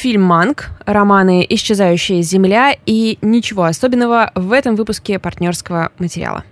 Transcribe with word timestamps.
фильм 0.00 0.22
«Манк», 0.22 0.70
романы 0.86 1.44
«Исчезающая 1.46 2.22
земля» 2.22 2.74
и 2.86 3.18
ничего 3.20 3.64
особенного 3.64 4.32
в 4.34 4.50
этом 4.52 4.74
выпуске 4.74 5.18
партнерского 5.18 5.92
материала. 5.98 6.42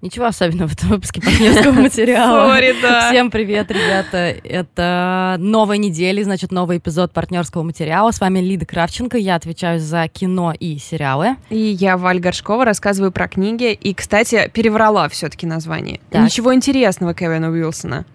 Ничего 0.00 0.24
особенного 0.24 0.68
в 0.68 0.72
этом 0.72 0.88
выпуске 0.88 1.20
партнерского 1.20 1.72
материала. 1.82 2.58
Sorry, 2.58 2.74
да. 2.80 3.10
Всем 3.10 3.30
привет, 3.30 3.70
ребята. 3.70 4.34
Это 4.42 5.36
новая 5.40 5.76
неделя, 5.76 6.24
значит, 6.24 6.50
новый 6.50 6.78
эпизод 6.78 7.12
партнерского 7.12 7.64
материала. 7.64 8.12
С 8.12 8.20
вами 8.20 8.38
Лида 8.38 8.64
Кравченко. 8.64 9.18
Я 9.18 9.34
отвечаю 9.34 9.78
за 9.78 10.08
кино 10.08 10.54
и 10.58 10.78
сериалы. 10.78 11.36
И 11.50 11.58
я, 11.58 11.98
Валь 11.98 12.20
Горшкова, 12.20 12.64
рассказываю 12.64 13.12
про 13.12 13.28
книги. 13.28 13.74
И, 13.74 13.92
кстати, 13.92 14.50
переврала 14.54 15.06
все-таки 15.10 15.46
название. 15.46 16.00
Так. 16.08 16.22
Ничего 16.24 16.54
интересного 16.54 17.12
Кевина 17.12 17.50
Уилсона. 17.50 18.06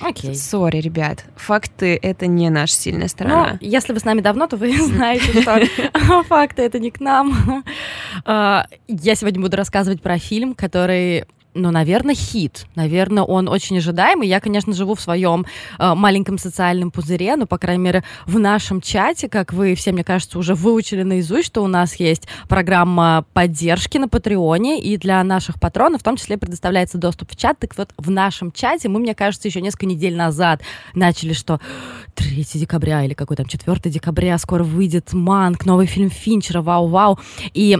Окей. 0.00 0.34
Сори, 0.34 0.78
ребят. 0.78 1.24
Факты— 1.36 1.98
это 2.02 2.26
не 2.26 2.50
наша 2.50 2.74
сильная 2.74 3.02
Ну, 3.02 3.08
сторона. 3.08 3.58
если 3.60 3.92
вы 3.92 4.00
с 4.00 4.04
нами 4.04 4.20
давно, 4.20 4.46
то 4.46 4.56
вы 4.56 4.76
знаете, 4.86 5.40
что 5.42 6.22
факты 6.28 6.62
это 6.62 6.78
не 6.78 6.90
к 6.90 7.00
нам. 7.00 7.64
А, 8.24 8.66
Я 8.88 9.14
сегодня 9.14 9.40
буду 9.40 9.56
рассказывать 9.56 10.02
про 10.02 10.18
фильм, 10.18 10.54
который 10.54 11.24
ну, 11.58 11.70
наверное, 11.70 12.14
хит. 12.14 12.66
Наверное, 12.74 13.22
он 13.22 13.48
очень 13.48 13.78
ожидаемый. 13.78 14.28
Я, 14.28 14.40
конечно, 14.40 14.72
живу 14.72 14.94
в 14.94 15.00
своем 15.00 15.44
э, 15.78 15.94
маленьком 15.94 16.38
социальном 16.38 16.90
пузыре, 16.90 17.36
но, 17.36 17.46
по 17.46 17.58
крайней 17.58 17.82
мере, 17.82 18.04
в 18.26 18.38
нашем 18.38 18.80
чате, 18.80 19.28
как 19.28 19.52
вы 19.52 19.74
все, 19.74 19.92
мне 19.92 20.04
кажется, 20.04 20.38
уже 20.38 20.54
выучили 20.54 21.02
наизусть, 21.02 21.46
что 21.46 21.62
у 21.62 21.66
нас 21.66 21.96
есть 21.96 22.28
программа 22.48 23.24
поддержки 23.32 23.98
на 23.98 24.08
Патреоне, 24.08 24.80
и 24.80 24.96
для 24.96 25.22
наших 25.24 25.60
патронов 25.60 26.00
в 26.00 26.04
том 26.04 26.16
числе 26.16 26.38
предоставляется 26.38 26.96
доступ 26.96 27.32
в 27.32 27.36
чат. 27.36 27.58
Так 27.58 27.76
вот, 27.76 27.90
в 27.96 28.10
нашем 28.10 28.52
чате 28.52 28.88
мы, 28.88 29.00
мне 29.00 29.14
кажется, 29.14 29.48
еще 29.48 29.60
несколько 29.60 29.86
недель 29.86 30.16
назад 30.16 30.62
начали, 30.94 31.32
что 31.32 31.60
3 32.14 32.46
декабря 32.54 33.04
или 33.04 33.14
какой 33.14 33.36
там 33.36 33.46
4 33.46 33.90
декабря 33.90 34.38
скоро 34.38 34.62
выйдет 34.62 35.12
Манк, 35.12 35.66
новый 35.66 35.86
фильм 35.86 36.10
Финчера, 36.10 36.62
вау-вау. 36.62 37.18
И 37.52 37.78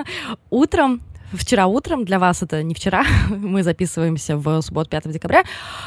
утром 0.50 1.00
Вчера 1.32 1.66
утром, 1.66 2.04
для 2.04 2.18
вас 2.18 2.42
это 2.42 2.62
не 2.62 2.74
вчера, 2.74 3.04
мы 3.28 3.62
записываемся 3.62 4.36
в 4.36 4.62
субботу 4.62 4.90
5 4.90 5.12
декабря, 5.12 5.44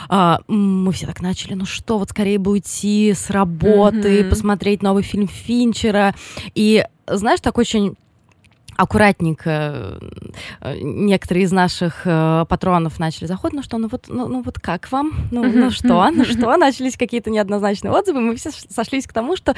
а, 0.09 0.39
мы 0.47 0.91
все 0.94 1.05
так 1.05 1.22
начали, 1.22 1.53
ну 1.53 1.66
что, 1.66 1.97
вот 1.97 2.09
скорее 2.09 2.39
бы 2.39 2.52
уйти 2.52 3.13
с 3.13 3.30
работы, 3.30 4.23
посмотреть 4.30 4.81
новый 4.81 5.03
фильм 5.03 5.27
Финчера. 5.27 6.16
И 6.55 6.86
знаешь, 7.08 7.41
так 7.41 7.58
очень 7.58 7.95
аккуратненько 8.78 10.00
э, 10.62 10.78
некоторые 10.82 11.46
из 11.46 11.52
наших 11.52 12.02
э, 12.06 12.46
патронов 12.48 13.00
начали 13.00 13.26
заходить, 13.26 13.56
ну 13.56 13.64
что, 13.64 13.78
ну 13.78 13.88
вот, 13.88 14.06
ну, 14.08 14.28
ну 14.28 14.42
вот 14.42 14.60
как 14.60 14.92
вам? 14.92 15.12
Ну, 15.32 15.44
ну 15.44 15.72
что, 15.72 16.10
ну 16.12 16.26
что? 16.26 16.56
Начались 16.58 16.98
какие-то 16.98 17.30
неоднозначные 17.30 17.92
отзывы, 17.92 18.22
мы 18.22 18.36
все 18.36 18.52
сошлись 18.52 19.08
к 19.08 19.14
тому, 19.14 19.36
что, 19.36 19.56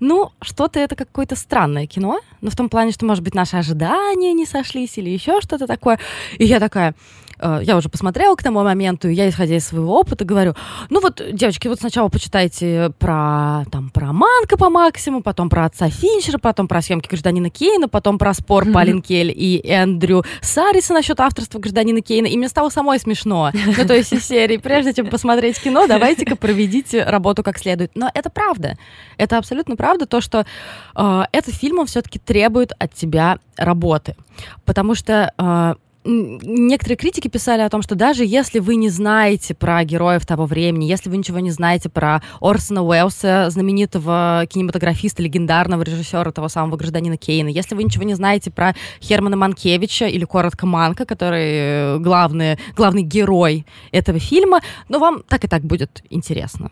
ну, 0.00 0.32
что-то 0.40 0.78
это 0.80 0.96
какое-то 0.96 1.36
странное 1.36 1.86
кино, 1.86 2.20
ну, 2.40 2.50
в 2.50 2.56
том 2.56 2.68
плане, 2.68 2.92
что, 2.92 3.06
может 3.06 3.22
быть, 3.22 3.34
наши 3.34 3.56
ожидания 3.56 4.32
не 4.32 4.46
сошлись 4.46 4.98
или 4.98 5.10
еще 5.10 5.40
что-то 5.40 5.66
такое. 5.66 5.98
И 6.38 6.44
я 6.44 6.60
такая, 6.60 6.94
э, 7.38 7.60
я 7.62 7.76
уже 7.76 7.88
посмотрела 7.88 8.34
к 8.36 8.42
тому 8.42 8.62
моменту, 8.62 9.08
и 9.08 9.14
я, 9.14 9.28
исходя 9.28 9.56
из 9.56 9.66
своего 9.66 9.98
опыта, 9.98 10.24
говорю, 10.24 10.54
ну 10.90 11.00
вот, 11.00 11.20
девочки, 11.32 11.68
вот 11.68 11.78
сначала 11.78 12.08
почитайте 12.08 12.92
про, 12.98 13.64
там, 13.70 13.90
про 13.90 14.12
Манка 14.12 14.56
по 14.56 14.70
максимуму, 14.70 15.22
потом 15.22 15.48
про 15.48 15.66
отца 15.66 15.88
Финчера, 15.90 16.38
потом 16.38 16.68
про 16.68 16.80
съемки 16.82 17.08
гражданина 17.08 17.50
Кейна, 17.50 17.88
потом 17.88 18.18
про 18.18 18.32
спор 18.34 18.55
Мгм. 18.64 18.72
Палин 18.72 19.02
Кель 19.02 19.32
и 19.34 19.60
Эндрю 19.64 20.24
Сариса 20.40 20.92
насчет 20.92 21.20
авторства 21.20 21.58
гражданина 21.58 22.00
Кейна, 22.00 22.26
и 22.26 22.36
мне 22.36 22.48
стало 22.48 22.70
самой 22.70 22.98
смешно. 22.98 23.52
Ну, 23.76 23.86
то 23.86 23.94
есть 23.94 24.12
из 24.12 24.26
серии, 24.26 24.56
прежде 24.56 24.94
чем 24.94 25.08
посмотреть 25.08 25.60
кино, 25.60 25.86
давайте-ка 25.86 26.36
проведите 26.36 27.04
работу 27.04 27.42
как 27.42 27.58
следует. 27.58 27.92
Но 27.94 28.10
это 28.12 28.30
правда. 28.30 28.76
Это 29.16 29.38
абсолютно 29.38 29.76
правда, 29.76 30.06
то, 30.06 30.20
что 30.20 30.46
э, 30.94 31.22
этот 31.32 31.54
фильм, 31.54 31.78
он 31.80 31.86
все-таки 31.86 32.18
требует 32.18 32.72
от 32.78 32.94
тебя 32.94 33.38
работы. 33.56 34.16
Потому 34.64 34.94
что 34.94 35.32
э, 35.36 35.74
некоторые 36.06 36.96
критики 36.96 37.28
писали 37.28 37.62
о 37.62 37.68
том, 37.68 37.82
что 37.82 37.94
даже 37.94 38.24
если 38.24 38.58
вы 38.58 38.76
не 38.76 38.88
знаете 38.88 39.54
про 39.54 39.82
героев 39.84 40.24
того 40.24 40.46
времени, 40.46 40.84
если 40.84 41.10
вы 41.10 41.16
ничего 41.16 41.40
не 41.40 41.50
знаете 41.50 41.88
про 41.88 42.22
Орсона 42.40 42.82
Уэллса, 42.82 43.50
знаменитого 43.50 44.46
кинематографиста, 44.48 45.22
легендарного 45.22 45.82
режиссера 45.82 46.30
того 46.30 46.48
самого 46.48 46.76
гражданина 46.76 47.16
Кейна, 47.16 47.48
если 47.48 47.74
вы 47.74 47.84
ничего 47.84 48.04
не 48.04 48.14
знаете 48.14 48.50
про 48.50 48.74
Хермана 49.00 49.36
Манкевича 49.36 50.06
или 50.06 50.24
коротко 50.24 50.66
Манка, 50.66 51.04
который 51.04 51.44
э, 51.44 51.98
главный, 51.98 52.58
главный 52.76 53.02
герой 53.02 53.66
этого 53.90 54.18
фильма, 54.18 54.60
но 54.88 54.98
вам 54.98 55.22
так 55.28 55.44
и 55.44 55.48
так 55.48 55.62
будет 55.62 56.02
интересно. 56.10 56.70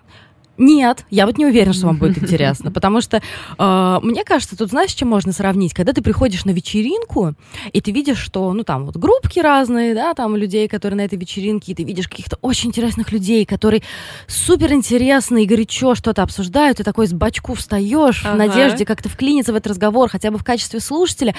Нет, 0.57 1.05
я 1.11 1.27
вот 1.27 1.37
не 1.39 1.47
уверена, 1.47 1.73
что 1.73 1.87
вам 1.87 1.97
будет 1.97 2.19
интересно, 2.23 2.71
потому 2.71 3.01
что 3.01 3.21
э, 3.59 3.99
мне 4.03 4.25
кажется, 4.25 4.57
тут 4.57 4.71
знаешь, 4.71 4.93
чем 4.93 5.09
можно 5.09 5.33
сравнить? 5.33 5.75
Когда 5.75 5.93
ты 5.93 6.03
приходишь 6.03 6.45
на 6.45 6.51
вечеринку, 6.51 7.35
и 7.73 7.81
ты 7.81 7.91
видишь, 7.91 8.19
что, 8.19 8.53
ну, 8.53 8.63
там 8.65 8.87
вот 8.87 8.97
группки 8.97 9.41
разные, 9.41 9.95
да, 9.95 10.15
там 10.15 10.37
людей, 10.37 10.69
которые 10.69 10.97
на 10.99 11.03
этой 11.03 11.19
вечеринке, 11.19 11.73
и 11.73 11.75
ты 11.75 11.83
видишь 11.83 12.09
каких-то 12.09 12.39
очень 12.43 12.69
интересных 12.69 13.11
людей, 13.13 13.45
которые 13.45 13.83
супер 14.27 14.73
интересно 14.73 15.39
и 15.39 15.47
горячо 15.47 15.95
что-то 15.95 16.23
обсуждают, 16.23 16.79
ты 16.79 16.85
такой 16.85 17.07
с 17.07 17.13
бачку 17.13 17.55
встаешь 17.55 18.23
в 18.23 18.27
Ага. 18.27 18.37
надежде 18.37 18.85
как-то 18.85 19.09
вклиниться 19.09 19.53
в 19.53 19.57
этот 19.57 19.69
разговор, 19.69 20.09
хотя 20.09 20.31
бы 20.31 20.39
в 20.39 20.45
качестве 20.45 20.81
слушателя, 20.81 21.35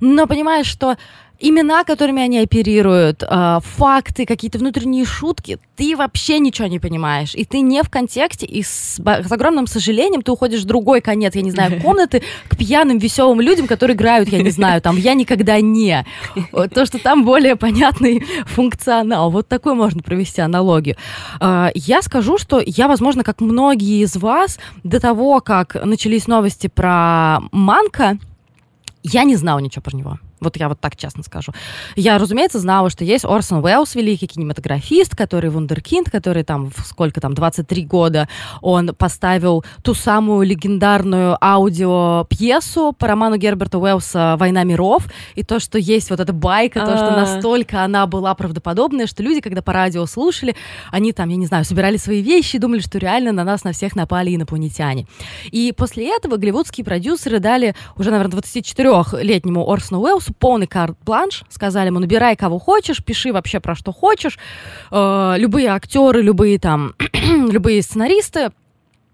но 0.00 0.26
понимаешь, 0.26 0.66
что 0.66 0.96
имена, 1.38 1.84
которыми 1.84 2.22
они 2.22 2.38
оперируют, 2.38 3.22
э, 3.22 3.58
факты, 3.62 4.26
какие-то 4.26 4.58
внутренние 4.58 5.04
шутки, 5.04 5.58
ты 5.76 5.96
вообще 5.96 6.38
ничего 6.38 6.68
не 6.68 6.78
понимаешь. 6.78 7.34
И 7.34 7.44
ты 7.44 7.60
не 7.60 7.82
в 7.82 7.90
контексте, 7.90 8.46
и 8.46 8.62
с, 8.62 8.98
с 8.98 9.32
огромным 9.32 9.66
сожалением 9.66 10.22
ты 10.22 10.32
уходишь 10.32 10.62
в 10.62 10.64
другой 10.64 11.00
конец, 11.00 11.34
я 11.34 11.42
не 11.42 11.50
знаю, 11.50 11.80
комнаты 11.82 12.22
к 12.48 12.56
пьяным, 12.56 12.98
веселым 12.98 13.40
людям, 13.40 13.66
которые 13.66 13.94
играют, 13.94 14.28
я 14.28 14.42
не 14.42 14.50
знаю, 14.50 14.80
там 14.80 14.96
«Я 14.96 15.14
никогда 15.14 15.60
не». 15.60 16.04
То, 16.74 16.86
что 16.86 16.98
там 16.98 17.24
более 17.24 17.56
понятный 17.56 18.24
функционал. 18.46 19.30
Вот 19.30 19.48
такой 19.48 19.74
можно 19.74 20.02
провести 20.02 20.40
аналогию. 20.40 20.96
А, 21.40 21.70
Я 21.74 22.02
скажу, 22.02 22.38
что 22.38 22.62
я, 22.64 22.88
возможно, 22.88 23.24
как 23.24 23.40
многие 23.40 24.02
из 24.02 24.16
вас, 24.16 24.58
до 24.82 25.00
того, 25.00 25.40
как 25.40 25.76
начались 25.84 26.26
новости 26.26 26.68
про 26.68 27.40
Манка, 27.52 28.18
я 29.02 29.24
не 29.24 29.36
знала 29.36 29.58
ничего 29.58 29.82
про 29.82 29.96
него. 29.96 30.18
Вот 30.40 30.56
я 30.56 30.68
вот 30.68 30.80
так 30.80 30.96
честно 30.96 31.22
скажу. 31.22 31.52
Я, 31.96 32.18
разумеется, 32.18 32.58
знала, 32.58 32.90
что 32.90 33.04
есть 33.04 33.24
Орсон 33.24 33.64
Уэллс, 33.64 33.94
великий 33.94 34.26
кинематографист, 34.26 35.16
который 35.16 35.50
вундеркинд, 35.50 36.10
который 36.10 36.42
там, 36.44 36.70
в 36.70 36.86
сколько 36.86 37.20
там, 37.20 37.34
23 37.34 37.84
года, 37.84 38.28
он 38.60 38.94
поставил 38.94 39.64
ту 39.82 39.94
самую 39.94 40.46
легендарную 40.46 41.36
аудиопьесу 41.42 42.92
по 42.92 43.06
роману 43.06 43.36
Герберта 43.36 43.78
Уэллса 43.78 44.36
«Война 44.38 44.64
миров», 44.64 45.06
и 45.34 45.42
то, 45.42 45.58
что 45.58 45.78
есть 45.78 46.10
вот 46.10 46.20
эта 46.20 46.32
байка, 46.32 46.80
то, 46.80 46.96
что 46.96 47.14
А. 47.14 47.16
настолько 47.16 47.82
она 47.82 48.06
была 48.06 48.34
правдоподобная, 48.34 49.06
что 49.06 49.22
люди, 49.22 49.40
когда 49.40 49.62
по 49.62 49.72
радио 49.72 50.04
слушали, 50.06 50.54
они 50.90 51.12
там, 51.12 51.28
я 51.28 51.36
не 51.36 51.46
знаю, 51.46 51.64
собирали 51.64 51.96
свои 51.96 52.22
вещи 52.22 52.56
и 52.56 52.58
думали, 52.58 52.80
что 52.80 52.98
реально 52.98 53.32
на 53.32 53.44
нас 53.44 53.64
на 53.64 53.72
всех 53.72 53.96
напали 53.96 54.34
инопланетяне. 54.34 55.06
И 55.50 55.72
после 55.76 56.14
этого 56.14 56.36
голливудские 56.36 56.84
продюсеры 56.84 57.38
дали 57.38 57.74
уже, 57.96 58.10
наверное, 58.10 58.40
24-летнему 58.40 59.70
Орсону 59.70 60.00
Уэллсу 60.02 60.25
полный 60.34 60.66
карт-бланш, 60.66 61.42
сказали 61.48 61.88
ему, 61.88 61.98
набирай 62.00 62.36
кого 62.36 62.58
хочешь, 62.58 63.04
пиши 63.04 63.32
вообще 63.32 63.60
про 63.60 63.74
что 63.74 63.92
хочешь, 63.92 64.38
Э, 64.90 65.34
любые 65.38 65.68
актеры, 65.68 66.22
любые 66.22 66.58
там, 66.58 66.94
любые 67.12 67.82
сценаристы, 67.82 68.50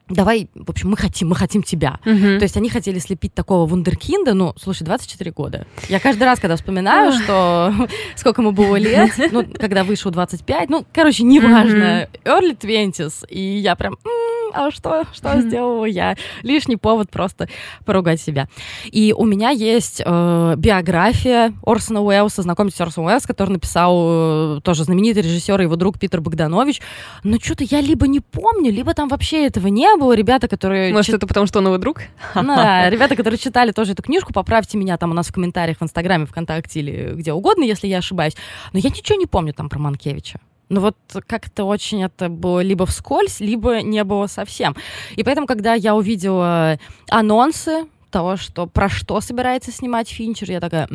давай, 0.08 0.48
в 0.54 0.70
общем, 0.70 0.90
мы 0.90 0.96
хотим, 0.96 1.28
мы 1.28 1.34
хотим 1.36 1.62
тебя. 1.62 1.98
Мгм. 2.04 2.38
То 2.38 2.42
есть 2.42 2.56
они 2.56 2.68
хотели 2.68 2.98
слепить 2.98 3.34
такого 3.34 3.66
вундеркинда, 3.66 4.34
ну, 4.34 4.52
слушай, 4.58 4.82
24 4.84 5.30
года. 5.30 5.66
Я 5.88 6.00
каждый 6.00 6.24
раз, 6.24 6.38
когда 6.38 6.56
вспоминаю, 6.56 7.12
что 7.12 7.72
сколько 8.16 8.42
ему 8.42 8.52
было 8.52 8.76
лет, 8.76 9.12
ну, 9.30 9.44
когда 9.58 9.84
вышел 9.84 10.10
25, 10.10 10.68
ну, 10.70 10.84
короче, 10.92 11.22
неважно, 11.22 12.08
early 12.24 12.56
20s, 12.58 13.26
и 13.28 13.40
я 13.40 13.74
прям, 13.76 13.94
«М, 14.04 14.10
а 14.66 14.70
что, 14.70 15.04
что 15.12 15.40
сделала 15.40 15.84
я? 15.84 16.16
Лишний 16.42 16.76
повод 16.76 17.10
просто 17.10 17.48
поругать 17.84 18.20
себя. 18.20 18.48
И 18.84 19.14
у 19.16 19.24
меня 19.24 19.50
есть 19.50 20.02
э, 20.04 20.54
биография 20.56 21.54
Орсона 21.64 22.02
Уэллса, 22.02 22.42
знакомьтесь, 22.42 22.80
Орсон 22.80 23.06
Уэллс, 23.06 23.26
который 23.26 23.50
написал 23.50 24.56
э, 24.58 24.60
тоже 24.62 24.84
знаменитый 24.84 25.22
режиссер 25.22 25.60
и 25.60 25.64
его 25.64 25.76
друг 25.76 25.98
Питер 25.98 26.20
Богданович. 26.20 26.80
Но 27.24 27.38
что-то 27.40 27.64
я 27.64 27.80
либо 27.80 28.06
не 28.06 28.20
помню, 28.20 28.70
либо 28.70 28.94
там 28.94 29.08
вообще 29.08 29.46
этого 29.46 29.68
не 29.68 29.94
было. 29.96 30.14
Ребята, 30.14 30.48
которые... 30.48 30.92
Может, 30.92 31.06
чит- 31.06 31.14
это 31.16 31.26
потому, 31.26 31.46
что 31.46 31.58
он 31.58 31.66
его 31.66 31.78
друг? 31.78 32.02
да, 32.34 32.90
ребята, 32.90 33.16
которые 33.16 33.38
читали 33.38 33.72
тоже 33.72 33.92
эту 33.92 34.02
книжку, 34.02 34.32
поправьте 34.32 34.78
меня 34.78 34.96
там 34.96 35.10
у 35.10 35.14
нас 35.14 35.28
в 35.28 35.32
комментариях 35.32 35.78
в 35.78 35.82
Инстаграме, 35.82 36.26
ВКонтакте 36.26 36.80
или 36.80 37.14
где 37.14 37.32
угодно, 37.32 37.64
если 37.64 37.86
я 37.88 37.98
ошибаюсь. 37.98 38.34
Но 38.72 38.78
я 38.78 38.90
ничего 38.90 39.18
не 39.18 39.26
помню 39.26 39.52
там 39.52 39.68
про 39.68 39.78
Манкевича. 39.78 40.40
Ну 40.72 40.80
вот 40.80 40.96
как-то 41.26 41.64
очень 41.64 42.02
это 42.02 42.30
было 42.30 42.60
либо 42.60 42.86
вскользь, 42.86 43.40
либо 43.40 43.82
не 43.82 44.02
было 44.04 44.26
совсем. 44.26 44.74
И 45.16 45.22
поэтому, 45.22 45.46
когда 45.46 45.74
я 45.74 45.94
увидела 45.94 46.78
анонсы 47.10 47.84
того, 48.10 48.38
что 48.38 48.66
про 48.66 48.88
что 48.88 49.20
собирается 49.20 49.70
снимать 49.70 50.08
Финчер, 50.08 50.50
я 50.50 50.60
такая, 50.60 50.88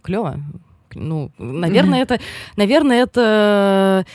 клево. 0.00 0.40
Ну, 0.94 1.30
наверное, 1.36 2.00
это, 2.00 2.20
наверное, 2.56 3.02
это 3.02 4.06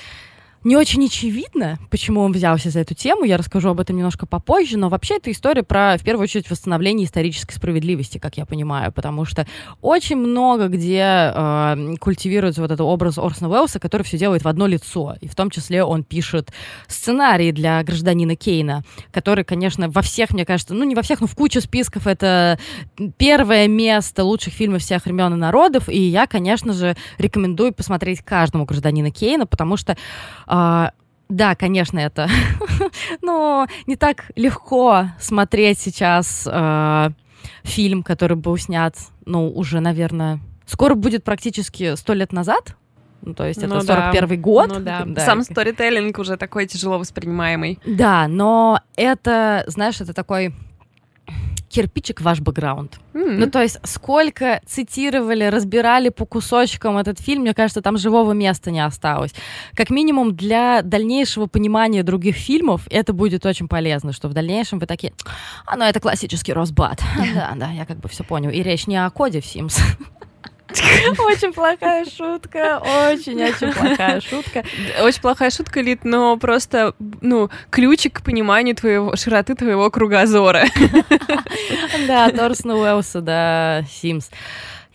не 0.68 0.76
очень 0.76 1.06
очевидно, 1.06 1.80
почему 1.90 2.20
он 2.20 2.34
взялся 2.34 2.70
за 2.70 2.82
эту 2.82 2.94
тему. 2.94 3.24
Я 3.24 3.38
расскажу 3.38 3.70
об 3.70 3.80
этом 3.80 3.96
немножко 3.96 4.26
попозже, 4.26 4.78
но 4.78 4.90
вообще 4.90 5.16
это 5.16 5.32
история 5.32 5.64
про, 5.64 5.98
в 5.98 6.04
первую 6.04 6.24
очередь, 6.24 6.50
восстановление 6.50 7.08
исторической 7.08 7.54
справедливости, 7.54 8.18
как 8.18 8.36
я 8.36 8.46
понимаю, 8.46 8.92
потому 8.92 9.24
что 9.24 9.48
очень 9.82 10.18
много 10.18 10.68
где 10.68 11.32
э, 11.34 11.96
культивируется 12.02 12.62
вот 12.62 12.72
этот 12.72 12.82
образ 12.82 13.18
Орсона 13.18 13.50
Уэллса, 13.50 13.80
который 13.80 14.04
все 14.04 14.18
делает 14.18 14.44
в 14.44 14.48
одно 14.50 14.68
лицо, 14.68 15.16
и 15.22 15.30
в 15.30 15.36
том 15.36 15.50
числе 15.52 15.86
он 15.86 16.04
пишет 16.04 16.52
сценарий 16.88 17.54
для 17.54 17.82
гражданина 17.84 18.36
Кейна, 18.36 18.84
который, 19.14 19.46
конечно, 19.46 19.90
во 19.90 20.02
всех, 20.02 20.32
мне 20.32 20.44
кажется, 20.44 20.74
ну 20.74 20.84
не 20.84 20.96
во 20.96 21.02
всех, 21.02 21.22
но 21.22 21.28
в 21.28 21.36
куче 21.36 21.62
списков 21.62 22.08
это 22.08 22.60
первое 23.16 23.70
место 23.70 24.26
лучших 24.26 24.54
фильмов 24.54 24.82
всех 24.82 25.06
времен 25.06 25.34
и 25.34 25.38
народов, 25.38 25.88
и 25.88 25.98
я, 25.98 26.28
конечно 26.28 26.74
же, 26.74 26.98
рекомендую 27.18 27.74
посмотреть 27.74 28.22
каждому 28.22 28.66
гражданина 28.66 29.12
Кейна, 29.12 29.46
потому 29.48 29.78
что 29.78 29.96
а, 30.58 30.92
да, 31.30 31.56
конечно, 31.56 32.00
это, 32.00 32.28
но 33.22 33.68
не 33.86 33.96
так 33.96 34.32
легко 34.36 35.12
смотреть 35.20 35.78
сейчас 35.78 36.48
э, 36.52 37.10
фильм, 37.64 38.02
который 38.02 38.38
был 38.38 38.58
снят, 38.58 38.96
ну, 39.26 39.50
уже, 39.50 39.80
наверное, 39.80 40.40
скоро 40.66 40.96
будет 40.96 41.24
практически 41.24 41.96
сто 41.96 42.14
лет 42.14 42.34
назад. 42.34 42.76
Ну, 43.22 43.36
то 43.36 43.46
есть 43.46 43.60
это 43.62 43.76
ну, 43.76 43.82
41 43.82 44.28
да. 44.28 44.36
год. 44.38 44.70
Ну, 44.70 44.80
да. 44.80 45.04
да. 45.06 45.26
Сам 45.26 45.44
сторителлинг 45.44 46.18
уже 46.18 46.38
такой 46.38 46.66
тяжело 46.66 46.98
воспринимаемый. 46.98 47.80
Да, 47.86 48.28
но 48.28 48.82
это, 48.96 49.64
знаешь, 49.68 50.02
это 50.02 50.14
такой 50.14 50.56
кирпичик 51.70 52.22
ваш 52.22 52.40
бэкграунд. 52.40 53.00
Mm-hmm. 53.14 53.38
Ну, 53.38 53.52
то 53.52 53.62
есть, 53.62 53.80
сколько 53.84 54.62
цитировали, 54.66 55.46
разбирали 55.46 56.10
по 56.10 56.26
кусочкам 56.26 56.98
этот 56.98 57.20
фильм, 57.20 57.42
мне 57.42 57.54
кажется, 57.54 57.82
там 57.82 57.98
живого 57.98 58.32
места 58.32 58.72
не 58.72 58.80
осталось. 58.80 59.34
Как 59.76 59.90
минимум, 59.90 60.36
для 60.36 60.82
дальнейшего 60.82 61.48
понимания 61.48 62.04
других 62.04 62.36
фильмов 62.36 62.88
это 62.90 63.14
будет 63.14 63.46
очень 63.46 63.68
полезно, 63.68 64.14
что 64.14 64.28
в 64.28 64.34
дальнейшем 64.34 64.80
вы 64.80 64.86
такие, 64.86 65.14
а, 65.66 65.76
ну, 65.76 65.84
это 65.84 66.00
классический 66.00 66.54
Росбат. 66.54 67.02
Да, 67.38 67.54
да, 67.56 67.72
я 67.72 67.86
как 67.86 67.98
бы 67.98 68.10
все 68.10 68.24
понял. 68.24 68.50
И 68.50 68.64
речь 68.64 68.88
не 68.88 68.98
о 68.98 69.10
коде 69.10 69.42
в 69.42 69.46
Sims. 69.46 69.80
Очень 71.20 71.54
плохая 71.54 72.06
шутка, 72.06 72.80
очень-очень 72.80 73.72
плохая 73.72 74.20
шутка. 74.22 74.64
Очень 75.02 75.22
плохая 75.22 75.50
шутка, 75.50 75.82
Лид, 75.82 76.04
но 76.04 76.38
просто, 76.38 76.94
ну, 77.22 77.50
ключик 77.70 78.20
к 78.20 78.24
пониманию 78.24 78.76
твоего, 78.76 79.16
широты 79.16 79.56
твоего 79.56 79.90
кругозора. 79.90 80.66
Да, 82.08 82.30
Торсона 82.30 82.76
Уэллса, 82.76 83.22
да, 83.22 83.84
Симс. 83.90 84.30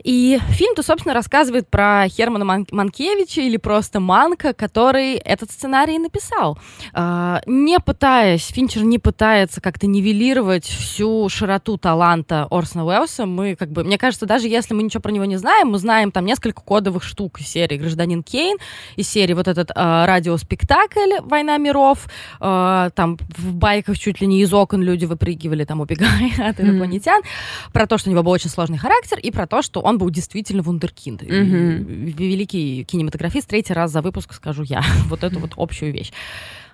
И 0.05 0.39
фильм-то, 0.51 0.83
собственно, 0.83 1.15
рассказывает 1.15 1.69
про 1.69 2.07
Хермана 2.09 2.45
Ман- 2.45 2.67
Манкевича 2.71 3.43
или 3.43 3.57
просто 3.57 4.01
Манка, 4.01 4.53
который 4.53 5.15
этот 5.15 5.51
сценарий 5.51 5.99
написал. 5.99 6.59
Э, 6.95 7.39
не 7.47 7.79
пытаясь, 7.79 8.47
Финчер 8.47 8.83
не 8.85 8.99
пытается 8.99 9.61
как-то 9.61 9.87
нивелировать 9.87 10.65
всю 10.65 11.29
широту 11.29 11.77
таланта 11.79 12.47
Орсона 12.51 12.85
Уэллса. 12.85 13.27
Мы, 13.27 13.57
как 13.57 13.71
бы, 13.71 13.85
мне 13.85 13.99
кажется, 13.99 14.27
даже 14.27 14.49
если 14.49 14.75
мы 14.75 14.83
ничего 14.83 15.01
про 15.01 15.13
него 15.13 15.25
не 15.25 15.37
знаем, 15.37 15.69
мы 15.69 15.79
знаем 15.79 16.11
там 16.11 16.25
несколько 16.25 16.63
кодовых 16.63 17.03
штук 17.03 17.41
из 17.41 17.49
серии 17.49 17.77
«Гражданин 17.77 18.23
Кейн», 18.23 18.59
из 18.97 19.09
серии 19.09 19.35
вот 19.35 19.49
этот 19.49 19.71
э, 19.71 19.75
радиоспектакль 19.75 21.21
«Война 21.21 21.57
миров», 21.59 22.07
э, 22.41 22.91
там 22.95 23.19
в 23.37 23.55
байках 23.55 23.99
чуть 23.99 24.21
ли 24.21 24.27
не 24.27 24.41
из 24.43 24.53
окон 24.53 24.83
люди 24.83 25.05
выпрыгивали, 25.05 25.65
там, 25.65 25.81
убегая 25.81 26.31
от 26.49 26.61
инопланетян, 26.61 27.21
mm-hmm. 27.21 27.73
про 27.73 27.87
то, 27.87 27.99
что 27.99 28.11
у 28.11 28.13
него 28.13 28.23
был 28.23 28.33
очень 28.33 28.51
сложный 28.51 28.79
характер, 28.79 29.19
и 29.19 29.31
про 29.31 29.47
то, 29.47 29.63
что 29.63 29.81
он 29.81 29.92
он 29.93 29.99
был 29.99 30.11
действительно 30.11 30.63
вундеркинд. 30.63 31.23
Mm-hmm. 31.23 32.13
Великий 32.17 32.85
кинематографист. 32.85 33.49
Третий 33.49 33.75
раз 33.75 33.93
за 33.93 34.01
выпуск 34.01 34.33
скажу 34.33 34.63
я. 34.63 34.83
вот 35.07 35.23
эту 35.23 35.39
вот 35.39 35.53
общую 35.57 35.93
вещь. 35.93 36.13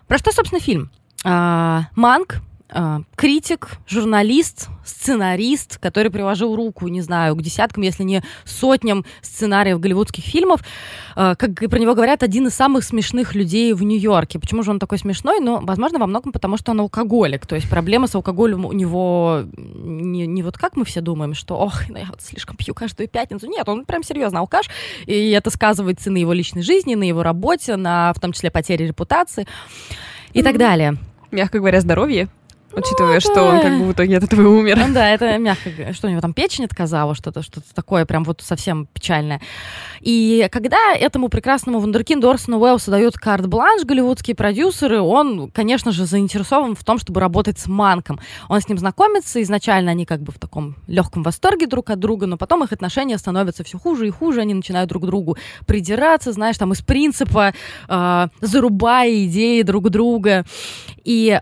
Про 0.06 0.19
что, 0.19 0.32
собственно, 0.32 0.61
фильм? 0.61 0.91
А, 1.25 1.88
Манк 1.97 2.41
э, 2.69 2.99
критик, 3.17 3.79
журналист, 3.87 4.69
сценарист, 4.85 5.79
который 5.79 6.11
приложил 6.11 6.55
руку, 6.56 6.88
не 6.88 7.00
знаю, 7.00 7.37
к 7.37 7.43
десяткам, 7.43 7.82
если 7.82 8.03
не 8.03 8.23
сотням 8.44 9.05
сценариев 9.23 9.81
голливудских 9.81 10.25
фильмов. 10.25 10.61
Э, 11.17 11.35
как 11.37 11.55
про 11.55 11.79
него 11.79 11.94
говорят, 11.94 12.23
один 12.23 12.47
из 12.47 12.55
самых 12.55 12.85
смешных 12.85 13.35
людей 13.35 13.73
в 13.73 13.82
Нью-Йорке. 13.82 14.38
Почему 14.38 14.62
же 14.62 14.70
он 14.70 14.79
такой 14.79 14.99
смешной? 14.99 15.41
Ну, 15.41 15.61
возможно, 15.65 15.99
во 15.99 16.06
многом 16.06 16.32
потому, 16.32 16.56
что 16.56 16.73
он 16.73 16.81
алкоголик. 16.81 17.47
То 17.47 17.55
есть 17.55 17.69
проблема 17.69 18.06
с 18.06 18.15
алкоголем 18.15 18.65
у 18.65 18.73
него 18.73 19.44
не, 19.56 20.26
не 20.26 20.43
вот 20.43 20.59
как 20.59 20.76
мы 20.76 20.85
все 20.85 21.00
думаем, 21.00 21.35
что, 21.35 21.56
ох, 21.56 21.88
ну 21.88 21.99
я 21.99 22.06
вот 22.06 22.20
слишком 22.23 22.56
пью 22.56 22.75
каждую 22.75 23.09
пятницу. 23.09 23.47
Нет, 23.47 23.69
он 23.69 23.85
прям 23.85 24.03
серьезно 24.03 24.41
алкаш, 24.41 24.69
и 25.06 25.31
это 25.31 25.50
сказывается 25.50 26.11
на 26.11 26.19
его 26.19 26.32
личной 26.32 26.62
жизни, 26.62 26.94
на 26.94 27.05
его 27.05 27.23
работе, 27.23 27.76
на, 27.76 28.12
в 28.15 28.20
том 28.20 28.32
числе, 28.32 28.50
потере 28.50 28.87
репутации 28.87 29.47
и 30.32 30.41
mm-hmm. 30.41 30.43
так 30.43 30.59
далее. 30.59 30.97
Мягко 31.31 31.59
говоря, 31.59 31.81
здоровье. 31.81 32.29
Учитывая, 32.78 33.14
ну, 33.14 33.20
что 33.20 33.42
он 33.44 33.60
как 33.60 33.78
бы 33.78 33.84
в 33.86 33.92
итоге 33.92 34.19
от 34.19 34.25
этого 34.25 34.48
умер. 34.48 34.78
Ну, 34.86 34.94
да, 34.94 35.10
это 35.10 35.36
мягко. 35.38 35.70
Что 35.92 36.06
у 36.06 36.10
него 36.10 36.20
там 36.20 36.32
печень 36.32 36.64
отказала, 36.64 37.14
что-то 37.14 37.42
что-то 37.42 37.75
такое 37.75 38.04
прям 38.04 38.25
вот 38.25 38.40
совсем 38.42 38.86
печальное. 38.86 39.40
И 40.00 40.48
когда 40.50 40.94
этому 40.94 41.28
прекрасному 41.28 41.80
вундеркинду 41.80 42.30
Орсону 42.30 42.58
Уэллсу 42.58 42.90
дают 42.90 43.14
карт-бланш 43.14 43.84
голливудские 43.84 44.36
продюсеры, 44.36 45.00
он, 45.00 45.50
конечно 45.50 45.92
же, 45.92 46.06
заинтересован 46.06 46.76
в 46.76 46.84
том, 46.84 46.98
чтобы 46.98 47.20
работать 47.20 47.58
с 47.58 47.66
Манком. 47.66 48.20
Он 48.48 48.60
с 48.60 48.69
ним 48.69 48.78
знакомится, 48.78 49.42
изначально 49.42 49.90
они 49.90 50.06
как 50.06 50.22
бы 50.22 50.32
в 50.32 50.38
таком 50.38 50.76
легком 50.86 51.22
восторге 51.22 51.66
друг 51.66 51.90
от 51.90 51.98
друга, 51.98 52.26
но 52.26 52.36
потом 52.36 52.64
их 52.64 52.72
отношения 52.72 53.19
становятся 53.19 53.64
все 53.64 53.78
хуже 53.78 54.06
и 54.06 54.10
хуже, 54.10 54.40
они 54.40 54.54
начинают 54.54 54.88
друг 54.88 55.02
к 55.02 55.06
другу 55.06 55.36
придираться, 55.66 56.32
знаешь, 56.32 56.58
там 56.58 56.72
из 56.72 56.81
принципа 56.81 57.52
э, 57.88 58.26
зарубая 58.40 59.24
идеи 59.24 59.62
друг 59.62 59.90
друга. 59.90 60.44
И 61.04 61.40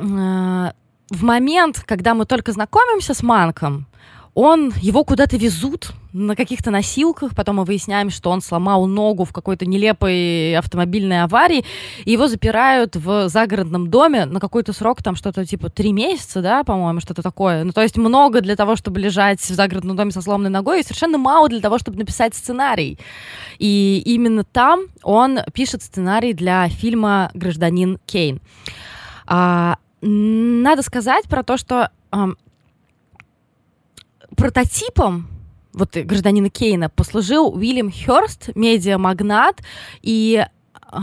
в 0.00 1.22
момент, 1.24 1.82
когда 1.86 2.14
мы 2.14 2.26
только 2.26 2.52
знакомимся 2.52 3.14
с 3.14 3.22
Манком, 3.22 3.86
он, 4.40 4.72
его 4.80 5.02
куда-то 5.02 5.36
везут 5.36 5.90
на 6.12 6.36
каких-то 6.36 6.70
носилках, 6.70 7.34
потом 7.34 7.56
мы 7.56 7.64
выясняем, 7.64 8.08
что 8.08 8.30
он 8.30 8.40
сломал 8.40 8.86
ногу 8.86 9.24
в 9.24 9.32
какой-то 9.32 9.66
нелепой 9.66 10.56
автомобильной 10.56 11.24
аварии, 11.24 11.64
и 12.04 12.12
его 12.12 12.28
запирают 12.28 12.94
в 12.94 13.28
загородном 13.28 13.90
доме 13.90 14.26
на 14.26 14.38
какой-то 14.38 14.72
срок, 14.72 15.02
там 15.02 15.16
что-то 15.16 15.44
типа 15.44 15.70
три 15.70 15.92
месяца, 15.92 16.40
да, 16.40 16.62
по-моему, 16.62 17.00
что-то 17.00 17.20
такое. 17.20 17.64
Ну, 17.64 17.72
то 17.72 17.82
есть 17.82 17.96
много 17.96 18.40
для 18.40 18.54
того, 18.54 18.76
чтобы 18.76 19.00
лежать 19.00 19.40
в 19.40 19.48
загородном 19.48 19.96
доме 19.96 20.12
со 20.12 20.22
сломанной 20.22 20.50
ногой, 20.50 20.80
и 20.80 20.82
совершенно 20.84 21.18
мало 21.18 21.48
для 21.48 21.60
того, 21.60 21.78
чтобы 21.78 21.98
написать 21.98 22.36
сценарий. 22.36 22.96
И 23.58 24.00
именно 24.06 24.44
там 24.44 24.82
он 25.02 25.40
пишет 25.52 25.82
сценарий 25.82 26.32
для 26.32 26.68
фильма 26.68 27.32
«Гражданин 27.34 27.98
Кейн». 28.06 28.40
А, 29.26 29.78
надо 30.00 30.82
сказать 30.82 31.24
про 31.24 31.42
то, 31.42 31.56
что 31.56 31.90
э, 32.12 32.26
прототипом 34.36 35.28
вот 35.72 35.96
гражданина 35.96 36.50
Кейна 36.50 36.88
послужил 36.88 37.54
Уильям 37.54 37.90
Хёрст, 37.92 38.50
медиамагнат, 38.54 39.62
и 40.02 40.44
э, 40.92 40.96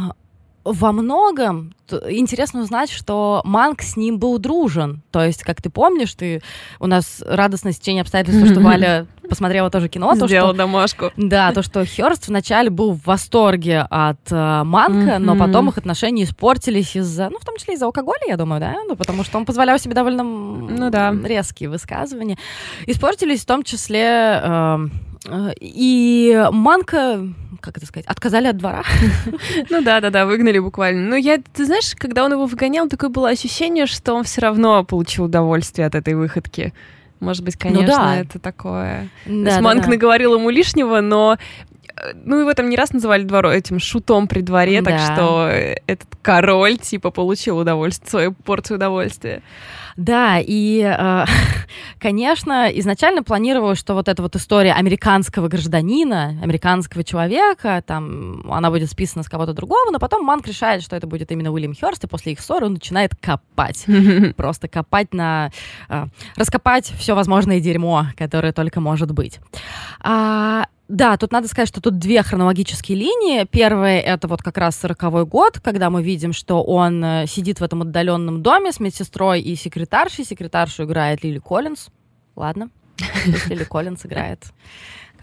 во 0.65 0.91
многом 0.91 1.74
интересно 2.10 2.62
узнать, 2.62 2.89
что 2.89 3.41
Манк 3.45 3.84
с 3.84 3.95
ним 3.95 4.17
был 4.17 4.39
дружен. 4.39 5.03
То 5.12 5.24
есть, 5.24 5.43
как 5.43 5.62
ты 5.62 5.69
помнишь, 5.69 6.13
ты 6.15 6.41
у 6.79 6.88
нас 6.88 7.24
радостное 7.25 7.72
стечение 7.72 8.01
обстоятельств, 8.01 8.50
что 8.50 8.60
Валя 8.62 9.05
посмотрела 9.29 9.69
тоже 9.69 9.89
кино. 9.89 10.15
То, 10.15 10.27
Сделала 10.27 10.53
что, 10.53 10.57
домашку. 10.57 11.12
Да, 11.17 11.51
то, 11.51 11.62
что 11.62 11.86
Хёрст 11.86 12.27
вначале 12.27 12.72
был 12.72 12.93
в 12.93 13.05
восторге 13.05 13.86
от 13.89 14.19
э, 14.31 14.63
Манка, 14.63 15.19
но 15.19 15.36
потом 15.36 15.69
их 15.69 15.77
отношения 15.77 16.24
испортились 16.24 16.95
из-за, 16.95 17.29
ну, 17.29 17.38
в 17.39 17.45
том 17.45 17.57
числе 17.57 17.75
из-за 17.75 17.86
алкоголя, 17.86 18.22
я 18.27 18.38
думаю, 18.38 18.60
да? 18.60 18.75
Ну, 18.88 18.95
потому 18.95 19.24
что 19.24 19.38
он 19.38 19.45
позволял 19.45 19.77
себе 19.77 19.93
довольно 19.93 20.24
ну, 20.24 20.89
да. 20.89 21.15
резкие 21.24 21.69
высказывания. 21.69 22.38
Испортились 22.88 23.41
в 23.41 23.45
том 23.45 23.63
числе... 23.63 24.41
Э, 24.43 24.88
э 25.27 25.53
и 25.60 26.48
Манка 26.51 27.22
как 27.59 27.77
это 27.77 27.85
сказать, 27.85 28.05
отказали 28.05 28.47
от 28.47 28.57
двора. 28.57 28.83
Ну 29.69 29.81
да, 29.81 30.00
да, 30.01 30.09
да, 30.09 30.25
выгнали 30.25 30.59
буквально. 30.59 31.09
Но 31.09 31.15
я, 31.15 31.38
ты 31.38 31.65
знаешь, 31.65 31.93
когда 31.97 32.24
он 32.25 32.31
его 32.33 32.45
выгонял, 32.45 32.88
такое 32.88 33.09
было 33.09 33.29
ощущение, 33.29 33.85
что 33.85 34.13
он 34.13 34.24
все 34.24 34.41
равно 34.41 34.83
получил 34.83 35.25
удовольствие 35.25 35.88
от 35.88 35.95
этой 35.95 36.13
выходки. 36.13 36.74
Может 37.19 37.43
быть, 37.43 37.55
конечно, 37.55 37.97
ну, 37.97 38.03
да. 38.03 38.15
это 38.17 38.39
такое. 38.39 39.09
Да, 39.25 39.62
Манк 39.62 39.81
да, 39.81 39.85
да. 39.85 39.89
наговорил 39.89 40.35
ему 40.35 40.50
лишнего, 40.50 41.01
но 41.01 41.38
ну, 42.13 42.39
его 42.39 42.53
там 42.53 42.69
не 42.69 42.75
раз 42.75 42.91
называли 42.91 43.23
дворо 43.23 43.51
этим 43.51 43.79
шутом 43.79 44.27
при 44.27 44.41
дворе, 44.41 44.81
да. 44.81 44.91
так 44.91 45.13
что 45.13 45.47
этот 45.47 46.07
король, 46.21 46.77
типа, 46.77 47.11
получил 47.11 47.57
удовольствие, 47.57 48.09
свою 48.09 48.33
порцию 48.33 48.77
удовольствия. 48.77 49.41
Да, 49.95 50.39
и, 50.39 50.81
э, 50.81 51.25
конечно, 51.99 52.67
изначально 52.67 53.23
планировалось, 53.23 53.79
что 53.79 53.93
вот 53.93 54.09
эта 54.09 54.21
вот 54.21 54.35
история 54.35 54.73
американского 54.73 55.47
гражданина, 55.47 56.37
американского 56.43 57.03
человека, 57.03 57.81
там, 57.85 58.51
она 58.51 58.69
будет 58.71 58.91
списана 58.91 59.23
с 59.23 59.29
кого-то 59.29 59.53
другого, 59.53 59.91
но 59.91 59.99
потом 59.99 60.25
Манк 60.25 60.47
решает, 60.47 60.83
что 60.83 60.97
это 60.97 61.07
будет 61.07 61.31
именно 61.31 61.51
Уильям 61.51 61.73
Хёрст, 61.73 62.03
и 62.03 62.07
после 62.07 62.33
их 62.33 62.41
ссоры 62.41 62.65
он 62.65 62.73
начинает 62.73 63.15
копать. 63.15 63.85
Просто 64.35 64.67
копать 64.67 65.13
на... 65.13 65.51
Э, 65.87 66.07
раскопать 66.35 66.93
все 66.97 67.15
возможное 67.15 67.61
дерьмо, 67.61 68.07
которое 68.17 68.51
только 68.51 68.81
может 68.81 69.11
быть. 69.11 69.39
А, 70.01 70.65
да, 70.87 71.17
тут 71.17 71.31
надо 71.31 71.47
сказать, 71.47 71.67
что 71.67 71.81
тут 71.81 71.97
две 71.97 72.21
хронологические 72.21 72.97
линии. 72.97 73.45
Первая— 73.45 73.99
это 74.01 74.27
вот 74.27 74.43
как 74.43 74.57
раз 74.57 74.75
сороковой 74.75 75.25
год, 75.25 75.59
когда 75.59 75.89
мы 75.89 76.03
видим, 76.03 76.31
что 76.31 76.63
он 76.63 77.03
э, 77.03 77.25
сидит 77.27 77.59
в 77.59 77.63
этом 77.63 77.81
отдаленном 77.81 78.43
доме 78.43 78.71
с 78.71 78.79
медсестрой 78.79 79.41
и 79.41 79.55
секретаршей. 79.55 80.25
Секретаршу 80.25 80.83
играет 80.83 81.23
Лили 81.23 81.39
Коллинз. 81.39 81.87
Ладно, 82.35 82.69
Лили 83.47 83.63
Коллинз 83.63 84.05
играет. 84.05 84.43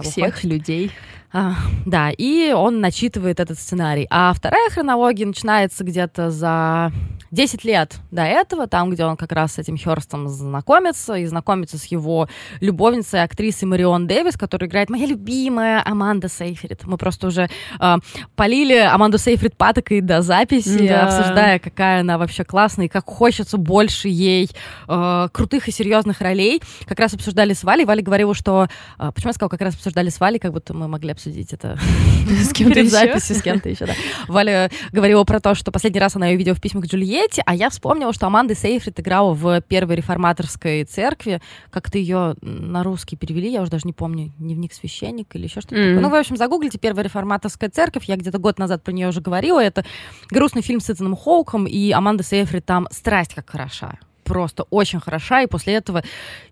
Всех 0.00 0.34
хочет. 0.34 0.44
людей. 0.44 0.90
А, 1.32 1.54
да, 1.86 2.10
и 2.10 2.52
он 2.52 2.80
начитывает 2.80 3.40
этот 3.40 3.58
сценарий. 3.58 4.06
А 4.10 4.32
вторая 4.34 4.68
хронология 4.68 5.26
начинается 5.26 5.82
где-то 5.82 6.30
за 6.30 6.92
10 7.32 7.64
лет 7.64 7.96
до 8.10 8.22
этого, 8.22 8.66
там, 8.66 8.90
где 8.90 9.06
он 9.06 9.16
как 9.16 9.32
раз 9.32 9.54
с 9.54 9.58
этим 9.58 9.78
Херстом 9.78 10.28
знакомится, 10.28 11.14
и 11.14 11.24
знакомится 11.24 11.78
с 11.78 11.86
его 11.86 12.28
любовницей, 12.60 13.22
актрисой 13.22 13.66
Марион 13.66 14.06
Дэвис, 14.06 14.36
которая 14.36 14.68
играет 14.68 14.90
моя 14.90 15.06
любимая 15.06 15.82
Аманда 15.82 16.28
Сейфрид. 16.28 16.84
Мы 16.84 16.98
просто 16.98 17.28
уже 17.28 17.48
э, 17.80 17.96
полили 18.36 18.76
Аманду 18.76 19.16
Сейфрид 19.16 19.56
патокой 19.56 20.02
до 20.02 20.20
записи, 20.20 20.86
да. 20.86 21.06
обсуждая, 21.06 21.58
какая 21.58 22.00
она 22.00 22.18
вообще 22.18 22.44
классная, 22.44 22.86
и 22.86 22.88
как 22.90 23.06
хочется 23.06 23.56
больше 23.56 24.08
ей 24.08 24.50
э, 24.86 25.28
крутых 25.32 25.68
и 25.68 25.72
серьезных 25.72 26.20
ролей. 26.20 26.60
Как 26.84 27.00
раз 27.00 27.14
обсуждали 27.14 27.54
с 27.54 27.64
Валей. 27.64 27.86
Валя 27.86 28.02
говорила, 28.02 28.34
что... 28.34 28.68
Э, 28.98 29.10
почему 29.14 29.30
я 29.30 29.32
сказала, 29.32 29.48
как 29.48 29.62
раз 29.62 29.74
обсуждали 29.74 30.10
с 30.10 30.20
Валей, 30.20 30.38
как 30.38 30.52
будто 30.52 30.74
мы 30.74 30.86
могли 30.86 31.12
обсудить 31.22 31.52
это 31.52 31.78
с 32.28 32.52
кем-то 32.52 32.80
еще. 32.80 32.90
записью, 32.90 33.36
с 33.36 33.42
кем-то 33.42 33.68
еще, 33.68 33.86
да. 33.86 33.92
Валя 34.28 34.70
говорила 34.90 35.24
про 35.24 35.40
то, 35.40 35.54
что 35.54 35.70
последний 35.70 36.00
раз 36.00 36.16
она 36.16 36.28
ее 36.28 36.36
видела 36.36 36.54
в 36.54 36.60
письмах 36.60 36.84
к 36.84 36.86
Джульетте, 36.88 37.42
а 37.46 37.54
я 37.54 37.70
вспомнила, 37.70 38.12
что 38.12 38.26
Аманда 38.26 38.54
Сейфрид 38.54 38.98
играла 38.98 39.32
в 39.32 39.60
первой 39.62 39.96
реформаторской 39.96 40.84
церкви. 40.84 41.40
Как-то 41.70 41.98
ее 41.98 42.34
на 42.40 42.82
русский 42.82 43.16
перевели, 43.16 43.50
я 43.50 43.62
уже 43.62 43.70
даже 43.70 43.86
не 43.86 43.92
помню, 43.92 44.32
дневник 44.38 44.72
священника 44.72 45.38
или 45.38 45.44
еще 45.44 45.60
что-то 45.60 45.76
mm-hmm. 45.76 45.94
такое. 45.94 46.02
Ну, 46.02 46.10
в 46.10 46.14
общем, 46.14 46.36
загуглите 46.36 46.78
первая 46.78 47.04
реформаторская 47.04 47.70
церковь. 47.70 48.04
Я 48.06 48.16
где-то 48.16 48.38
год 48.38 48.58
назад 48.58 48.82
про 48.82 48.92
нее 48.92 49.08
уже 49.08 49.20
говорила. 49.20 49.62
Это 49.62 49.84
грустный 50.30 50.62
фильм 50.62 50.80
с 50.80 50.90
Итаном 50.90 51.16
Хоуком, 51.16 51.66
и 51.66 51.90
Аманда 51.92 52.22
Сейфрид 52.22 52.64
там 52.64 52.88
страсть 52.90 53.34
как 53.34 53.50
хороша 53.50 53.98
просто 54.32 54.64
очень 54.70 54.98
хороша, 54.98 55.42
и 55.42 55.46
после 55.46 55.74
этого 55.74 56.02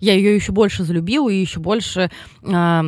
я 0.01 0.13
ее 0.13 0.35
еще 0.35 0.53
больше 0.53 0.85
залюбила 0.85 1.31
и 1.31 1.41
еще 1.41 1.61
больше 1.61 2.11
э, 2.43 2.83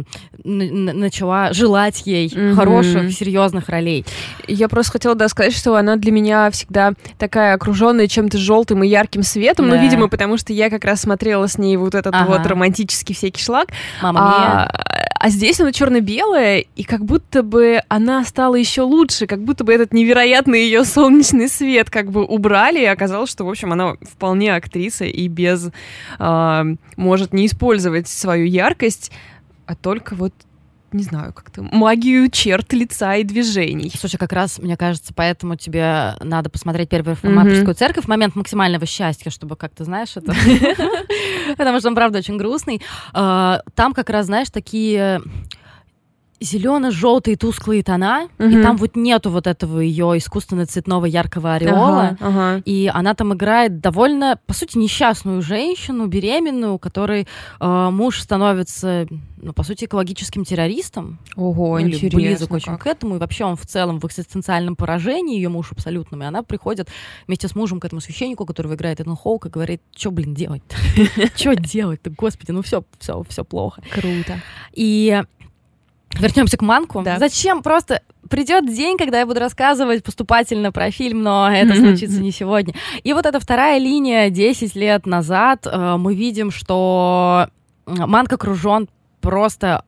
начала 0.45 1.55
желать 1.55 2.03
ей 2.05 2.29
mm-hmm. 2.29 2.55
хороших, 2.55 3.11
серьезных 3.11 3.71
ролей. 3.71 4.05
Я 4.47 4.69
просто 4.69 4.93
хотела 4.93 5.15
да, 5.15 5.29
сказать, 5.29 5.57
что 5.57 5.77
она 5.77 5.97
для 5.97 6.13
меня 6.13 6.51
всегда 6.51 6.93
такая 7.17 7.55
окруженная 7.55 8.07
чем-то 8.07 8.37
желтым 8.37 8.85
и 8.85 8.87
ярким 8.87 9.23
светом, 9.23 9.71
да. 9.71 9.77
ну, 9.77 9.83
видимо, 9.83 10.09
потому 10.09 10.37
что 10.37 10.53
я 10.53 10.69
как 10.69 10.85
раз 10.85 11.01
смотрела 11.01 11.47
с 11.47 11.57
ней 11.57 11.79
вот 11.79 11.95
этот 11.95 12.15
ага. 12.15 12.27
вот 12.27 12.47
романтический 12.47 13.15
всякий 13.15 13.43
шлак. 13.43 13.69
Мама 14.03 14.21
а, 14.21 14.73
а 15.23 15.29
здесь 15.29 15.61
она 15.61 15.71
черно-белая, 15.71 16.65
и 16.75 16.83
как 16.83 17.05
будто 17.05 17.45
бы 17.45 17.81
она 17.87 18.25
стала 18.25 18.57
еще 18.57 18.83
лучше, 18.83 19.29
как 19.29 19.45
будто 19.45 19.63
бы 19.63 19.73
этот 19.73 19.93
невероятный 19.93 20.65
ее 20.65 20.85
солнечный 20.85 21.49
свет 21.49 21.91
как 21.91 22.11
бы 22.11 22.25
убрали, 22.25 22.81
и 22.81 22.87
оказалось, 22.87 23.31
что, 23.31 23.45
в 23.45 23.49
общем, 23.49 23.73
она 23.73 23.95
вполне 24.03 24.53
актриса 24.53 25.05
и 25.05 25.29
без... 25.29 25.71
Э, 26.19 26.65
может 26.97 27.33
не 27.33 27.47
использовать 27.47 28.09
свою 28.09 28.47
яркость, 28.47 29.13
а 29.65 29.77
только 29.77 30.17
вот 30.17 30.35
не 30.93 31.03
знаю, 31.03 31.33
как-то 31.33 31.63
магию 31.63 32.31
черт 32.31 32.73
лица 32.73 33.17
и 33.17 33.25
движений. 33.25 33.93
Слушай, 33.99 34.19
как 34.19 34.33
раз, 34.33 34.59
мне 34.59 34.77
кажется, 34.77 35.13
поэтому 35.15 35.57
тебе 35.57 36.15
надо 36.21 36.51
посмотреть 36.51 36.89
первую 36.89 37.17
реформаторскую 37.17 37.75
mm-hmm. 37.75 37.79
церковь 37.79 38.05
в 38.05 38.09
момент 38.09 38.37
максимального 38.37 38.87
счастья, 38.87 39.31
чтобы 39.31 39.57
как-то, 39.57 39.85
знаешь, 39.85 40.17
это... 40.17 40.35
Потому 41.57 41.79
что 41.79 41.89
он, 41.89 41.95
правда, 41.95 42.19
очень 42.19 42.37
грустный. 42.37 42.81
А, 43.13 43.61
там 43.75 43.93
как 43.95 44.11
раз, 44.11 44.27
знаешь, 44.27 44.51
такие 44.51 45.21
зелено-желтые 46.43 47.37
тусклые 47.37 47.83
тона, 47.83 48.29
угу. 48.39 48.49
и 48.49 48.63
там 48.63 48.77
вот 48.77 48.97
нету 48.97 49.31
вот 49.31 49.47
этого 49.47 49.81
ее 49.81 50.19
искусственно 50.19 50.67
цветного 50.67 51.07
яркого 51.07 51.55
ореола, 51.55 52.17
ага, 52.21 52.29
ага. 52.29 52.63
и 52.65 52.91
она 52.93 53.15
там 53.15 53.35
играет 53.35 53.81
довольно, 53.81 54.39
по 54.47 54.55
сути, 54.55 54.79
несчастную 54.79 55.43
женщину, 55.43 56.07
беременную, 56.07 56.75
у 56.75 56.79
которой 56.79 57.27
э, 57.61 57.89
муж 57.91 58.21
становится, 58.21 59.07
ну, 59.37 59.53
по 59.53 59.63
сути, 59.63 59.85
экологическим 59.85 60.45
террористом. 60.45 61.19
Ого, 61.37 61.79
ну, 61.79 61.87
интересно. 61.87 62.19
близок 62.19 62.53
очень 62.53 62.77
к 62.77 62.87
этому, 62.87 63.17
и 63.17 63.19
вообще 63.19 63.45
он 63.45 63.57
в 63.57 63.67
целом 63.67 64.01
в 64.01 64.07
экзистенциальном 64.07 64.77
поражении, 64.77 65.37
ее 65.37 65.49
муж 65.49 65.73
абсолютном, 65.73 66.23
и 66.23 66.27
она 66.27 66.43
приходит 66.43 66.89
вместе 67.27 67.49
с 67.49 67.55
мужем 67.55 67.81
к 67.81 67.85
этому 67.85 68.01
священнику, 68.01 68.47
который 68.47 68.75
играет 68.75 69.01
Эден 69.01 69.17
Хоук, 69.17 69.47
и 69.47 69.49
говорит, 69.49 69.83
что, 69.97 70.11
блин, 70.11 70.35
делать-то? 70.35 70.77
Что 71.37 71.55
делать-то, 71.55 72.11
господи, 72.11 72.51
ну 72.51 72.63
все, 72.63 72.85
все, 72.99 73.23
все 73.29 73.45
плохо. 73.45 73.83
Круто. 73.93 74.41
И 74.73 75.23
Вернемся 76.19 76.57
к 76.57 76.63
Манку. 76.63 77.03
Да. 77.03 77.19
Зачем 77.19 77.63
просто 77.63 78.03
придет 78.29 78.67
день, 78.67 78.97
когда 78.97 79.21
я 79.21 79.27
буду 79.27 79.41
рассказывать 79.41 80.03
поступательно 80.03 80.73
про 80.73 80.91
фильм, 80.91 81.23
но 81.23 81.51
это 81.51 81.75
случится 81.75 82.21
не 82.21 82.31
сегодня. 82.33 82.75
И 83.03 83.13
вот 83.13 83.27
эта 83.27 83.41
вторая 83.41 83.79
линия 83.79 84.31
10 84.31 84.75
лет 84.75 85.07
назад 85.07 85.67
э, 85.67 85.97
мы 85.99 86.15
видим, 86.15 86.51
что 86.51 87.49
Манк 87.87 88.33
окружен 88.33 88.89
просто 89.21 89.85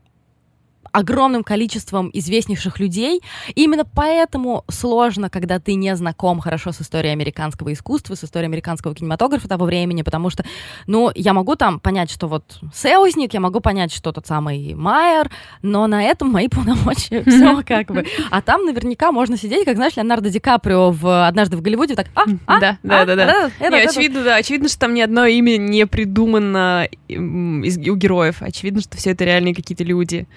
огромным 0.94 1.42
количеством 1.42 2.08
известнейших 2.12 2.78
людей. 2.78 3.20
И 3.54 3.64
именно 3.64 3.84
поэтому 3.84 4.64
сложно, 4.70 5.28
когда 5.28 5.58
ты 5.58 5.74
не 5.74 5.94
знаком 5.96 6.38
хорошо 6.38 6.70
с 6.70 6.80
историей 6.80 7.12
американского 7.12 7.72
искусства, 7.72 8.14
с 8.14 8.22
историей 8.22 8.46
американского 8.46 8.94
кинематографа 8.94 9.48
того 9.48 9.66
времени, 9.66 10.02
потому 10.02 10.30
что, 10.30 10.44
ну, 10.86 11.10
я 11.16 11.32
могу 11.32 11.56
там 11.56 11.80
понять, 11.80 12.12
что 12.12 12.28
вот 12.28 12.60
Селзник, 12.72 13.34
я 13.34 13.40
могу 13.40 13.58
понять, 13.60 13.92
что 13.92 14.12
тот 14.12 14.28
самый 14.28 14.74
Майер, 14.74 15.30
но 15.62 15.88
на 15.88 16.04
этом 16.04 16.30
мои 16.30 16.46
полномочия 16.46 17.24
все 17.26 17.62
как 17.64 17.88
бы. 17.88 18.06
А 18.30 18.40
там 18.40 18.64
наверняка 18.64 19.10
можно 19.10 19.36
сидеть, 19.36 19.64
как, 19.64 19.74
знаешь, 19.74 19.96
Леонардо 19.96 20.30
Ди 20.30 20.38
Каприо 20.38 20.92
в 20.92 21.26
«Однажды 21.26 21.56
в 21.56 21.60
Голливуде», 21.60 21.96
так, 21.96 22.06
а, 22.14 22.22
а, 22.46 22.60
да, 22.60 22.78
да, 22.84 23.04
да, 23.04 23.16
да. 23.16 23.50
очевидно, 23.76 24.22
да, 24.22 24.36
очевидно, 24.36 24.68
что 24.68 24.78
там 24.78 24.94
ни 24.94 25.00
одно 25.00 25.26
имя 25.26 25.56
не 25.56 25.86
придумано 25.88 26.88
у 27.08 27.96
героев. 27.96 28.42
Очевидно, 28.42 28.80
что 28.80 28.96
все 28.96 29.10
это 29.10 29.24
реальные 29.24 29.56
какие-то 29.56 29.82
люди. 29.82 30.28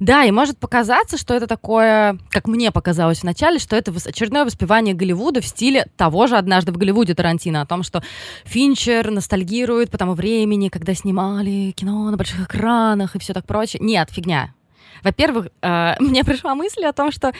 Да, 0.00 0.24
и 0.24 0.30
может 0.30 0.58
показаться, 0.58 1.16
что 1.18 1.34
это 1.34 1.46
такое, 1.46 2.18
как 2.30 2.46
мне 2.46 2.70
показалось 2.70 3.22
вначале, 3.22 3.58
что 3.58 3.76
это 3.76 3.92
очередное 3.92 4.44
воспевание 4.44 4.94
Голливуда 4.94 5.40
в 5.40 5.46
стиле 5.46 5.86
того 5.96 6.26
же 6.26 6.36
«Однажды 6.36 6.72
в 6.72 6.76
Голливуде» 6.76 7.14
Тарантино, 7.14 7.62
о 7.62 7.66
том, 7.66 7.82
что 7.82 8.02
Финчер 8.44 9.10
ностальгирует 9.10 9.90
по 9.90 9.98
тому 9.98 10.14
времени, 10.14 10.68
когда 10.68 10.94
снимали 10.94 11.72
кино 11.72 12.10
на 12.10 12.16
больших 12.16 12.46
экранах 12.46 13.16
и 13.16 13.18
все 13.18 13.32
так 13.32 13.46
прочее. 13.46 13.80
Нет, 13.82 14.10
фигня. 14.10 14.54
Во-первых, 15.02 15.48
э, 15.62 15.94
мне 16.00 16.24
пришла 16.24 16.54
мысль 16.54 16.84
о 16.84 16.92
том, 16.92 17.12
что 17.12 17.32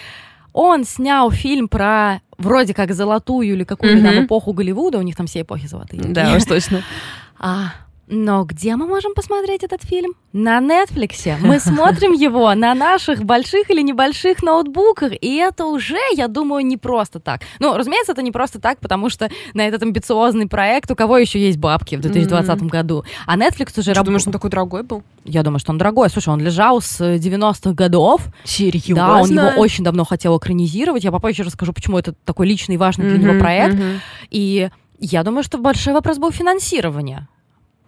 он 0.53 0.85
снял 0.85 1.31
фильм 1.31 1.69
про 1.69 2.21
вроде 2.37 2.75
как 2.75 2.93
золотую 2.95 3.53
или 3.53 3.65
какую-то 3.65 3.99
mm-hmm. 3.99 4.15
там 4.15 4.25
эпоху 4.25 4.53
Голливуда, 4.53 4.99
у 4.99 5.03
них 5.03 5.17
там 5.17 5.27
все 5.27 5.43
эпохи 5.43 5.67
золотые. 5.67 6.03
Да, 6.03 6.35
уж 6.37 6.45
точно. 6.45 6.83
А 7.41 7.71
но 8.11 8.45
где 8.45 8.77
мы 8.77 8.87
можем 8.87 9.15
посмотреть 9.15 9.65
этот 9.65 9.83
фильм? 9.83 10.15
На 10.33 10.61
Netflix. 10.61 11.37
Мы 11.41 11.61
смотрим 11.61 12.13
его 12.13 12.55
на 12.55 12.75
наших 12.75 13.25
больших 13.25 13.71
или 13.71 13.83
небольших 13.83 14.43
ноутбуках, 14.43 15.13
и 15.21 15.37
это 15.37 15.67
уже, 15.67 15.99
я 16.15 16.29
думаю, 16.29 16.65
не 16.65 16.77
просто 16.77 17.21
так. 17.21 17.43
Ну, 17.59 17.77
разумеется, 17.77 18.13
это 18.13 18.23
не 18.23 18.31
просто 18.31 18.61
так, 18.61 18.81
потому 18.81 19.11
что 19.11 19.31
на 19.55 19.67
этот 19.67 19.83
амбициозный 19.83 20.47
проект 20.47 20.91
у 20.91 20.97
кого 20.97 21.19
еще 21.19 21.39
есть 21.39 21.59
бабки 21.59 21.97
в 21.97 22.01
2020 22.01 22.51
mm-hmm. 22.51 22.69
году? 22.69 23.05
А 23.27 23.37
Netflix 23.37 23.79
уже... 23.79 23.93
Ты 23.93 23.95
раб... 23.95 24.07
думаешь, 24.07 24.27
он 24.27 24.33
такой 24.33 24.51
дорогой 24.51 24.83
был? 24.83 25.03
Я 25.25 25.43
думаю, 25.43 25.59
что 25.59 25.73
он 25.73 25.79
дорогой. 25.79 26.09
Слушай, 26.09 26.31
он 26.31 26.41
лежал 26.41 26.81
с 26.81 27.01
90-х 27.01 27.73
годов. 27.73 28.23
Серьезно? 28.45 28.95
Да, 28.95 29.21
он 29.21 29.31
его 29.31 29.61
очень 29.61 29.85
давно 29.85 30.05
хотел 30.05 30.37
экранизировать. 30.39 31.05
Я 31.05 31.13
попозже 31.13 31.43
расскажу, 31.43 31.73
почему 31.73 31.99
это 31.99 32.15
такой 32.25 32.47
личный 32.47 32.77
и 32.77 32.79
важный 32.79 33.09
для 33.09 33.19
mm-hmm, 33.19 33.31
него 33.31 33.41
проект. 33.41 33.75
Mm-hmm. 33.75 33.99
И 34.31 34.71
я 35.01 35.23
думаю, 35.23 35.43
что 35.43 35.59
большой 35.59 35.93
вопрос 35.93 36.19
был 36.19 36.33
финансирование. 36.33 37.29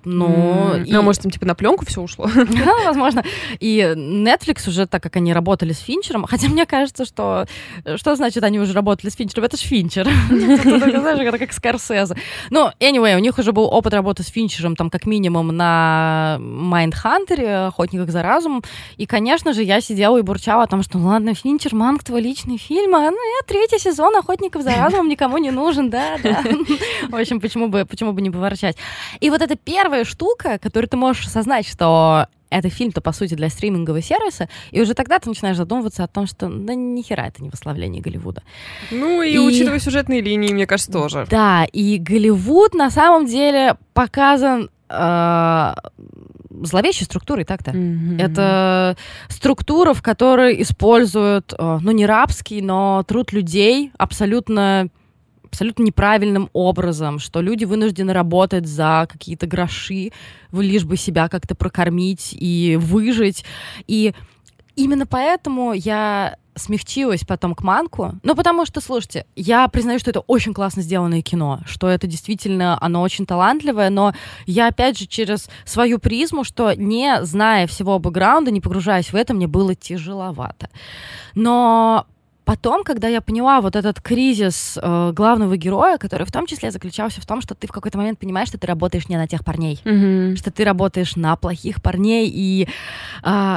Но... 0.04 0.74
Mm. 0.74 0.86
И... 0.86 0.92
Ну, 0.92 0.98
а 1.00 1.02
может, 1.02 1.22
там 1.22 1.30
типа 1.30 1.46
на 1.46 1.54
пленку 1.54 1.84
все 1.86 2.00
ушло? 2.00 2.28
Возможно. 2.84 3.22
И 3.58 3.80
Netflix 3.96 4.68
уже, 4.68 4.86
так 4.86 5.02
как 5.02 5.16
они 5.16 5.32
работали 5.32 5.72
с 5.72 5.78
Финчером, 5.78 6.24
хотя 6.24 6.48
мне 6.48 6.66
кажется, 6.66 7.04
что... 7.04 7.46
Что 7.96 8.16
значит, 8.16 8.42
они 8.42 8.58
уже 8.58 8.72
работали 8.72 9.10
с 9.10 9.14
Финчером? 9.14 9.44
Это 9.44 9.56
ж 9.56 9.60
Финчер. 9.60 10.08
Знаешь, 10.28 11.20
это 11.20 11.38
как 11.38 11.52
Скорсезе. 11.52 12.16
Ну, 12.50 12.70
anyway, 12.80 13.16
у 13.16 13.20
них 13.20 13.38
уже 13.38 13.52
был 13.52 13.64
опыт 13.64 13.94
работы 13.94 14.22
с 14.22 14.28
Финчером, 14.28 14.76
там, 14.76 14.90
как 14.90 15.06
минимум, 15.06 15.48
на 15.48 16.38
Майндхантере, 16.40 17.66
Охотниках 17.66 18.10
за 18.10 18.22
разумом. 18.22 18.62
И, 18.96 19.06
конечно 19.06 19.52
же, 19.52 19.62
я 19.62 19.80
сидела 19.80 20.16
и 20.18 20.22
бурчала 20.22 20.64
о 20.64 20.66
том, 20.66 20.82
что, 20.82 20.98
ладно, 20.98 21.34
Финчер, 21.34 21.74
Манк, 21.74 22.04
твой 22.04 22.20
личный 22.20 22.56
фильм, 22.56 22.94
а 22.94 23.10
ну, 23.10 23.16
третий 23.46 23.78
сезон 23.78 24.16
Охотников 24.16 24.62
за 24.62 24.74
разумом 24.74 25.08
никому 25.08 25.38
не 25.38 25.50
нужен, 25.50 25.90
да, 25.90 26.16
да. 26.22 26.42
В 27.08 27.14
общем, 27.14 27.40
почему 27.40 27.68
бы, 27.68 27.84
почему 27.84 28.12
бы 28.12 28.22
не 28.22 28.30
поворчать. 28.30 28.76
И 29.20 29.30
вот 29.30 29.42
это 29.42 29.56
первое 29.56 29.89
первая 29.90 30.04
штука, 30.04 30.58
которую 30.58 30.88
ты 30.88 30.96
можешь 30.96 31.26
осознать, 31.26 31.66
что 31.66 32.26
это 32.48 32.68
фильм-то, 32.68 33.00
по 33.00 33.10
сути, 33.10 33.34
для 33.34 33.48
стримингового 33.48 34.00
сервиса, 34.00 34.48
и 34.70 34.80
уже 34.80 34.94
тогда 34.94 35.18
ты 35.18 35.28
начинаешь 35.28 35.56
задумываться 35.56 36.04
о 36.04 36.06
том, 36.06 36.28
что 36.28 36.48
да 36.48 36.74
ни 36.74 37.02
хера 37.02 37.26
это 37.26 37.42
не 37.42 37.50
восславление 37.50 38.00
Голливуда. 38.00 38.42
Ну 38.92 39.20
и, 39.20 39.32
и 39.32 39.38
учитывая 39.38 39.80
сюжетные 39.80 40.20
линии, 40.20 40.52
мне 40.52 40.66
кажется, 40.68 40.92
тоже. 40.92 41.26
Да, 41.28 41.64
и 41.64 41.98
Голливуд 41.98 42.74
на 42.74 42.90
самом 42.90 43.26
деле 43.26 43.76
показан 43.92 44.70
э, 44.88 45.74
зловещей 46.62 47.04
структурой 47.04 47.44
так-то. 47.44 47.72
Mm-hmm. 47.72 48.22
Это 48.22 48.96
структура, 49.28 49.92
в 49.92 50.02
которой 50.02 50.62
используют, 50.62 51.52
э, 51.58 51.78
ну, 51.82 51.90
не 51.90 52.06
рабский, 52.06 52.60
но 52.60 53.02
труд 53.08 53.32
людей 53.32 53.90
абсолютно 53.98 54.88
абсолютно 55.50 55.82
неправильным 55.82 56.48
образом, 56.52 57.18
что 57.18 57.40
люди 57.40 57.64
вынуждены 57.64 58.12
работать 58.12 58.66
за 58.66 59.06
какие-то 59.10 59.46
гроши, 59.46 60.12
лишь 60.52 60.84
бы 60.84 60.96
себя 60.96 61.28
как-то 61.28 61.54
прокормить 61.54 62.30
и 62.32 62.78
выжить. 62.80 63.44
И 63.86 64.14
именно 64.76 65.06
поэтому 65.06 65.72
я 65.72 66.36
смягчилась 66.54 67.22
потом 67.26 67.54
к 67.54 67.62
Манку. 67.62 68.14
Ну, 68.22 68.34
потому 68.34 68.66
что, 68.66 68.80
слушайте, 68.80 69.24
я 69.36 69.66
признаю, 69.68 69.98
что 69.98 70.10
это 70.10 70.20
очень 70.20 70.52
классно 70.54 70.82
сделанное 70.82 71.22
кино, 71.22 71.60
что 71.64 71.88
это 71.88 72.06
действительно, 72.06 72.78
оно 72.80 73.02
очень 73.02 73.26
талантливое, 73.26 73.90
но 73.90 74.12
я, 74.46 74.68
опять 74.68 74.98
же, 74.98 75.06
через 75.06 75.48
свою 75.64 75.98
призму, 75.98 76.44
что 76.44 76.74
не 76.74 77.22
зная 77.24 77.66
всего 77.66 77.98
бэкграунда, 77.98 78.50
не 78.50 78.60
погружаясь 78.60 79.12
в 79.12 79.16
это, 79.16 79.34
мне 79.34 79.46
было 79.46 79.74
тяжеловато. 79.74 80.68
Но 81.34 82.06
потом, 82.50 82.82
когда 82.82 83.06
я 83.06 83.20
поняла 83.20 83.60
вот 83.60 83.76
этот 83.76 84.00
кризис 84.00 84.76
э, 84.82 85.12
главного 85.14 85.56
героя, 85.56 85.98
который 85.98 86.26
в 86.26 86.32
том 86.32 86.46
числе 86.46 86.72
заключался 86.72 87.20
в 87.20 87.26
том, 87.26 87.40
что 87.40 87.54
ты 87.54 87.68
в 87.68 87.70
какой-то 87.70 87.96
момент 87.96 88.18
понимаешь, 88.18 88.48
что 88.48 88.58
ты 88.58 88.66
работаешь 88.66 89.08
не 89.08 89.16
на 89.16 89.28
тех 89.28 89.44
парней, 89.44 89.80
mm-hmm. 89.84 90.34
что 90.34 90.50
ты 90.50 90.64
работаешь 90.64 91.14
на 91.14 91.36
плохих 91.36 91.80
парней, 91.80 92.28
и 92.28 92.66
э, 93.22 93.56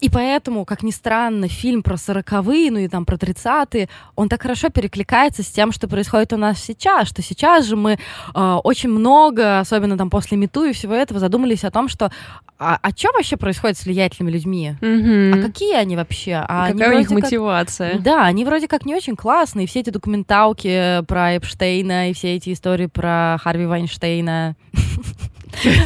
и 0.00 0.10
поэтому, 0.10 0.64
как 0.64 0.82
ни 0.82 0.90
странно, 0.90 1.48
фильм 1.48 1.82
про 1.82 1.96
сороковые, 1.96 2.70
ну 2.70 2.78
и 2.78 2.88
там 2.88 3.06
про 3.06 3.16
тридцатые, 3.16 3.88
он 4.14 4.28
так 4.28 4.42
хорошо 4.42 4.68
перекликается 4.68 5.42
с 5.42 5.46
тем, 5.46 5.72
что 5.72 5.88
происходит 5.88 6.34
у 6.34 6.36
нас 6.36 6.62
сейчас, 6.62 7.08
что 7.08 7.22
сейчас 7.22 7.64
же 7.64 7.76
мы 7.76 7.98
э, 8.34 8.58
очень 8.64 8.90
много, 8.90 9.60
особенно 9.60 9.96
там 9.96 10.10
после 10.10 10.36
Мету 10.36 10.64
и 10.64 10.72
всего 10.72 10.94
этого, 10.94 11.18
задумались 11.18 11.64
о 11.64 11.70
том, 11.70 11.88
что 11.88 12.10
а, 12.58 12.78
а 12.80 12.90
что 12.90 13.08
вообще 13.12 13.36
происходит 13.36 13.78
с 13.78 13.84
влиятельными 13.84 14.32
людьми? 14.32 14.74
Mm-hmm. 14.80 15.38
А 15.38 15.42
какие 15.42 15.74
они 15.74 15.96
вообще? 15.96 16.44
А 16.46 16.72
Какая 16.72 16.94
у 16.94 16.98
них 16.98 17.10
мотивация? 17.10 17.92
Как, 17.92 18.02
да, 18.02 18.24
они 18.24 18.44
вроде 18.44 18.68
как 18.68 18.86
не 18.86 18.94
очень 18.94 19.14
классные. 19.14 19.66
Все 19.66 19.80
эти 19.80 19.90
документалки 19.90 21.02
про 21.06 21.36
Эпштейна 21.36 22.10
и 22.10 22.14
все 22.14 22.36
эти 22.36 22.52
истории 22.52 22.86
про 22.86 23.38
Харви 23.42 23.66
Вайнштейна. 23.66 24.56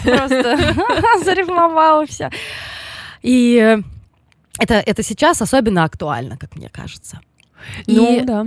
Просто 0.04 0.58
зарифмовала 1.24 2.06
все. 2.06 2.30
И 3.22 3.78
это, 4.58 4.74
это 4.74 5.02
сейчас 5.02 5.42
особенно 5.42 5.84
актуально, 5.84 6.36
как 6.36 6.56
мне 6.56 6.68
кажется. 6.68 7.20
Ну, 7.86 8.20
И 8.20 8.24
да. 8.24 8.46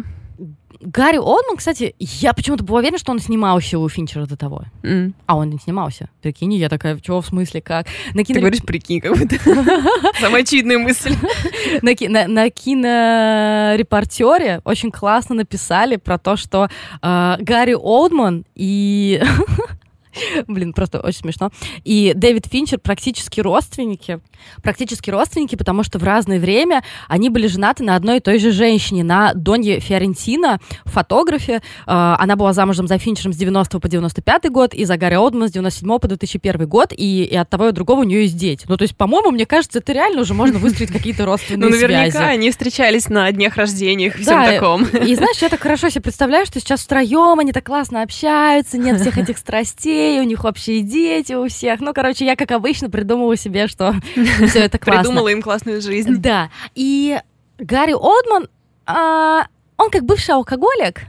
Гарри 0.85 1.17
Олдман, 1.17 1.57
кстати, 1.57 1.95
я 1.99 2.33
почему-то 2.33 2.63
была 2.63 2.79
уверена, 2.79 2.97
что 2.97 3.11
он 3.11 3.19
снимался 3.19 3.79
у 3.79 3.87
Финчера 3.87 4.25
до 4.25 4.35
того. 4.35 4.63
Mm. 4.81 5.13
А 5.25 5.37
он 5.37 5.49
не 5.49 5.57
снимался. 5.57 6.09
Прикинь, 6.21 6.53
я 6.55 6.67
такая, 6.67 6.99
чего 6.99 7.21
в 7.21 7.25
смысле, 7.25 7.61
как? 7.61 7.87
На 8.13 8.23
кино... 8.23 8.35
Ты 8.35 8.39
говоришь, 8.41 8.63
прикинь, 8.63 8.99
как 8.99 9.17
будто 9.17 9.37
самая 10.19 10.43
очевидная 10.43 10.79
мысль. 10.79 11.15
на, 11.81 11.93
на, 12.09 12.27
на 12.27 12.49
кинорепортере 12.49 14.61
очень 14.65 14.91
классно 14.91 15.35
написали 15.35 15.95
про 15.95 16.17
то, 16.17 16.35
что 16.35 16.67
э, 17.01 17.35
Гарри 17.39 17.75
Олдман 17.75 18.45
и 18.55 19.23
Блин, 20.47 20.73
просто 20.73 20.99
очень 20.99 21.19
смешно. 21.19 21.51
И 21.83 22.13
Дэвид 22.15 22.47
Финчер 22.47 22.79
практически 22.79 23.39
родственники. 23.41 24.19
Практически 24.61 25.09
родственники, 25.09 25.55
потому 25.55 25.83
что 25.83 25.99
в 25.99 26.03
разное 26.03 26.39
время 26.39 26.83
они 27.07 27.29
были 27.29 27.47
женаты 27.47 27.83
на 27.83 27.95
одной 27.95 28.17
и 28.17 28.19
той 28.19 28.39
же 28.39 28.51
женщине, 28.51 29.03
на 29.03 29.33
Донье 29.33 29.79
Фиорентино, 29.79 30.59
фотографе. 30.85 31.61
Э, 31.87 32.15
она 32.19 32.35
была 32.35 32.53
замужем 32.53 32.87
за 32.87 32.97
Финчером 32.97 33.33
с 33.33 33.37
90 33.37 33.79
по 33.79 33.87
95 33.87 34.49
год 34.51 34.73
и 34.73 34.85
за 34.85 34.97
Гарри 34.97 35.15
Олдман 35.15 35.49
с 35.49 35.51
97 35.51 35.99
по 35.99 36.07
2001 36.07 36.67
год, 36.67 36.93
и, 36.95 37.23
и 37.23 37.35
от 37.35 37.49
того 37.49 37.65
и 37.65 37.69
от 37.69 37.75
другого 37.75 38.01
у 38.01 38.03
нее 38.03 38.23
есть 38.23 38.37
дети. 38.37 38.65
Ну, 38.67 38.77
то 38.77 38.83
есть, 38.83 38.95
по-моему, 38.95 39.31
мне 39.31 39.45
кажется, 39.45 39.79
это 39.79 39.93
реально 39.93 40.21
уже 40.21 40.33
можно 40.33 40.59
выстроить 40.59 40.91
какие-то 40.93 41.25
родственные 41.25 41.71
связи. 41.71 41.83
Ну, 41.83 41.87
наверняка 41.87 42.27
они 42.27 42.51
встречались 42.51 43.09
на 43.09 43.31
днях 43.31 43.55
рождениях, 43.55 44.15
всем 44.15 44.43
таком. 44.43 44.83
И 44.85 45.15
знаешь, 45.15 45.37
я 45.41 45.49
так 45.49 45.61
хорошо 45.61 45.89
себе 45.89 46.01
представляю, 46.01 46.45
что 46.45 46.59
сейчас 46.59 46.81
втроем 46.81 47.39
они 47.39 47.51
так 47.51 47.65
классно 47.65 48.01
общаются, 48.01 48.77
нет 48.77 48.99
всех 48.99 49.17
этих 49.23 49.37
страстей, 49.37 50.02
детей, 50.03 50.19
у 50.19 50.23
них 50.23 50.43
общие 50.45 50.81
дети 50.81 51.33
у 51.33 51.47
всех. 51.47 51.79
Ну, 51.79 51.93
короче, 51.93 52.25
я, 52.25 52.35
как 52.35 52.51
обычно, 52.51 52.89
придумывала 52.89 53.37
себе, 53.37 53.67
что 53.67 53.95
все 54.47 54.59
это 54.59 54.77
классно. 54.77 55.03
Придумала 55.03 55.29
им 55.29 55.41
классную 55.41 55.81
жизнь. 55.81 56.17
Да. 56.17 56.49
И 56.75 57.19
Гарри 57.57 57.93
Олдман, 57.93 58.49
а, 58.85 59.47
он 59.77 59.89
как 59.89 60.03
бывший 60.03 60.31
алкоголик, 60.31 61.01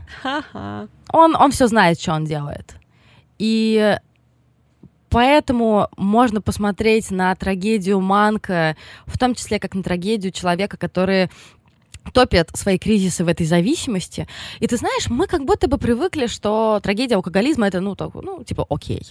он, 1.11 1.37
он 1.37 1.51
все 1.51 1.67
знает, 1.67 2.01
что 2.01 2.13
он 2.13 2.25
делает. 2.25 2.75
И 3.39 3.99
поэтому 5.11 5.89
можно 5.97 6.41
посмотреть 6.41 7.11
на 7.11 7.35
трагедию 7.35 8.01
Манка, 8.01 8.77
в 9.07 9.19
том 9.19 9.35
числе 9.35 9.59
как 9.59 9.75
на 9.75 9.83
трагедию 9.83 10.33
человека, 10.33 10.77
который 10.77 11.31
топят 12.13 12.51
свои 12.55 12.79
кризисы 12.79 13.25
в 13.25 13.29
этой 13.29 13.47
зависимости. 13.47 14.27
И 14.61 14.67
ты 14.67 14.77
знаешь, 14.77 15.09
мы 15.09 15.27
как 15.27 15.45
будто 15.45 15.69
бы 15.69 15.79
привыкли, 15.79 16.27
что 16.27 16.81
трагедия 16.83 17.17
алкоголизма 17.17 17.67
это, 17.67 17.81
ну, 17.81 17.95
так, 17.95 18.11
ну, 18.15 18.43
типа, 18.45 18.67
окей. 18.69 19.03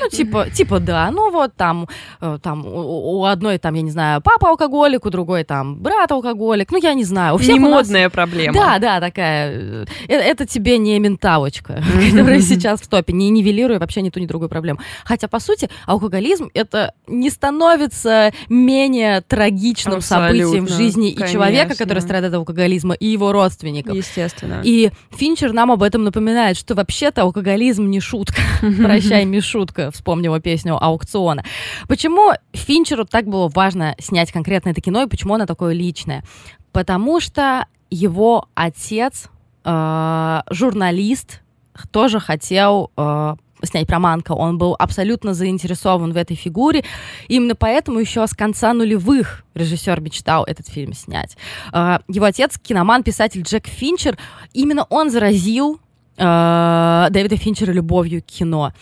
Ну, 0.00 0.08
типа, 0.08 0.50
типа, 0.50 0.80
да, 0.80 1.10
ну 1.10 1.30
вот 1.30 1.54
там, 1.56 1.88
э, 2.20 2.38
там 2.42 2.66
у, 2.66 3.24
одной, 3.24 3.58
там, 3.58 3.74
я 3.74 3.82
не 3.82 3.90
знаю, 3.90 4.20
папа 4.22 4.50
алкоголик, 4.50 5.06
у 5.06 5.10
другой 5.10 5.44
там 5.44 5.76
брат 5.76 6.10
алкоголик, 6.10 6.70
ну, 6.72 6.78
я 6.78 6.94
не 6.94 7.04
знаю. 7.04 7.34
У 7.34 7.38
всех 7.38 7.54
не 7.54 7.60
модная 7.60 8.04
нас... 8.04 8.12
проблема. 8.12 8.54
Да, 8.54 8.78
да, 8.78 9.00
такая. 9.00 9.86
Это, 10.08 10.22
это 10.22 10.46
тебе 10.46 10.78
не 10.78 10.98
менталочка, 10.98 11.82
которая 12.10 12.40
сейчас 12.40 12.80
в 12.80 12.88
топе, 12.88 13.12
не 13.12 13.30
нивелируя 13.30 13.78
вообще 13.78 14.02
ни 14.02 14.10
ту, 14.10 14.20
ни 14.20 14.26
другую 14.26 14.48
проблему. 14.48 14.80
Хотя, 15.04 15.28
по 15.28 15.40
сути, 15.40 15.68
алкоголизм 15.86 16.50
это 16.54 16.92
не 17.06 17.30
становится 17.30 18.32
менее 18.48 19.20
трагичным 19.22 20.00
событием 20.00 20.66
в 20.66 20.70
жизни 20.70 21.10
и 21.10 21.28
человека, 21.28 21.76
который 21.76 22.00
страдает 22.00 22.31
от 22.32 22.38
алкоголизма 22.38 22.94
и 22.94 23.06
его 23.06 23.32
родственников. 23.32 23.94
Естественно. 23.94 24.60
И 24.64 24.90
Финчер 25.10 25.52
нам 25.52 25.70
об 25.70 25.82
этом 25.82 26.04
напоминает, 26.04 26.56
что 26.56 26.74
вообще-то 26.74 27.22
алкоголизм 27.22 27.88
не 27.88 28.00
шутка. 28.00 28.40
Прощай, 28.60 29.24
Мишутка, 29.24 29.90
вспомнила 29.90 30.40
песню 30.40 30.82
аукциона. 30.82 31.44
Почему 31.88 32.32
Финчеру 32.52 33.04
так 33.04 33.26
было 33.26 33.48
важно 33.48 33.94
снять 33.98 34.32
конкретно 34.32 34.70
это 34.70 34.80
кино 34.80 35.02
и 35.02 35.06
почему 35.06 35.34
оно 35.34 35.46
такое 35.46 35.74
личное? 35.74 36.24
Потому 36.72 37.20
что 37.20 37.66
его 37.90 38.48
отец, 38.54 39.28
э, 39.64 40.40
журналист, 40.50 41.42
тоже 41.90 42.20
хотел 42.20 42.90
э, 42.96 43.34
снять 43.64 43.86
про 43.86 43.98
Манка, 43.98 44.32
он 44.32 44.58
был 44.58 44.76
абсолютно 44.78 45.34
заинтересован 45.34 46.12
в 46.12 46.16
этой 46.16 46.36
фигуре. 46.36 46.84
Именно 47.28 47.54
поэтому 47.54 47.98
еще 47.98 48.26
с 48.26 48.34
конца 48.34 48.72
нулевых 48.72 49.44
режиссер 49.54 50.00
мечтал 50.00 50.44
этот 50.44 50.68
фильм 50.68 50.92
снять. 50.92 51.36
А, 51.72 52.00
его 52.08 52.26
отец, 52.26 52.58
киноман, 52.58 53.02
писатель 53.02 53.42
Джек 53.42 53.66
Финчер, 53.66 54.16
именно 54.52 54.86
он 54.90 55.10
заразил 55.10 55.80
а, 56.18 57.08
Дэвида 57.10 57.36
Финчера 57.36 57.72
любовью 57.72 58.22
к 58.22 58.26
кино. 58.26 58.72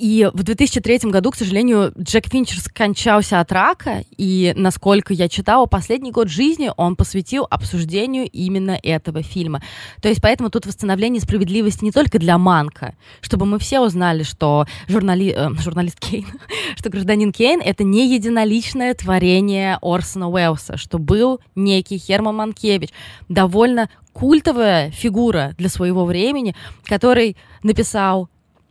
И 0.00 0.30
в 0.32 0.42
2003 0.44 1.10
году, 1.10 1.30
к 1.30 1.36
сожалению, 1.36 1.92
Джек 1.98 2.28
Финчер 2.30 2.58
скончался 2.58 3.38
от 3.38 3.52
рака, 3.52 4.02
и, 4.16 4.54
насколько 4.56 5.12
я 5.12 5.28
читала, 5.28 5.66
последний 5.66 6.10
год 6.10 6.30
жизни 6.30 6.72
он 6.78 6.96
посвятил 6.96 7.46
обсуждению 7.50 8.26
именно 8.30 8.78
этого 8.82 9.22
фильма. 9.22 9.62
То 10.00 10.08
есть 10.08 10.22
поэтому 10.22 10.48
тут 10.48 10.64
восстановление 10.64 11.20
справедливости 11.20 11.84
не 11.84 11.92
только 11.92 12.18
для 12.18 12.38
Манка, 12.38 12.94
чтобы 13.20 13.44
мы 13.44 13.58
все 13.58 13.80
узнали, 13.80 14.22
что 14.22 14.64
журнали... 14.88 15.34
э, 15.36 15.50
журналист 15.60 16.00
Кейн, 16.00 16.24
что 16.76 16.88
гражданин 16.88 17.30
Кейн— 17.30 17.60
это 17.62 17.84
не 17.84 18.10
единоличное 18.10 18.94
творение 18.94 19.76
Орсона 19.82 20.30
Уэллса, 20.30 20.78
что 20.78 20.98
был 20.98 21.40
некий 21.54 21.98
Херман 21.98 22.36
Манкевич, 22.36 22.88
довольно 23.28 23.90
культовая 24.14 24.90
фигура 24.92 25.54
для 25.58 25.68
своего 25.68 26.06
времени, 26.06 26.56
который 26.86 27.36
написал 27.62 28.30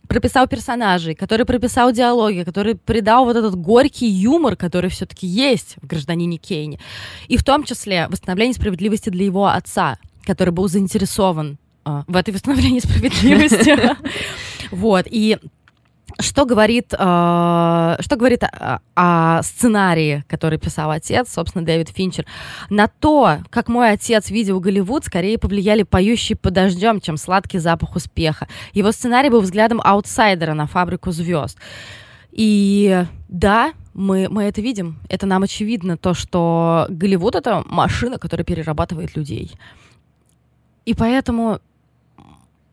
прописал 0.10 0.48
персонажей, 0.48 1.16
который 1.16 1.46
прописал 1.46 1.94
диалоги, 1.94 2.44
который 2.44 2.76
придал 2.76 3.26
вот 3.26 3.38
этот 3.38 3.56
горький 3.56 4.08
юмор, 4.08 4.56
который 4.56 4.90
все-таки 4.90 5.28
есть 5.28 5.76
в 5.82 5.88
гражданине 5.88 6.38
Кейне. 6.38 6.80
И 7.28 7.38
в 7.38 7.44
том 7.44 7.64
числе 7.64 8.08
восстановление 8.10 8.56
справедливости 8.56 9.10
для 9.10 9.24
его 9.24 9.48
отца, 9.48 9.98
который 10.26 10.50
был 10.50 10.68
заинтересован 10.68 11.60
э, 11.86 12.04
в 12.08 12.16
этой 12.16 12.34
восстановлении 12.34 12.80
справедливости. 12.80 13.78
Вот. 14.72 15.08
И 15.10 15.40
что 16.20 16.46
говорит, 16.46 16.94
э, 16.94 16.98
что 16.98 18.16
говорит 18.16 18.44
о, 18.44 18.80
о 18.96 19.42
сценарии, 19.44 20.24
который 20.28 20.60
писал 20.60 20.92
отец, 20.92 21.32
собственно, 21.32 21.66
Дэвид 21.66 21.90
Финчер? 21.90 22.26
На 22.70 22.88
то, 22.88 23.38
как 23.50 23.70
мой 23.70 23.92
отец 23.92 24.30
видел 24.30 24.60
Голливуд, 24.60 25.06
скорее 25.06 25.38
повлияли 25.38 25.84
поющие 25.84 26.36
под 26.36 26.54
дождем, 26.54 27.00
чем 27.02 27.18
сладкий 27.18 27.60
запах 27.60 27.96
успеха. 27.96 28.48
Его 28.74 28.92
сценарий 28.92 29.30
был 29.30 29.42
взглядом 29.42 29.82
аутсайдера 29.84 30.54
на 30.54 30.68
фабрику 30.68 31.12
звезд. 31.12 31.58
И 32.32 33.06
да, 33.28 33.74
мы, 33.94 34.28
мы 34.30 34.44
это 34.44 34.62
видим. 34.62 35.00
Это 35.10 35.26
нам 35.26 35.44
очевидно, 35.44 35.98
то, 35.98 36.14
что 36.14 36.86
Голливуд— 36.90 37.36
это 37.38 37.64
машина, 37.66 38.20
которая 38.20 38.46
перерабатывает 38.46 39.16
людей. 39.16 39.52
И 40.86 40.94
поэтому 40.94 41.60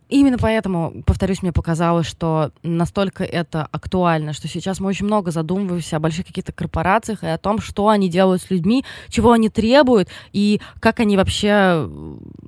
Именно 0.08 0.38
поэтому, 0.38 1.02
повторюсь, 1.04 1.42
мне 1.42 1.52
показалось, 1.52 2.06
что 2.06 2.52
настолько 2.62 3.24
это 3.24 3.66
актуально, 3.72 4.32
что 4.32 4.46
сейчас 4.46 4.78
мы 4.78 4.88
очень 4.88 5.06
много 5.06 5.32
задумываемся 5.32 5.96
о 5.96 6.00
больших 6.00 6.26
каких-то 6.26 6.52
корпорациях 6.52 7.24
и 7.24 7.26
о 7.26 7.38
том, 7.38 7.60
что 7.60 7.88
они 7.88 8.08
делают 8.08 8.42
с 8.42 8.50
людьми, 8.50 8.84
чего 9.08 9.32
они 9.32 9.48
требуют 9.48 10.08
и 10.32 10.60
как 10.78 11.00
они 11.00 11.16
вообще 11.16 11.88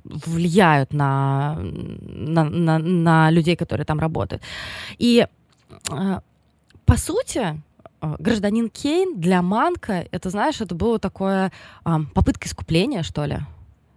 влияют 0.05 0.93
на, 0.93 1.57
на, 1.59 2.45
на, 2.45 2.79
на 2.79 3.29
людей, 3.29 3.57
которые 3.57 3.85
там 3.85 3.99
работают. 3.99 4.41
И 4.97 5.27
э, 5.91 6.19
по 6.85 6.97
сути, 6.97 7.61
э, 8.01 8.15
гражданин 8.19 8.69
Кейн 8.69 9.19
для 9.19 9.41
Манка, 9.41 10.07
это, 10.11 10.29
знаешь, 10.29 10.61
это 10.61 10.75
было 10.75 10.97
такое 10.97 11.51
попытка 11.83 12.47
искупления, 12.47 13.03
что 13.03 13.25
ли. 13.25 13.39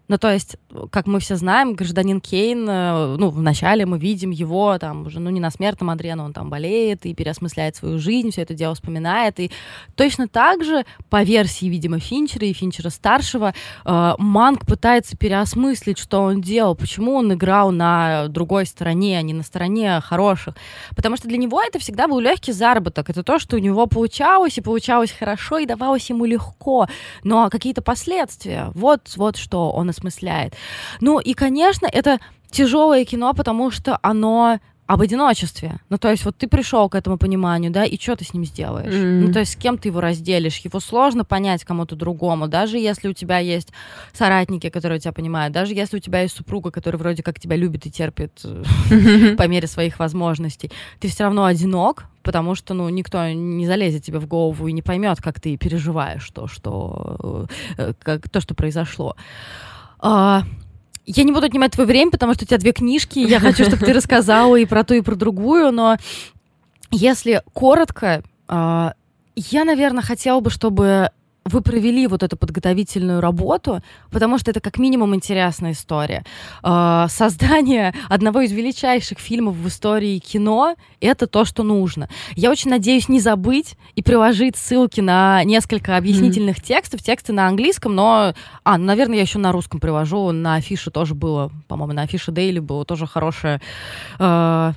Ну, 0.09 0.19
то 0.19 0.31
есть, 0.31 0.57
как 0.91 1.07
мы 1.07 1.21
все 1.21 1.37
знаем, 1.37 1.75
гражданин 1.75 2.21
Кейн, 2.21 2.69
э, 2.69 3.17
ну, 3.19 3.31
вначале 3.31 3.87
мы 3.87 3.99
видим 3.99 4.31
его 4.31 4.79
там 4.79 5.07
уже, 5.07 5.21
ну, 5.21 5.31
не 5.31 5.41
на 5.41 5.51
смертном 5.51 5.91
одре, 5.91 6.15
но 6.15 6.25
он 6.25 6.33
там 6.33 6.51
болеет 6.51 7.05
и 7.07 7.15
переосмысляет 7.15 7.77
свою 7.77 7.99
жизнь, 7.99 8.31
все 8.31 8.43
это 8.43 8.55
дело 8.55 8.75
вспоминает. 8.75 9.39
И 9.41 9.51
точно 9.95 10.29
так 10.29 10.65
же, 10.65 10.85
по 11.11 11.23
версии, 11.23 11.67
видимо, 11.67 11.99
Финчера 11.99 12.47
и 12.47 12.53
Финчера-старшего, 12.53 13.55
э, 13.85 14.13
Манк 14.19 14.67
пытается 14.67 15.17
переосмыслить, 15.17 15.99
что 15.99 16.23
он 16.23 16.41
делал, 16.41 16.75
почему 16.75 17.15
он 17.15 17.33
играл 17.33 17.71
на 17.71 18.29
другой 18.29 18.67
стороне, 18.67 19.19
а 19.19 19.23
не 19.23 19.35
на 19.35 19.43
стороне 19.43 20.01
хороших. 20.01 20.55
Потому 20.97 21.17
что 21.17 21.29
для 21.29 21.39
него 21.39 21.61
это 21.63 21.79
всегда 21.79 22.09
был 22.09 22.19
легкий 22.19 22.53
заработок. 22.53 23.11
Это 23.11 23.23
то, 23.23 23.39
что 23.39 23.57
у 23.57 23.59
него 23.59 23.87
получалось, 23.87 24.59
и 24.59 24.63
получалось 24.63 25.13
хорошо, 25.13 25.59
и 25.59 25.67
давалось 25.67 26.09
ему 26.09 26.25
легко. 26.25 26.89
Но 27.25 27.51
какие-то 27.51 27.83
последствия, 27.83 28.71
вот, 28.75 29.13
вот 29.17 29.37
что 29.37 29.71
он 29.71 29.91
осмысляет. 29.91 30.55
Ну 31.01 31.19
и, 31.19 31.35
конечно, 31.35 31.87
это 31.87 32.19
тяжелое 32.51 33.05
кино, 33.05 33.35
потому 33.35 33.71
что 33.71 33.99
оно 34.03 34.59
об 34.93 35.01
одиночестве. 35.01 35.79
Ну, 35.89 35.97
то 35.97 36.11
есть 36.11 36.25
вот 36.25 36.37
ты 36.37 36.47
пришел 36.49 36.89
к 36.89 36.95
этому 36.95 37.17
пониманию, 37.17 37.71
да, 37.71 37.85
и 37.85 37.99
что 37.99 38.17
ты 38.17 38.25
с 38.25 38.35
ним 38.35 38.45
сделаешь? 38.45 38.93
Mm-hmm. 38.93 39.21
Ну, 39.27 39.33
то 39.33 39.39
есть 39.39 39.53
с 39.53 39.57
кем 39.57 39.79
ты 39.79 39.89
его 39.89 40.01
разделишь? 40.01 40.59
Его 40.59 40.81
сложно 40.81 41.25
понять 41.25 41.65
кому-то 41.65 41.97
другому, 41.97 42.47
даже 42.47 42.77
если 42.79 43.09
у 43.09 43.15
тебя 43.15 43.39
есть 43.39 43.69
соратники, 44.13 44.69
которые 44.69 45.01
тебя 45.01 45.13
понимают, 45.13 45.55
даже 45.55 45.73
если 45.73 45.97
у 45.97 46.01
тебя 46.01 46.21
есть 46.21 46.37
супруга, 46.37 46.71
которая 46.71 46.99
вроде 46.99 47.23
как 47.23 47.41
тебя 47.41 47.57
любит 47.57 47.87
и 47.87 47.91
терпит 47.91 48.45
mm-hmm. 48.45 49.37
по 49.37 49.47
мере 49.47 49.67
своих 49.67 49.99
возможностей, 49.99 50.71
ты 51.01 51.09
все 51.09 51.25
равно 51.25 51.45
одинок, 51.45 52.05
потому 52.23 52.55
что, 52.55 52.75
ну, 52.75 52.89
никто 52.91 53.29
не 53.31 53.67
залезет 53.67 54.05
тебе 54.05 54.19
в 54.19 54.27
голову 54.27 54.67
и 54.69 54.73
не 54.73 54.83
поймет, 54.83 55.23
как 55.23 55.41
ты 55.41 55.57
переживаешь 55.57 56.29
то, 56.35 56.49
что, 56.49 57.47
э, 57.79 57.95
как, 58.03 58.29
то, 58.29 58.41
что 58.41 58.55
произошло. 58.55 59.17
А, 60.03 60.43
я 61.07 61.23
не 61.23 61.33
буду 61.33 61.47
отнимать 61.47 61.73
твое 61.73 61.87
время, 61.87 62.11
потому 62.11 62.35
что 62.35 62.45
у 62.45 62.47
тебя 62.47 62.59
две 62.59 62.73
книжки, 62.73 63.21
я 63.21 63.41
хочу, 63.41 63.65
чтобы 63.65 63.87
ты 63.87 63.93
рассказала 63.95 64.57
и 64.57 64.67
про 64.67 64.85
ту, 64.85 64.95
и 64.95 65.01
про 65.01 65.15
другую, 65.15 65.73
но 65.73 65.97
если 66.91 67.43
коротко, 67.53 68.23
а, 68.49 68.95
я, 69.37 69.65
наверное, 69.65 70.03
хотела 70.03 70.41
бы, 70.41 70.51
чтобы 70.51 71.11
вы 71.45 71.61
провели 71.61 72.07
вот 72.07 72.23
эту 72.23 72.37
подготовительную 72.37 73.21
работу, 73.21 73.81
потому 74.11 74.39
что 74.39 74.51
это 74.51 74.61
как 74.61 74.79
минимум 74.79 75.15
интересная 75.15 75.73
история. 75.73 76.25
Э, 76.63 77.07
создание 77.09 77.95
одного 78.09 78.43
из 78.43 78.53
величайших 78.53 79.19
фильмов 79.19 79.57
в 79.57 79.69
истории 79.69 80.19
кино— 80.19 80.77
это 81.01 81.27
то, 81.27 81.45
что 81.45 81.63
нужно. 81.63 82.09
Я 82.37 82.51
очень 82.51 82.71
надеюсь 82.71 83.09
не 83.09 83.21
забыть 83.21 83.77
и 83.95 84.03
приложить 84.03 84.57
ссылки 84.57 85.01
на 85.01 85.43
несколько 85.45 85.97
объяснительных 85.97 86.59
mm-hmm. 86.59 86.67
текстов, 86.67 87.03
тексты 87.03 87.33
на 87.33 87.49
английском, 87.49 87.95
но, 87.95 88.35
а, 88.65 88.79
ну, 88.79 88.85
наверное, 88.85 89.17
я 89.17 89.23
еще 89.23 89.39
на 89.39 89.53
русском 89.53 89.81
привожу, 89.81 90.31
на 90.33 90.55
афише 90.55 90.91
тоже 90.91 91.15
было, 91.15 91.51
по-моему, 91.69 91.95
на 91.95 92.03
афише 92.03 92.31
Дейли 92.31 92.61
было 92.61 92.85
тоже 92.85 93.07
хорошее, 93.07 93.61
э, 94.19 94.73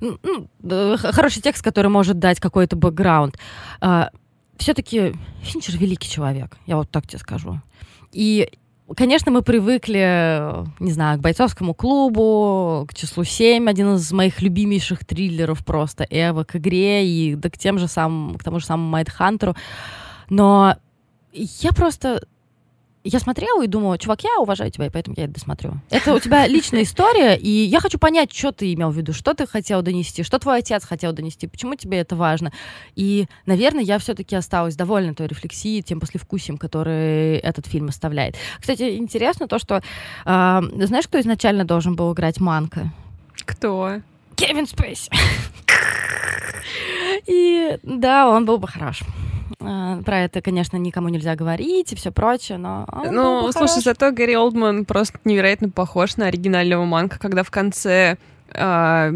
ну, 0.00 0.96
хороший 0.96 1.42
текст, 1.42 1.62
который 1.62 1.90
может 1.90 2.18
дать 2.18 2.40
какой-то 2.40 2.76
бэкграунд. 2.76 3.36
Все-таки 4.58 5.14
Финчер 5.42 5.76
великий 5.76 6.08
человек, 6.08 6.56
я 6.66 6.76
вот 6.76 6.90
так 6.90 7.06
тебе 7.06 7.18
скажу. 7.18 7.60
И 8.12 8.48
Конечно, 8.96 9.32
мы 9.32 9.40
привыкли, 9.40 10.52
не 10.78 10.92
знаю, 10.92 11.18
к 11.18 11.22
бойцовскому 11.22 11.72
клубу, 11.72 12.86
к 12.86 12.92
числу 12.92 13.24
7, 13.24 13.66
один 13.68 13.94
из 13.94 14.12
моих 14.12 14.42
любимейших 14.42 15.06
триллеров 15.06 15.64
просто, 15.64 16.06
Эва, 16.10 16.44
к 16.44 16.56
игре 16.56 17.08
и 17.08 17.34
да 17.34 17.48
к 17.48 17.56
тем 17.56 17.78
же 17.78 17.88
самым, 17.88 18.34
к 18.34 18.44
тому 18.44 18.60
же 18.60 18.66
самому 18.66 18.90
Майдхантеру. 18.90 19.56
Но 20.28 20.76
я 21.32 21.72
просто 21.72 22.26
я 23.04 23.20
смотрела 23.20 23.62
и 23.62 23.66
думала, 23.66 23.98
чувак, 23.98 24.24
я 24.24 24.38
уважаю 24.40 24.70
тебя, 24.70 24.86
и 24.86 24.90
поэтому 24.90 25.14
я 25.18 25.24
это 25.24 25.34
досмотрю. 25.34 25.80
Это 25.90 26.14
у 26.14 26.18
тебя 26.18 26.46
личная 26.46 26.82
история, 26.82 27.36
и 27.36 27.48
я 27.48 27.80
хочу 27.80 27.98
понять, 27.98 28.34
что 28.34 28.50
ты 28.50 28.72
имел 28.72 28.90
в 28.90 28.96
виду, 28.96 29.12
что 29.12 29.34
ты 29.34 29.46
хотел 29.46 29.82
донести, 29.82 30.22
что 30.22 30.38
твой 30.38 30.58
отец 30.58 30.84
хотел 30.84 31.12
донести, 31.12 31.46
почему 31.46 31.74
тебе 31.74 31.98
это 31.98 32.16
важно. 32.16 32.50
И, 32.96 33.26
наверное, 33.44 33.82
я 33.82 33.98
все-таки 33.98 34.34
осталась 34.34 34.74
довольна 34.74 35.14
той 35.14 35.26
рефлексией, 35.26 35.82
тем 35.82 36.00
послевкусием, 36.00 36.56
который 36.56 37.36
этот 37.36 37.66
фильм 37.66 37.88
оставляет. 37.88 38.36
Кстати, 38.58 38.96
интересно 38.96 39.48
то, 39.48 39.58
что... 39.58 39.82
Э, 40.24 40.62
знаешь, 40.62 41.06
кто 41.06 41.20
изначально 41.20 41.64
должен 41.64 41.96
был 41.96 42.12
играть 42.14 42.40
Манка? 42.40 42.90
Кто? 43.44 44.00
Кевин 44.34 44.66
Спейси. 44.66 45.10
И 47.26 47.78
да, 47.82 48.28
он 48.28 48.44
был 48.44 48.58
бы 48.58 48.68
хорош. 48.68 49.02
А, 49.60 50.02
про 50.02 50.20
это, 50.20 50.42
конечно, 50.42 50.76
никому 50.76 51.08
нельзя 51.08 51.36
говорить 51.36 51.92
и 51.92 51.96
все 51.96 52.10
прочее, 52.10 52.58
но... 52.58 52.86
Ну, 53.10 53.50
слушай, 53.52 53.72
хорош. 53.72 53.84
зато 53.84 54.10
Гэри 54.10 54.36
Олдман 54.36 54.84
просто 54.84 55.18
невероятно 55.24 55.70
похож 55.70 56.16
на 56.16 56.26
оригинального 56.26 56.84
Манка, 56.84 57.18
когда 57.18 57.42
в 57.42 57.50
конце 57.50 58.16
э, 58.50 59.12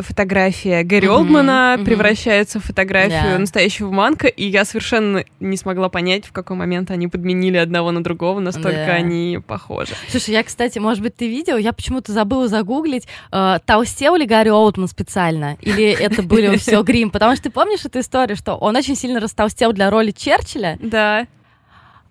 фотография 0.00 0.82
Гэри 0.82 1.06
mm-hmm, 1.06 1.10
Олдмана 1.10 1.76
mm-hmm. 1.76 1.84
превращается 1.84 2.60
в 2.60 2.64
фотографию 2.64 3.36
yeah. 3.36 3.38
настоящего 3.38 3.90
Манка, 3.90 4.28
и 4.28 4.44
я 4.44 4.64
совершенно 4.64 5.24
не 5.40 5.56
смогла 5.56 5.88
понять, 5.88 6.26
в 6.26 6.32
какой 6.32 6.56
момент 6.56 6.90
они 6.90 7.08
подменили 7.08 7.56
одного 7.56 7.90
на 7.90 8.02
другого, 8.02 8.40
настолько 8.40 8.78
yeah. 8.78 8.96
они 8.96 9.40
похожи. 9.46 9.94
Слушай, 10.08 10.30
я, 10.30 10.42
кстати, 10.42 10.78
может 10.78 11.02
быть, 11.02 11.16
ты 11.16 11.28
видел, 11.28 11.56
я 11.56 11.72
почему-то 11.72 12.12
забыла 12.12 12.48
загуглить, 12.48 13.06
э, 13.32 13.58
толстел 13.64 14.16
ли 14.16 14.26
Гарри 14.26 14.50
Олдман 14.50 14.88
специально, 14.88 15.56
или 15.60 15.90
это 15.90 16.22
были 16.22 16.56
все 16.56 16.82
грим, 16.84 17.10
потому 17.10 17.34
что 17.34 17.44
ты 17.44 17.50
помнишь 17.50 17.84
эту 17.84 18.00
историю, 18.00 18.36
что 18.36 18.54
он 18.54 18.76
очень 18.76 18.96
сильно 18.96 19.20
растолстел 19.20 19.72
для 19.72 19.90
роли 19.90 20.10
Черчилля? 20.10 20.78
Да. 20.80 21.26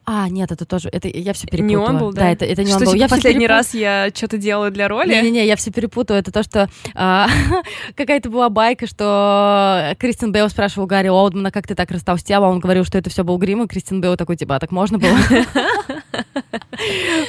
А, 0.05 0.27
нет, 0.27 0.51
это 0.51 0.65
тоже, 0.65 0.89
это 0.89 1.07
я 1.07 1.33
все 1.33 1.47
перепутала. 1.47 1.69
Не 1.69 1.77
он 1.77 1.97
был, 1.97 2.11
да? 2.11 2.21
Да, 2.21 2.29
это, 2.31 2.45
это 2.45 2.63
не 2.63 2.69
что, 2.69 2.79
он 2.79 2.85
был. 2.85 2.91
Типа, 2.93 3.03
я 3.03 3.09
последний 3.09 3.47
перепут... 3.47 3.57
раз 3.57 3.73
я 3.73 4.09
что-то 4.13 4.37
делала 4.37 4.69
для 4.69 4.87
роли? 4.89 5.13
Не-не-не, 5.13 5.45
я 5.45 5.55
все 5.55 5.71
перепутаю. 5.71 6.19
Это 6.19 6.31
то, 6.31 6.43
что 6.43 6.69
а, 6.93 7.27
какая-то 7.95 8.29
была 8.29 8.49
байка, 8.49 8.85
что 8.85 9.95
Кристин 9.99 10.31
Бейл 10.33 10.49
спрашивал 10.49 10.87
Гарри 10.87 11.07
Олдмана, 11.07 11.51
как 11.51 11.67
ты 11.67 11.75
так 11.75 11.89
растолстела, 11.91 12.47
он 12.47 12.59
говорил, 12.59 12.83
что 12.83 12.97
это 12.97 13.09
все 13.09 13.23
был 13.23 13.37
грим, 13.37 13.63
и 13.63 13.67
Кристин 13.67 14.01
Бейл 14.01 14.17
такой, 14.17 14.35
типа, 14.35 14.57
а 14.57 14.59
так 14.59 14.71
можно 14.71 14.99
было? 14.99 15.17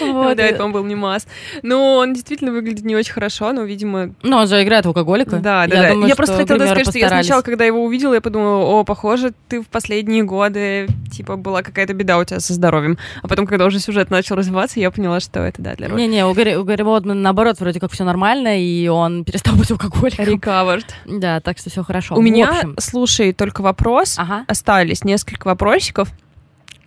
Вот. 0.01 0.37
Да, 0.37 0.43
это 0.45 0.65
он 0.65 0.73
был 0.73 0.85
не 0.85 0.95
масс. 0.95 1.27
Ну, 1.63 1.95
он 1.97 2.15
действительно 2.15 2.53
выглядит 2.53 2.85
не 2.85 2.97
очень 2.97 3.13
хорошо, 3.13 3.53
но, 3.53 3.63
видимо... 3.63 4.15
Ну, 4.23 4.37
он 4.37 4.49
же 4.49 4.63
играет 4.63 4.87
алкоголика. 4.87 5.37
Да, 5.37 5.67
да, 5.67 5.95
да. 5.95 6.07
Я 6.07 6.17
просто 6.17 6.37
хотела 6.37 6.59
сказать, 6.59 6.89
что 6.89 6.99
я 6.99 7.09
сначала, 7.09 7.43
когда 7.43 7.65
его 7.65 7.85
увидела, 7.85 8.15
я 8.15 8.21
подумала, 8.21 8.65
о, 8.65 8.85
похоже, 8.85 9.33
ты 9.49 9.61
в 9.61 9.69
последние 9.69 10.23
годы, 10.23 10.89
типа, 11.13 11.37
была 11.37 11.63
какая-то 11.63 11.95
беда 11.95 12.19
у 12.19 12.25
тебя 12.25 12.41
со 12.41 12.53
здоровьем. 12.53 12.99
А 13.23 13.29
потом, 13.29 13.47
когда 13.47 13.67
уже 13.67 13.79
сюжет 13.79 14.11
начал 14.11 14.37
развиваться, 14.37 14.81
я 14.81 14.91
поняла, 14.91 15.21
что 15.21 15.41
это, 15.41 15.63
да, 15.63 15.75
для 15.75 15.89
роли. 15.89 16.03
Не-не, 16.03 16.27
у 16.27 16.35
Гарри, 16.35 16.55
у 16.55 16.65
Гарри 16.65 16.83
Бодмана, 16.83 17.21
наоборот, 17.21 17.61
вроде 17.61 17.81
как 17.81 17.93
все 17.93 18.05
нормально, 18.05 18.61
и 18.61 18.89
он 18.89 19.25
перестал 19.25 19.55
быть 19.57 19.71
алкоголиком. 19.71 20.25
Recovered. 20.25 20.85
Да, 21.07 21.41
так 21.41 21.59
что 21.59 21.71
все 21.71 21.83
хорошо. 21.83 22.15
У 22.17 22.23
меня, 22.23 22.63
слушай, 22.79 23.33
только 23.33 23.63
вопрос. 23.63 24.17
Ага. 24.19 24.45
Остались 24.49 25.05
несколько 25.05 25.47
вопросиков. 25.47 26.09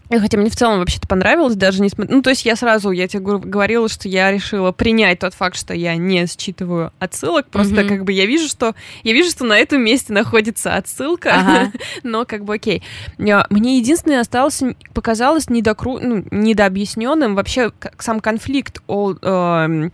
Хотя 0.10 0.38
мне 0.38 0.50
в 0.50 0.56
целом 0.56 0.80
вообще-то 0.80 1.08
понравилось, 1.08 1.56
даже 1.56 1.82
не 1.82 1.90
смотря... 1.90 2.16
Ну, 2.16 2.22
то 2.22 2.30
есть 2.30 2.46
я 2.46 2.56
сразу, 2.56 2.92
я 2.92 3.08
тебе 3.08 3.22
говорила, 3.22 3.90
что 3.90 4.08
я 4.08 4.32
решила 4.32 4.72
принять 4.72 5.20
тот 5.20 5.34
факт, 5.34 5.58
что 5.58 5.74
я 5.74 5.96
не 5.98 6.26
считываю 6.28 6.94
отсылок, 7.00 7.48
просто 7.50 7.76
mm-hmm. 7.76 7.88
как 7.88 8.04
бы 8.06 8.14
я 8.14 8.26
вижу, 8.26 8.48
что 8.48 8.74
я 9.04 9.14
вижу, 9.14 9.30
что 9.30 9.44
на 9.44 9.58
этом 9.58 9.84
месте 9.84 10.14
находится 10.14 10.76
отсылка, 10.76 11.34
ага. 11.34 11.72
но 12.04 12.26
как 12.26 12.46
бы 12.46 12.56
окей. 12.56 12.84
Мне 13.18 13.78
единственное 13.78 14.22
осталось, 14.22 14.64
показалось 14.94 15.50
недокру... 15.50 16.00
ну, 16.00 16.24
недообъясненным 16.32 17.36
вообще 17.36 17.72
сам 18.00 18.22
конфликт 18.22 18.82
о, 18.88 19.14
э, 19.22 19.90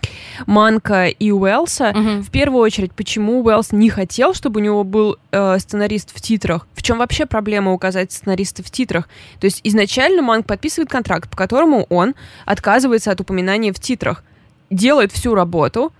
Манка 0.45 1.07
и 1.07 1.31
Уэлса. 1.31 1.91
Mm-hmm. 1.91 2.21
В 2.21 2.29
первую 2.29 2.61
очередь, 2.61 2.93
почему 2.93 3.43
Уэлс 3.43 3.71
не 3.71 3.89
хотел, 3.89 4.33
чтобы 4.33 4.59
у 4.59 4.63
него 4.63 4.83
был 4.83 5.17
э, 5.31 5.57
сценарист 5.59 6.15
в 6.15 6.21
титрах? 6.21 6.67
В 6.73 6.83
чем 6.83 6.99
вообще 6.99 7.25
проблема 7.25 7.73
указать 7.73 8.11
сценариста 8.11 8.61
в 8.61 8.69
титрах? 8.69 9.07
То 9.39 9.45
есть 9.45 9.61
изначально 9.63 10.02
изначально 10.03 10.21
Манг 10.21 10.45
подписывает 10.45 10.89
контракт, 10.89 11.29
по 11.29 11.37
которому 11.37 11.85
он 11.89 12.15
отказывается 12.45 13.11
от 13.11 13.21
упоминания 13.21 13.71
в 13.71 13.79
титрах, 13.79 14.23
делает 14.69 15.11
всю 15.11 15.35
работу, 15.35 15.93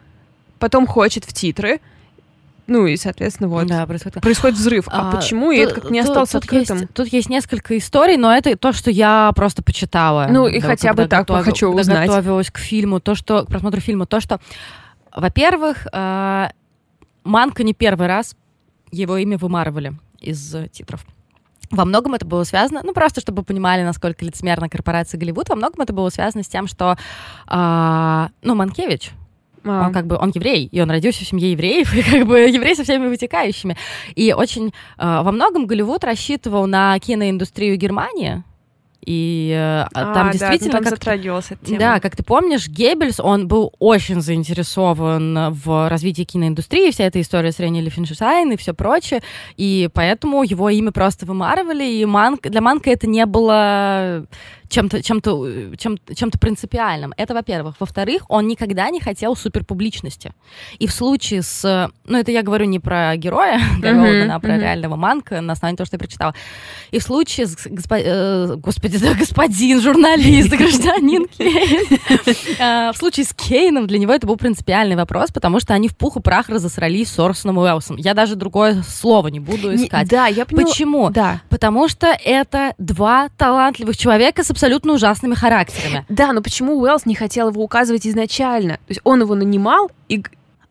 потом 0.60 0.88
хочет 0.88 1.26
в 1.26 1.34
титры, 1.34 1.80
ну 2.66 2.86
и, 2.86 2.96
соответственно, 2.96 3.50
вот 3.50 3.68
да, 3.68 3.86
происходит, 3.86 4.22
происходит 4.22 4.58
взрыв. 4.58 4.88
А, 4.88 5.10
а 5.10 5.16
почему? 5.16 5.52
И 5.52 5.58
это 5.58 5.82
как 5.82 5.92
не 5.92 6.00
осталось 6.00 6.30
тут, 6.30 6.44
открытым. 6.44 6.78
Есть, 6.80 6.94
тут 6.94 7.08
есть 7.08 7.30
несколько 7.30 7.78
историй, 7.78 8.16
но 8.16 8.34
это 8.34 8.56
то, 8.56 8.72
что 8.72 8.90
я 8.90 9.32
просто 9.36 9.64
почитала. 9.64 10.28
Ну 10.30 10.48
и 10.48 10.62
да, 10.62 10.68
хотя 10.68 10.94
бы 10.94 11.06
так 11.08 11.28
готов, 11.28 11.44
хочу 11.44 11.68
узнать. 11.68 12.08
готовилась 12.08 12.50
к 12.50 12.58
фильму, 12.58 13.02
то, 13.02 13.16
что 13.16 13.44
к 13.44 13.48
просмотру 13.48 13.82
фильма, 13.82 14.06
то, 14.06 14.22
что 14.22 14.40
во-первых, 15.14 15.88
э, 15.92 16.48
Манка 17.26 17.64
не 17.64 17.74
первый 17.74 18.08
раз 18.08 18.36
его 18.92 19.18
имя 19.18 19.38
вымарывали 19.38 19.94
из 20.20 20.56
титров. 20.72 21.06
Во 21.74 21.86
многом 21.86 22.14
это 22.14 22.26
было 22.26 22.44
связано, 22.44 22.82
ну 22.84 22.94
просто 22.94 23.20
чтобы 23.20 23.40
вы 23.40 23.46
понимали, 23.46 23.84
насколько 23.84 24.24
лицемерна 24.24 24.70
корпорация 24.70 25.18
Голливуд, 25.18 25.50
во 25.50 25.56
многом 25.56 25.82
это 25.82 25.92
было 25.92 26.10
связано 26.10 26.44
с 26.44 26.48
тем, 26.48 26.68
что, 26.68 26.96
э, 27.50 28.28
ну, 28.44 28.56
Манкевич, 28.56 29.12
а. 29.66 29.88
Он 29.88 29.94
как 29.94 30.08
бы 30.08 30.18
он 30.18 30.32
еврей, 30.36 30.68
и 30.70 30.82
он 30.82 30.92
родился 30.92 31.24
в 31.24 31.28
семье 31.28 31.52
евреев, 31.54 31.94
и 31.96 32.04
как 32.04 32.28
бы 32.28 32.40
еврей 32.40 32.76
со 32.76 32.84
всеми 32.84 33.08
вытекающими. 33.08 33.78
И 34.14 34.34
очень 34.34 34.68
э, 34.68 34.72
во 34.98 35.32
многом 35.32 35.68
Голливуд 35.68 36.04
рассчитывал 36.04 36.68
на 36.68 37.00
киноиндустрию 37.00 37.78
Германии, 37.78 38.44
и 39.06 39.52
э, 39.56 39.88
а, 39.94 40.14
там 40.14 40.32
действительно... 40.32 40.72
Да, 40.72 40.78
там 40.78 40.84
как, 40.84 40.94
затрагивался 40.94 41.58
тема. 41.64 41.80
Да, 41.80 42.00
как 42.00 42.16
ты 42.16 42.24
помнишь, 42.24 42.68
Геббельс, 42.68 43.20
он 43.20 43.48
был 43.48 43.74
очень 43.80 44.22
заинтересован 44.22 45.54
в 45.54 45.90
развитии 45.90 46.24
киноиндустрии, 46.24 46.92
вся 46.92 47.06
эта 47.06 47.20
история 47.22 47.52
с 47.52 47.60
Ренни 47.60 47.82
Лифеншайн 47.82 48.52
и 48.52 48.58
все 48.58 48.74
прочее, 48.74 49.22
и 49.58 49.90
поэтому 49.94 50.44
его 50.44 50.70
имя 50.70 50.92
просто 50.92 51.26
вымарывали, 51.26 51.86
и 51.86 52.06
Манк, 52.06 52.42
для 52.44 52.62
Манка 52.62 52.90
это 52.90 53.08
не 53.08 53.26
было 53.26 54.26
чем-то 54.74 55.04
чем-то 55.04 55.76
чем 55.78 55.98
чем-то 56.14 56.40
принципиальным. 56.40 57.14
Это, 57.16 57.34
во-первых. 57.34 57.76
Во-вторых, 57.80 58.24
он 58.28 58.48
никогда 58.48 58.90
не 58.90 59.00
хотел 59.00 59.36
суперпубличности. 59.36 60.34
И 60.80 60.88
в 60.88 60.92
случае 60.92 61.44
с... 61.44 61.92
Ну, 62.06 62.18
это 62.18 62.32
я 62.32 62.42
говорю 62.42 62.66
не 62.66 62.80
про 62.80 63.16
героя 63.16 63.60
mm-hmm. 63.80 64.30
а 64.30 64.40
про 64.40 64.56
mm-hmm. 64.56 64.60
реального 64.60 64.96
Манка, 64.96 65.42
на 65.42 65.54
основании 65.54 65.78
того, 65.78 65.86
что 65.86 65.96
я 65.96 66.00
прочитала. 66.00 66.34
И 66.92 67.00
в 67.00 67.04
случае 67.04 67.46
с... 67.46 67.68
Госпо... 67.68 67.98
Э, 68.00 68.56
господи, 68.56 68.98
да, 69.02 69.14
господин, 69.14 69.80
журналист, 69.80 70.50
гражданин 70.58 71.28
Кейн. 71.28 72.00
А, 72.60 72.92
в 72.94 72.98
случае 72.98 73.26
с 73.26 73.34
Кейном 73.34 73.86
для 73.86 74.00
него 74.00 74.12
это 74.12 74.26
был 74.26 74.38
принципиальный 74.38 74.96
вопрос, 74.96 75.32
потому 75.32 75.60
что 75.60 75.76
они 75.76 75.88
в 75.88 75.96
пух 75.96 76.18
и 76.18 76.22
прах 76.22 76.50
разосрались 76.50 77.10
с 77.10 77.20
Орсоном 77.20 77.60
Уэллсом. 77.60 77.98
Я 77.98 78.16
даже 78.16 78.36
другое 78.36 78.82
слово 78.82 79.28
не 79.28 79.40
буду 79.40 79.76
искать. 79.76 80.08
Да, 80.08 80.26
я 80.28 80.46
поняла. 80.46 80.66
Почему? 80.66 81.10
Да. 81.12 81.42
Потому 81.50 81.88
что 81.88 82.08
это 82.08 82.74
два 82.80 83.30
талантливых 83.38 83.96
человека 83.96 84.44
с 84.44 84.50
абсолютно 84.50 84.63
ужасными 84.94 85.36
характерами. 85.36 86.06
Да, 86.10 86.34
но 86.34 86.42
почему 86.42 86.80
Уэллс 86.80 87.06
не 87.06 87.16
хотел 87.16 87.50
его 87.50 87.64
указывать 87.64 88.08
изначально? 88.08 88.76
То 88.76 88.90
есть 88.90 89.02
он 89.04 89.22
его 89.22 89.36
нанимал 89.36 89.92
и 90.10 90.24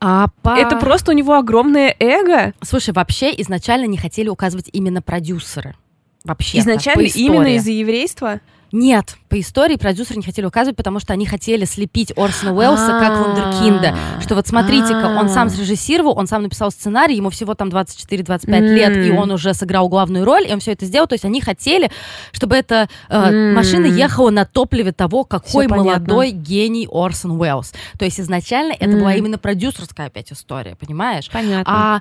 а 0.04 0.26
по... 0.42 0.56
Это 0.56 0.76
просто 0.78 1.12
у 1.12 1.14
него 1.14 1.34
огромное 1.34 1.94
эго. 2.00 2.54
Слушай, 2.60 2.92
вообще 2.92 3.32
изначально 3.40 3.86
не 3.86 3.96
хотели 3.96 4.28
указывать 4.28 4.68
именно 4.72 5.00
продюсеры. 5.00 5.76
Вообще. 6.24 6.58
Изначально 6.58 7.02
именно 7.02 7.54
из-за 7.54 7.70
еврейства? 7.70 8.40
Нет, 8.72 9.16
по 9.28 9.38
истории 9.38 9.76
продюсеры 9.76 10.16
не 10.16 10.24
хотели 10.24 10.46
указывать, 10.46 10.76
потому 10.78 10.98
что 10.98 11.12
они 11.12 11.26
хотели 11.26 11.66
слепить 11.66 12.10
Орсона 12.16 12.54
Уэллса 12.54 12.98
как 12.98 13.18
вундеркинда. 13.18 13.94
Что 14.22 14.34
вот 14.34 14.46
смотрите-ка, 14.46 15.14
он 15.18 15.28
сам 15.28 15.50
срежиссировал, 15.50 16.18
он 16.18 16.26
сам 16.26 16.42
написал 16.42 16.70
сценарий, 16.70 17.16
ему 17.16 17.28
всего 17.28 17.54
там 17.54 17.68
24-25 17.68 18.60
лет, 18.60 18.96
и 18.96 19.10
он 19.10 19.30
уже 19.30 19.52
сыграл 19.52 19.90
главную 19.90 20.24
роль, 20.24 20.48
и 20.48 20.52
он 20.52 20.60
все 20.60 20.72
это 20.72 20.86
сделал. 20.86 21.06
То 21.06 21.14
есть 21.14 21.26
они 21.26 21.42
хотели, 21.42 21.90
чтобы 22.32 22.56
эта 22.56 22.88
э, 23.10 23.52
машина 23.52 23.86
ехала 23.86 24.30
на 24.30 24.46
топливе 24.46 24.92
того, 24.92 25.24
какой 25.24 25.66
молодой 25.68 26.30
гений 26.30 26.88
Орсон 26.90 27.32
Уэллс. 27.32 27.72
То 27.98 28.06
есть 28.06 28.20
изначально 28.20 28.72
это 28.72 28.96
была 28.96 29.14
именно 29.14 29.36
продюсерская 29.36 30.06
опять 30.06 30.32
история, 30.32 30.76
понимаешь? 30.76 31.28
Понятно. 31.30 31.64
А 31.66 32.00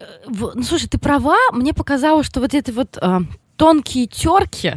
э, 0.00 0.04
ну, 0.28 0.62
слушай, 0.62 0.88
ты 0.88 0.96
права, 0.96 1.36
мне 1.52 1.74
показалось, 1.74 2.26
что 2.26 2.40
вот 2.40 2.54
эти 2.54 2.70
вот 2.70 2.96
э, 3.00 3.20
тонкие 3.56 4.06
терки 4.06 4.74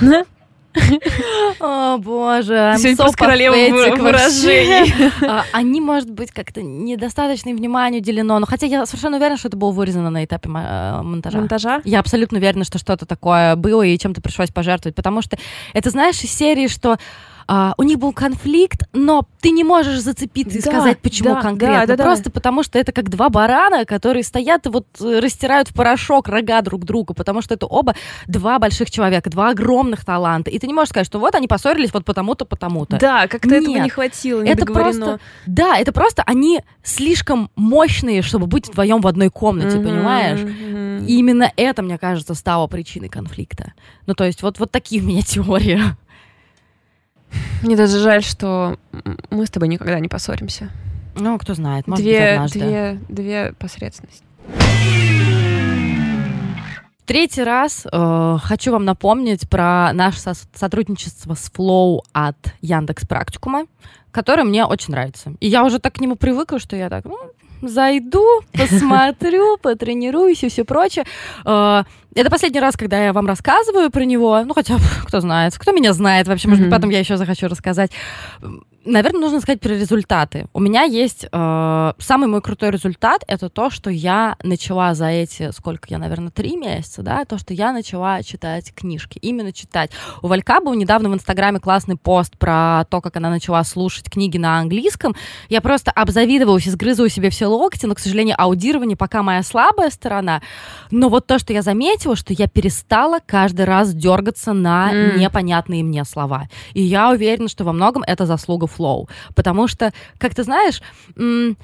О, 1.60 1.98
боже, 1.98 2.74
Сегодня 2.78 3.04
so 3.04 3.12
королева 3.16 3.54
выражений. 3.96 4.92
А, 5.26 5.44
они, 5.52 5.80
может 5.80 6.10
быть, 6.10 6.30
как-то 6.30 6.62
недостаточно 6.62 7.52
внимания 7.52 7.98
уделено. 7.98 8.38
Но 8.38 8.46
хотя 8.46 8.66
я 8.66 8.86
совершенно 8.86 9.16
уверена, 9.16 9.36
что 9.36 9.48
это 9.48 9.56
было 9.56 9.70
вырезано 9.70 10.10
на 10.10 10.24
этапе 10.24 10.48
э, 10.48 11.02
монтажа. 11.02 11.38
Монтажа? 11.38 11.80
Я 11.84 12.00
абсолютно 12.00 12.38
уверена, 12.38 12.64
что 12.64 12.78
что-то 12.78 13.06
такое 13.06 13.56
было 13.56 13.82
и 13.82 13.98
чем-то 13.98 14.20
пришлось 14.20 14.50
пожертвовать. 14.50 14.94
Потому 14.94 15.22
что 15.22 15.38
это, 15.72 15.90
знаешь, 15.90 16.20
из 16.20 16.30
серии, 16.30 16.68
что 16.68 16.98
а, 17.48 17.74
у 17.78 17.82
них 17.84 17.98
был 17.98 18.12
конфликт, 18.12 18.88
но 18.92 19.26
ты 19.40 19.50
не 19.50 19.62
можешь 19.62 20.00
зацепиться 20.00 20.58
и 20.58 20.62
да, 20.62 20.70
сказать, 20.70 20.98
почему 20.98 21.34
да, 21.34 21.40
конкретно. 21.40 21.86
Да, 21.86 21.96
да, 21.96 22.02
Просто 22.02 22.24
да. 22.24 22.30
потому 22.32 22.62
что 22.64 22.78
это 22.78 22.90
как 22.90 23.08
два 23.08 23.28
барана, 23.28 23.84
которые 23.84 24.24
стоят 24.24 24.66
и 24.66 24.68
вот 24.68 24.86
э, 25.00 25.20
растирают 25.20 25.68
в 25.68 25.74
порошок 25.74 26.28
рога 26.28 26.60
друг 26.62 26.84
друга, 26.84 27.14
потому 27.14 27.42
что 27.42 27.54
это 27.54 27.66
оба 27.66 27.94
два 28.26 28.58
больших 28.58 28.90
человека, 28.90 29.30
два 29.30 29.50
огромных 29.50 30.04
таланта. 30.04 30.50
И 30.50 30.58
ты 30.58 30.66
не 30.66 30.74
можешь 30.74 30.90
сказать, 30.90 31.06
что 31.06 31.20
вот 31.20 31.36
они 31.36 31.46
поссорились 31.46 31.92
вот 31.92 32.04
потому-то, 32.04 32.44
потому-то. 32.44 32.98
Да, 32.98 33.28
как-то 33.28 33.48
Нет, 33.48 33.62
этого 33.62 33.76
не 33.76 33.90
хватило, 33.90 34.42
не 34.42 34.50
это 34.50 34.66
просто, 34.66 35.20
Да, 35.46 35.78
это 35.78 35.92
просто 35.92 36.22
они 36.26 36.62
слишком 36.82 37.50
мощные, 37.54 38.22
чтобы 38.22 38.46
быть 38.46 38.68
вдвоем 38.68 39.00
в 39.00 39.06
одной 39.06 39.30
комнате, 39.30 39.76
mm-hmm, 39.76 39.84
понимаешь? 39.84 40.40
Mm-hmm. 40.40 41.06
И 41.06 41.18
именно 41.18 41.52
это, 41.56 41.82
мне 41.82 41.98
кажется, 41.98 42.34
стало 42.34 42.66
причиной 42.66 43.08
конфликта. 43.08 43.74
Ну, 44.06 44.14
то 44.14 44.24
есть 44.24 44.42
вот, 44.42 44.58
вот 44.58 44.72
такие 44.72 45.00
у 45.00 45.04
меня 45.04 45.22
теории. 45.22 45.80
Мне 47.62 47.76
даже 47.76 47.98
жаль, 48.00 48.22
что 48.22 48.78
мы 49.30 49.46
с 49.46 49.50
тобой 49.50 49.68
никогда 49.68 49.98
не 50.00 50.08
поссоримся. 50.08 50.70
Ну, 51.14 51.38
кто 51.38 51.54
знает, 51.54 51.86
может 51.86 52.04
две, 52.04 52.18
быть, 52.20 52.30
однажды. 52.32 52.58
Две, 52.60 53.00
две 53.08 53.52
посредственности. 53.58 54.22
Третий 57.06 57.44
раз 57.44 57.86
э, 57.90 58.36
хочу 58.42 58.72
вам 58.72 58.84
напомнить 58.84 59.48
про 59.48 59.92
наше 59.92 60.18
со- 60.18 60.34
сотрудничество 60.54 61.34
с 61.34 61.50
Flow 61.56 62.00
от 62.12 62.36
Яндекс 62.62 63.06
Практикума, 63.06 63.66
которое 64.10 64.42
мне 64.42 64.64
очень 64.64 64.90
нравится. 64.92 65.34
И 65.38 65.46
я 65.46 65.64
уже 65.64 65.78
так 65.78 65.94
к 65.94 66.00
нему 66.00 66.16
привыкла, 66.16 66.58
что 66.58 66.74
я 66.74 66.90
так, 66.90 67.04
ну, 67.04 67.16
зайду, 67.62 68.24
посмотрю, 68.52 69.58
потренируюсь 69.58 70.42
и 70.44 70.48
все 70.48 70.64
прочее. 70.64 71.04
Э, 71.44 71.84
это 72.14 72.30
последний 72.30 72.60
раз, 72.60 72.76
когда 72.76 73.02
я 73.02 73.12
вам 73.12 73.26
рассказываю 73.26 73.90
про 73.90 74.04
него. 74.04 74.42
Ну, 74.44 74.54
хотя, 74.54 74.76
кто 75.06 75.20
знает, 75.20 75.56
кто 75.58 75.72
меня 75.72 75.92
знает 75.92 76.28
вообще. 76.28 76.48
Может 76.48 76.64
быть, 76.64 76.72
потом 76.72 76.90
я 76.90 76.98
еще 76.98 77.16
захочу 77.16 77.48
рассказать 77.48 77.90
наверное, 78.86 79.20
нужно 79.20 79.40
сказать 79.40 79.60
про 79.60 79.70
результаты. 79.70 80.46
У 80.52 80.60
меня 80.60 80.82
есть 80.82 81.26
э, 81.30 81.92
самый 81.98 82.28
мой 82.28 82.40
крутой 82.40 82.70
результат 82.70 83.22
это 83.26 83.48
то, 83.48 83.70
что 83.70 83.90
я 83.90 84.36
начала 84.42 84.94
за 84.94 85.06
эти, 85.06 85.50
сколько 85.50 85.86
я, 85.88 85.98
наверное, 85.98 86.30
три 86.30 86.56
месяца, 86.56 87.02
да, 87.02 87.24
то, 87.24 87.38
что 87.38 87.52
я 87.52 87.72
начала 87.72 88.22
читать 88.22 88.72
книжки, 88.74 89.18
именно 89.18 89.52
читать. 89.52 89.90
У 90.22 90.28
Валька 90.28 90.60
был 90.60 90.74
недавно 90.74 91.10
в 91.10 91.14
Инстаграме 91.14 91.60
классный 91.60 91.96
пост 91.96 92.38
про 92.38 92.84
то, 92.88 93.00
как 93.00 93.16
она 93.16 93.30
начала 93.30 93.62
слушать 93.64 94.10
книги 94.10 94.38
на 94.38 94.58
английском. 94.58 95.14
Я 95.48 95.60
просто 95.60 95.90
обзавидовалась 95.90 96.66
и 96.66 96.70
сгрызываю 96.70 97.10
себе 97.10 97.30
все 97.30 97.46
локти, 97.46 97.86
но, 97.86 97.94
к 97.94 97.98
сожалению, 97.98 98.36
аудирование 98.38 98.96
пока 98.96 99.22
моя 99.22 99.42
слабая 99.42 99.90
сторона. 99.90 100.42
Но 100.90 101.08
вот 101.08 101.26
то, 101.26 101.38
что 101.38 101.52
я 101.52 101.62
заметила, 101.62 102.16
что 102.16 102.32
я 102.32 102.46
перестала 102.46 103.18
каждый 103.24 103.64
раз 103.64 103.92
дергаться 103.92 104.52
на 104.52 104.92
mm. 104.92 105.18
непонятные 105.18 105.82
мне 105.82 106.04
слова. 106.04 106.48
И 106.72 106.82
я 106.82 107.10
уверена, 107.10 107.48
что 107.48 107.64
во 107.64 107.72
многом 107.72 108.02
это 108.02 108.26
заслуга 108.26 108.66
flow. 108.76 109.08
Потому 109.34 109.68
что, 109.68 109.92
как 110.18 110.34
ты 110.34 110.42
знаешь, 110.44 110.80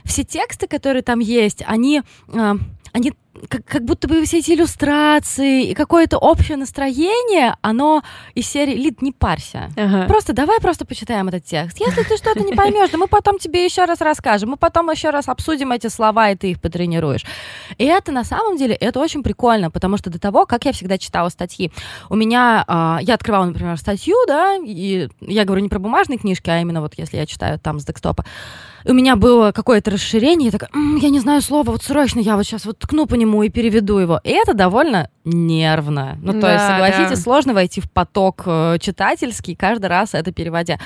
все 0.05 0.25
тексты, 0.25 0.66
которые 0.66 1.03
там 1.03 1.20
есть, 1.20 1.62
они, 1.66 2.03
а, 2.35 2.57
они 2.92 3.12
как, 3.48 3.64
как 3.64 3.85
будто 3.85 4.09
бы 4.09 4.24
все 4.24 4.38
эти 4.38 4.52
иллюстрации 4.52 5.70
и 5.70 5.74
какое-то 5.74 6.18
общее 6.18 6.57
настроение, 6.57 7.57
оно 7.61 8.02
из 8.35 8.46
серии 8.46 8.74
«Лид, 8.74 9.02
не 9.02 9.12
парься». 9.12 9.70
Ага. 9.76 10.07
Просто 10.07 10.33
давай 10.33 10.61
просто 10.61 10.85
почитаем 10.85 11.28
этот 11.28 11.44
текст. 11.44 11.81
Если 11.81 12.02
ты 12.02 12.16
что-то 12.16 12.40
не 12.40 12.52
поймешь, 12.52 12.90
да 12.90 12.98
мы 12.98 13.09
потом 13.09 13.38
тебе 13.38 13.64
еще 13.64 13.85
раз 13.85 14.00
расскажем, 14.00 14.50
мы 14.50 14.57
потом 14.57 14.90
еще 14.90 15.11
раз 15.11 15.28
обсудим 15.28 15.72
эти 15.72 15.88
слова, 15.88 16.31
и 16.31 16.37
ты 16.37 16.52
их 16.52 16.61
потренируешь. 16.61 17.24
И 17.78 17.85
это 17.85 18.12
на 18.12 18.24
самом 18.24 18.57
деле, 18.57 18.74
это 18.74 19.00
очень 19.00 19.22
прикольно, 19.22 19.70
потому 19.70 19.96
что 19.96 20.11
до 20.11 20.18
того, 20.18 20.46
как 20.46 20.64
я 20.64 20.72
всегда 20.72 20.98
читала 20.98 21.28
статьи, 21.28 21.72
у 22.09 22.14
меня, 22.14 22.64
э, 22.66 22.98
я 23.02 23.14
открывала, 23.14 23.44
например, 23.44 23.76
статью, 23.76 24.16
да, 24.26 24.57
и 24.57 25.09
я 25.20 25.44
говорю 25.44 25.62
не 25.62 25.68
про 25.68 25.78
бумажные 25.78 26.18
книжки, 26.18 26.50
а 26.50 26.61
именно 26.61 26.81
вот 26.81 26.94
если 26.96 27.16
я 27.16 27.26
читаю 27.26 27.59
там 27.59 27.81
с 27.81 27.85
декстопа, 27.85 28.24
у 28.85 28.92
меня 28.92 29.16
было 29.16 29.52
какое-то 29.52 29.90
расширение, 29.90 30.46
я 30.46 30.52
такая, 30.52 30.70
я 31.00 31.11
не 31.11 31.20
знаю 31.20 31.42
слова, 31.42 31.70
вот 31.70 31.83
срочно 31.83 32.20
я 32.20 32.37
вот 32.37 32.44
сейчас 32.44 32.64
вот 32.64 32.78
ткну 32.78 33.07
по 33.07 33.14
нему 33.14 33.32
и 33.40 33.49
переведу 33.49 33.99
его. 33.99 34.21
И 34.25 34.31
это 34.31 34.53
довольно 34.53 35.09
нервно. 35.25 36.18
Ну, 36.21 36.33
то 36.33 36.40
да, 36.40 36.53
есть, 36.55 36.66
согласитесь, 36.66 37.18
да. 37.18 37.23
сложно 37.23 37.55
войти 37.55 37.81
в 37.81 37.90
поток 37.90 38.42
э, 38.47 38.79
читательский, 38.81 39.55
каждый 39.55 39.87
раз 39.87 40.14
это 40.14 40.33
переводя. 40.33 40.79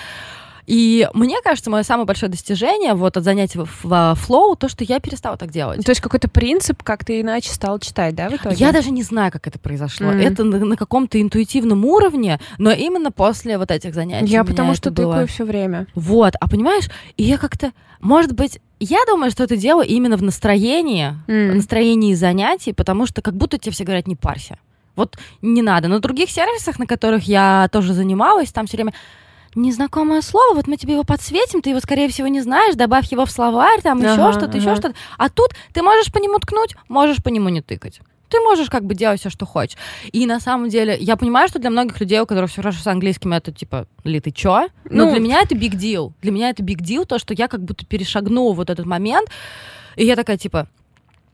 И 0.67 1.09
мне 1.15 1.41
кажется, 1.43 1.71
мое 1.71 1.85
самое 1.85 2.07
большое 2.07 2.31
достижение 2.31 2.95
вот 2.95 3.17
от 3.17 3.25
занятий 3.25 3.59
в, 3.59 4.15
флоу, 4.17 4.57
то, 4.57 4.69
что 4.69 4.85
я 4.85 4.99
перестала 4.99 5.37
так 5.37 5.51
делать. 5.51 5.85
То 5.85 5.91
есть 5.91 6.01
какой-то 6.01 6.29
принцип, 6.29 6.83
как 6.83 7.05
ты 7.05 7.21
иначе 7.21 7.51
стал 7.51 7.79
читать, 7.79 8.15
да, 8.15 8.29
в 8.29 8.35
итоге? 8.35 8.57
Я 8.57 8.73
даже 8.73 8.91
не 8.91 9.03
знаю, 9.03 9.31
как 9.31 9.47
это 9.47 9.59
произошло. 9.59 10.09
Mm-hmm. 10.09 10.33
Это 10.33 10.45
на, 10.45 10.59
на 10.59 10.77
каком-то 10.77 11.21
интуитивном 11.21 11.85
уровне, 11.85 12.41
но 12.59 12.73
именно 12.73 13.13
после 13.13 13.59
вот 13.59 13.71
этих 13.71 13.95
занятий. 13.95 14.27
Я 14.27 14.45
потому 14.45 14.75
что 14.75 14.91
было... 14.91 15.13
тыкаю 15.13 15.29
все 15.29 15.45
время. 15.45 15.87
Вот, 15.95 16.35
а 16.41 16.49
понимаешь, 16.49 16.89
и 17.17 17.23
я 17.23 17.39
как-то, 17.39 17.73
может 18.01 18.33
быть, 18.33 18.61
я 18.81 18.99
думаю, 19.07 19.31
что 19.31 19.45
это 19.45 19.57
дело 19.57 19.83
именно 19.83 20.17
в 20.17 20.23
настроении, 20.23 21.15
mm. 21.29 21.53
в 21.53 21.55
настроении 21.55 22.15
занятий, 22.15 22.73
потому 22.73 23.07
что 23.07 23.23
как 23.23 23.35
будто 23.35 23.57
тебе 23.59 23.73
все 23.73 23.85
говорят, 23.85 24.07
не 24.07 24.17
парься. 24.17 24.59
Вот 24.97 25.17
не 25.43 25.63
надо. 25.63 25.89
На 25.89 26.01
других 26.01 26.31
сервисах, 26.31 26.79
на 26.79 26.87
которых 26.87 27.25
я 27.25 27.69
тоже 27.71 27.93
занималась, 27.93 28.51
там 28.51 28.67
все 28.67 28.79
время 28.79 28.95
незнакомое 29.57 30.21
слово, 30.23 30.55
вот 30.55 30.67
мы 30.67 30.77
тебе 30.77 30.95
его 30.95 31.05
подсветим, 31.05 31.63
ты 31.63 31.71
его, 31.71 31.81
скорее 31.81 32.09
всего, 32.09 32.29
не 32.29 32.41
знаешь, 32.41 32.75
добавь 32.75 33.11
его 33.11 33.27
в 33.27 33.31
словарь, 33.31 33.81
там 33.83 33.99
ага, 33.99 34.13
еще 34.13 34.33
что-то, 34.33 34.47
ага. 34.47 34.59
еще 34.59 34.77
что-то. 34.77 34.95
А 35.19 35.29
тут 35.29 35.51
ты 35.73 35.83
можешь 35.83 36.13
по 36.13 36.19
нему 36.19 36.39
ткнуть, 36.39 36.77
можешь 36.89 37.23
по 37.23 37.29
нему 37.29 37.49
не 37.49 37.63
тыкать 37.63 38.01
ты 38.29 38.41
можешь 38.41 38.69
как 38.69 38.85
бы 38.85 38.95
делать 38.95 39.21
все, 39.21 39.31
что 39.31 39.47
хочешь. 39.47 39.79
И 40.13 40.27
на 40.27 40.41
самом 40.41 40.69
деле, 40.69 40.97
я 40.99 41.17
понимаю, 41.17 41.49
что 41.49 41.59
для 41.59 41.71
многих 41.71 42.01
людей, 42.01 42.21
у 42.21 42.27
которых 42.27 42.51
все 42.51 42.61
хорошо 42.61 42.81
с 42.81 42.87
английским, 42.87 43.33
это 43.33 43.53
типа, 43.53 43.87
ли 44.05 44.21
ты 44.21 44.31
чё? 44.31 44.69
Но 44.85 45.05
ну, 45.05 45.11
для 45.13 45.21
меня 45.21 45.43
это 45.43 45.55
big 45.55 45.75
deal. 45.75 46.13
Для 46.23 46.33
меня 46.33 46.51
это 46.51 46.63
big 46.63 46.79
deal, 46.79 47.07
то, 47.07 47.19
что 47.19 47.35
я 47.35 47.49
как 47.49 47.63
будто 47.63 47.87
перешагнула 47.87 48.53
вот 48.55 48.71
этот 48.71 48.87
момент, 48.87 49.29
и 49.97 50.05
я 50.05 50.17
такая, 50.17 50.37
типа, 50.37 50.69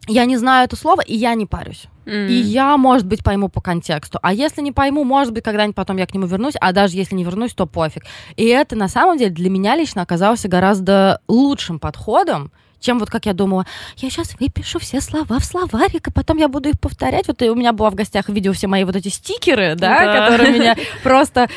я 0.09 0.25
не 0.25 0.37
знаю 0.37 0.65
это 0.65 0.77
слово, 0.77 1.01
и 1.03 1.15
я 1.15 1.35
не 1.35 1.47
парюсь. 1.47 1.85
Mm-hmm. 2.07 2.29
И 2.29 2.35
я, 2.35 2.77
может 2.77 3.07
быть, 3.07 3.23
пойму 3.23 3.49
по 3.49 3.61
контексту. 3.61 4.19
А 4.23 4.33
если 4.33 4.61
не 4.61 4.73
пойму, 4.73 5.05
может 5.05 5.33
быть, 5.33 5.45
когда-нибудь 5.45 5.77
потом 5.77 5.97
я 5.97 6.07
к 6.07 6.15
нему 6.15 6.27
вернусь, 6.27 6.55
а 6.61 6.73
даже 6.73 6.97
если 6.97 7.15
не 7.15 7.23
вернусь, 7.23 7.55
то 7.55 7.67
пофиг. 7.67 8.03
И 8.37 8.45
это, 8.47 8.75
на 8.75 8.89
самом 8.89 9.17
деле, 9.17 9.31
для 9.31 9.51
меня 9.51 9.77
лично 9.77 10.03
оказалось 10.03 10.45
гораздо 10.45 11.21
лучшим 11.29 11.79
подходом, 11.79 12.51
чем 12.83 12.99
вот 12.99 13.11
как 13.11 13.27
я 13.27 13.33
думала, 13.33 13.65
я 13.99 14.11
сейчас 14.11 14.35
выпишу 14.39 14.79
все 14.79 15.01
слова 15.01 15.39
в 15.39 15.45
словарик, 15.45 16.09
и 16.09 16.11
потом 16.11 16.37
я 16.39 16.49
буду 16.49 16.69
их 16.69 16.81
повторять. 16.81 17.29
Вот 17.29 17.41
и 17.41 17.49
у 17.49 17.55
меня 17.55 17.73
было 17.73 17.91
в 17.91 17.95
гостях 17.95 18.29
видео 18.29 18.53
все 18.53 18.67
мои 18.67 18.85
вот 18.85 18.97
эти 18.97 19.09
стикеры, 19.09 19.75
да, 19.77 20.01
да. 20.01 20.29
которые 20.29 20.53
меня 20.53 20.77
просто 21.03 21.49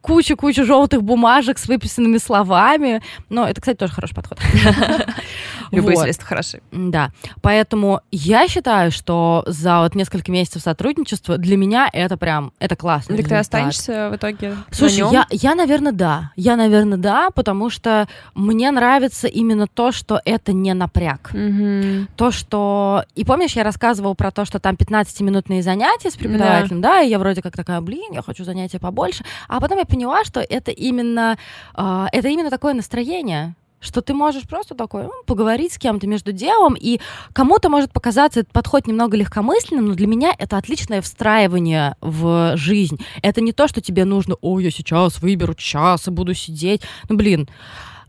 кучу-кучу 0.00 0.64
желтых 0.64 1.02
бумажек 1.02 1.58
с 1.58 1.66
выписанными 1.66 2.18
словами. 2.18 3.00
Но 3.28 3.46
это, 3.46 3.60
кстати, 3.60 3.78
тоже 3.78 3.92
хороший 3.92 4.14
подход. 4.14 4.38
Любые 5.72 5.96
вот. 5.96 6.02
средства 6.02 6.28
хороши. 6.28 6.60
Да. 6.70 7.10
Поэтому 7.40 8.00
я 8.10 8.46
считаю, 8.46 8.92
что 8.92 9.42
за 9.46 9.80
вот 9.80 9.94
несколько 9.94 10.30
месяцев 10.30 10.62
сотрудничества 10.62 11.38
для 11.38 11.56
меня 11.56 11.88
это 11.92 12.16
прям, 12.16 12.52
это 12.58 12.76
классно. 12.76 13.16
Так 13.16 13.28
ты 13.28 13.34
останешься 13.36 14.10
в 14.10 14.16
итоге 14.16 14.56
Слушай, 14.70 15.10
я, 15.10 15.26
я, 15.30 15.54
наверное, 15.54 15.92
да. 15.92 16.32
Я, 16.36 16.56
наверное, 16.56 16.98
да, 16.98 17.30
потому 17.30 17.70
что 17.70 18.06
мне 18.34 18.70
нравится 18.70 19.28
именно 19.28 19.66
то, 19.66 19.92
что 19.92 20.20
это 20.24 20.52
не 20.52 20.74
напряг. 20.74 21.30
Угу. 21.32 22.08
То, 22.16 22.30
что... 22.30 23.04
И 23.14 23.24
помнишь, 23.24 23.52
я 23.52 23.64
рассказывала 23.64 24.14
про 24.14 24.30
то, 24.30 24.44
что 24.44 24.58
там 24.58 24.74
15-минутные 24.74 25.62
занятия 25.62 26.10
с 26.10 26.16
преподавателем, 26.16 26.80
да. 26.80 26.96
да, 26.96 27.02
и 27.02 27.08
я 27.08 27.18
вроде 27.18 27.40
как 27.42 27.56
такая, 27.56 27.80
блин, 27.80 28.12
я 28.12 28.22
хочу 28.22 28.44
занятия 28.44 28.78
побольше. 28.78 29.24
А 29.48 29.60
потом 29.60 29.78
я 29.78 29.84
поняла, 29.84 30.24
что 30.24 30.40
это 30.40 30.70
именно, 30.70 31.38
э, 31.74 32.06
это 32.12 32.28
именно 32.28 32.50
такое 32.50 32.74
настроение 32.74 33.54
что 33.82 34.00
ты 34.00 34.14
можешь 34.14 34.44
просто 34.44 34.74
такой 34.74 35.02
ну, 35.02 35.12
поговорить 35.26 35.74
с 35.74 35.78
кем-то 35.78 36.06
между 36.06 36.32
делом, 36.32 36.74
и 36.78 37.00
кому-то 37.34 37.68
может 37.68 37.92
показаться 37.92 38.40
этот 38.40 38.52
подход 38.52 38.86
немного 38.86 39.16
легкомысленным, 39.16 39.86
но 39.86 39.94
для 39.94 40.06
меня 40.06 40.32
это 40.38 40.56
отличное 40.56 41.02
встраивание 41.02 41.96
в 42.00 42.56
жизнь. 42.56 42.98
Это 43.20 43.40
не 43.40 43.52
то, 43.52 43.68
что 43.68 43.80
тебе 43.80 44.04
нужно, 44.04 44.36
о, 44.40 44.60
я 44.60 44.70
сейчас 44.70 45.20
выберу 45.20 45.54
час 45.54 46.08
и 46.08 46.10
буду 46.10 46.32
сидеть. 46.32 46.82
Ну, 47.08 47.16
блин, 47.16 47.48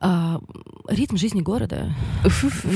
а, 0.05 0.41
ритм 0.89 1.15
жизни 1.15 1.39
города. 1.39 1.95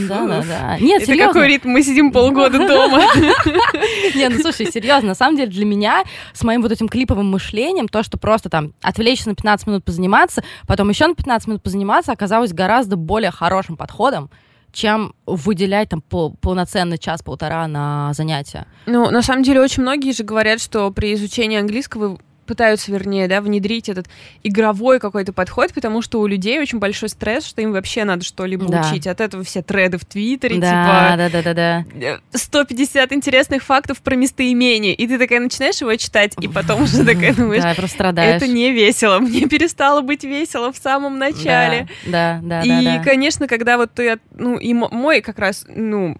Да, 0.07 0.25
да, 0.25 0.43
да. 0.43 0.79
Нет, 0.79 1.01
Это 1.01 1.11
серьезно. 1.11 1.33
какой 1.33 1.47
ритм? 1.49 1.69
Мы 1.69 1.83
сидим 1.83 2.13
полгода 2.13 2.57
дома. 2.57 3.01
Не, 4.15 4.29
ну 4.29 4.39
слушай, 4.39 4.71
серьезно, 4.71 5.09
на 5.09 5.15
самом 5.15 5.35
деле 5.35 5.51
для 5.51 5.65
меня 5.65 6.05
с 6.31 6.41
моим 6.45 6.61
вот 6.61 6.71
этим 6.71 6.87
клиповым 6.87 7.29
мышлением 7.29 7.89
то, 7.89 8.01
что 8.01 8.17
просто 8.17 8.49
там 8.49 8.71
отвлечься 8.81 9.27
на 9.27 9.35
15 9.35 9.67
минут 9.67 9.83
позаниматься, 9.83 10.41
потом 10.67 10.87
еще 10.87 11.05
на 11.05 11.15
15 11.15 11.47
минут 11.49 11.63
позаниматься, 11.63 12.13
оказалось 12.13 12.53
гораздо 12.53 12.95
более 12.95 13.31
хорошим 13.31 13.75
подходом, 13.75 14.29
чем 14.71 15.13
выделять 15.25 15.89
там 15.89 15.99
пол, 15.99 16.37
полноценный 16.39 16.97
час-полтора 16.97 17.67
на 17.67 18.13
занятия. 18.13 18.67
Ну, 18.85 19.11
на 19.11 19.21
самом 19.21 19.43
деле, 19.43 19.59
очень 19.59 19.81
многие 19.81 20.13
же 20.13 20.23
говорят, 20.23 20.61
что 20.61 20.91
при 20.91 21.13
изучении 21.13 21.59
английского 21.59 22.19
пытаются, 22.47 22.91
вернее, 22.91 23.27
да, 23.27 23.41
внедрить 23.41 23.89
этот 23.89 24.07
игровой 24.43 24.99
какой-то 24.99 25.33
подход, 25.33 25.73
потому 25.73 26.01
что 26.01 26.19
у 26.19 26.27
людей 26.27 26.59
очень 26.59 26.79
большой 26.79 27.09
стресс, 27.09 27.45
что 27.45 27.61
им 27.61 27.71
вообще 27.71 28.03
надо 28.03 28.23
что-либо 28.23 28.65
да. 28.65 28.81
учить. 28.81 29.05
От 29.05 29.21
этого 29.21 29.43
все 29.43 29.61
треды 29.61 29.97
в 29.97 30.05
Твиттере, 30.05 30.57
да, 30.57 30.67
типа... 30.67 31.17
Да, 31.17 31.29
да, 31.29 31.53
да, 31.53 31.85
да. 32.01 32.19
150 32.31 33.13
интересных 33.13 33.63
фактов 33.63 34.01
про 34.01 34.15
местоимения, 34.15 34.93
и 34.93 35.07
ты 35.07 35.19
такая 35.19 35.39
начинаешь 35.39 35.79
его 35.81 35.95
читать, 35.95 36.33
и 36.41 36.47
потом 36.47 36.83
уже 36.83 37.05
такая 37.05 37.33
думаешь... 37.35 37.63
Да, 37.63 37.73
просто 37.75 37.95
страдаешь. 37.95 38.41
Это 38.41 38.47
не 38.51 38.71
весело. 38.71 39.19
Мне 39.19 39.47
перестало 39.47 40.01
быть 40.01 40.23
весело 40.23 40.71
в 40.71 40.77
самом 40.77 41.17
начале. 41.19 41.87
Да, 42.05 42.39
да, 42.41 42.63
да. 42.63 42.63
И, 42.63 43.03
конечно, 43.03 43.47
когда 43.47 43.77
вот 43.77 43.91
ты... 43.93 44.19
Ну, 44.31 44.57
и 44.57 44.73
мой 44.73 45.21
как 45.21 45.39
раз, 45.39 45.65
ну, 45.67 46.17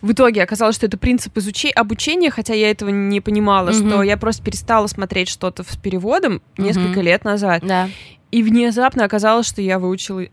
в 0.00 0.12
итоге 0.12 0.42
оказалось, 0.42 0.76
что 0.76 0.86
это 0.86 0.98
принцип 0.98 1.36
изучи... 1.38 1.70
обучения, 1.70 2.30
хотя 2.30 2.54
я 2.54 2.70
этого 2.70 2.90
не 2.90 3.20
понимала, 3.20 3.70
mm-hmm. 3.70 3.88
что 3.88 4.02
я 4.02 4.16
просто 4.16 4.42
перестала 4.42 4.86
смотреть 4.86 5.28
что-то 5.28 5.62
с 5.62 5.76
переводом 5.76 6.34
mm-hmm. 6.34 6.62
несколько 6.64 7.00
лет 7.00 7.24
назад. 7.24 7.62
Да. 7.64 7.88
И 8.30 8.42
внезапно 8.42 9.04
оказалось, 9.04 9.46
что 9.46 9.60
я 9.60 9.78
выучила 9.78 10.24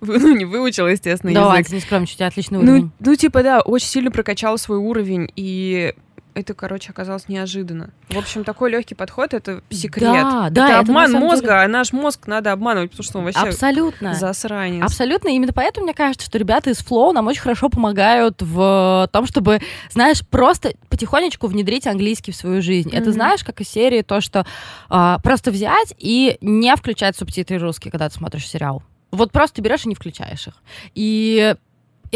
ну, 0.00 0.34
не 0.34 0.44
выучила, 0.44 0.88
естественно, 0.88 1.32
да, 1.34 1.56
язык. 1.56 1.70
Да, 1.70 1.76
не 1.76 1.80
скромничай, 1.82 2.26
отличный 2.26 2.58
уровень. 2.58 2.82
Ну, 2.82 2.90
ну, 3.00 3.14
типа, 3.16 3.42
да, 3.42 3.60
очень 3.60 3.86
сильно 3.86 4.10
прокачала 4.10 4.56
свой 4.56 4.78
уровень, 4.78 5.30
и 5.36 5.94
это, 6.34 6.54
короче, 6.54 6.90
оказалось 6.90 7.28
неожиданно. 7.28 7.90
В 8.08 8.18
общем, 8.18 8.44
такой 8.44 8.70
легкий 8.70 8.94
подход 8.94 9.34
это 9.34 9.62
секрет. 9.70 10.12
Да, 10.12 10.48
да, 10.50 10.64
это, 10.64 10.72
это 10.72 10.78
обман 10.80 11.12
мозга, 11.12 11.46
деле... 11.46 11.60
а 11.60 11.68
наш 11.68 11.92
мозг 11.92 12.26
надо 12.26 12.52
обманывать, 12.52 12.90
потому 12.90 13.04
что 13.04 13.18
он 13.18 13.24
вообще 13.24 13.40
Абсолютно. 13.40 14.14
засранец. 14.14 14.84
Абсолютно. 14.84 15.28
И 15.28 15.32
именно 15.32 15.52
поэтому 15.52 15.84
мне 15.84 15.94
кажется, 15.94 16.26
что 16.26 16.38
ребята 16.38 16.70
из 16.70 16.80
Flow 16.80 17.12
нам 17.12 17.26
очень 17.26 17.40
хорошо 17.40 17.68
помогают 17.68 18.42
в 18.42 19.08
том, 19.12 19.26
чтобы, 19.26 19.60
знаешь, 19.90 20.26
просто 20.26 20.72
потихонечку 20.88 21.46
внедрить 21.46 21.86
английский 21.86 22.32
в 22.32 22.36
свою 22.36 22.62
жизнь. 22.62 22.90
Mm-hmm. 22.90 22.98
Это 22.98 23.12
знаешь, 23.12 23.44
как 23.44 23.60
из 23.60 23.68
серии 23.68 24.02
то, 24.02 24.20
что 24.20 24.46
э, 24.88 25.16
просто 25.22 25.50
взять 25.50 25.94
и 25.98 26.38
не 26.40 26.74
включать 26.76 27.16
субтитры 27.16 27.58
русские, 27.58 27.90
когда 27.90 28.08
ты 28.08 28.14
смотришь 28.14 28.46
сериал. 28.46 28.82
Вот 29.10 29.32
просто 29.32 29.60
берешь 29.60 29.84
и 29.86 29.88
не 29.88 29.94
включаешь 29.94 30.46
их. 30.46 30.54
И 30.94 31.54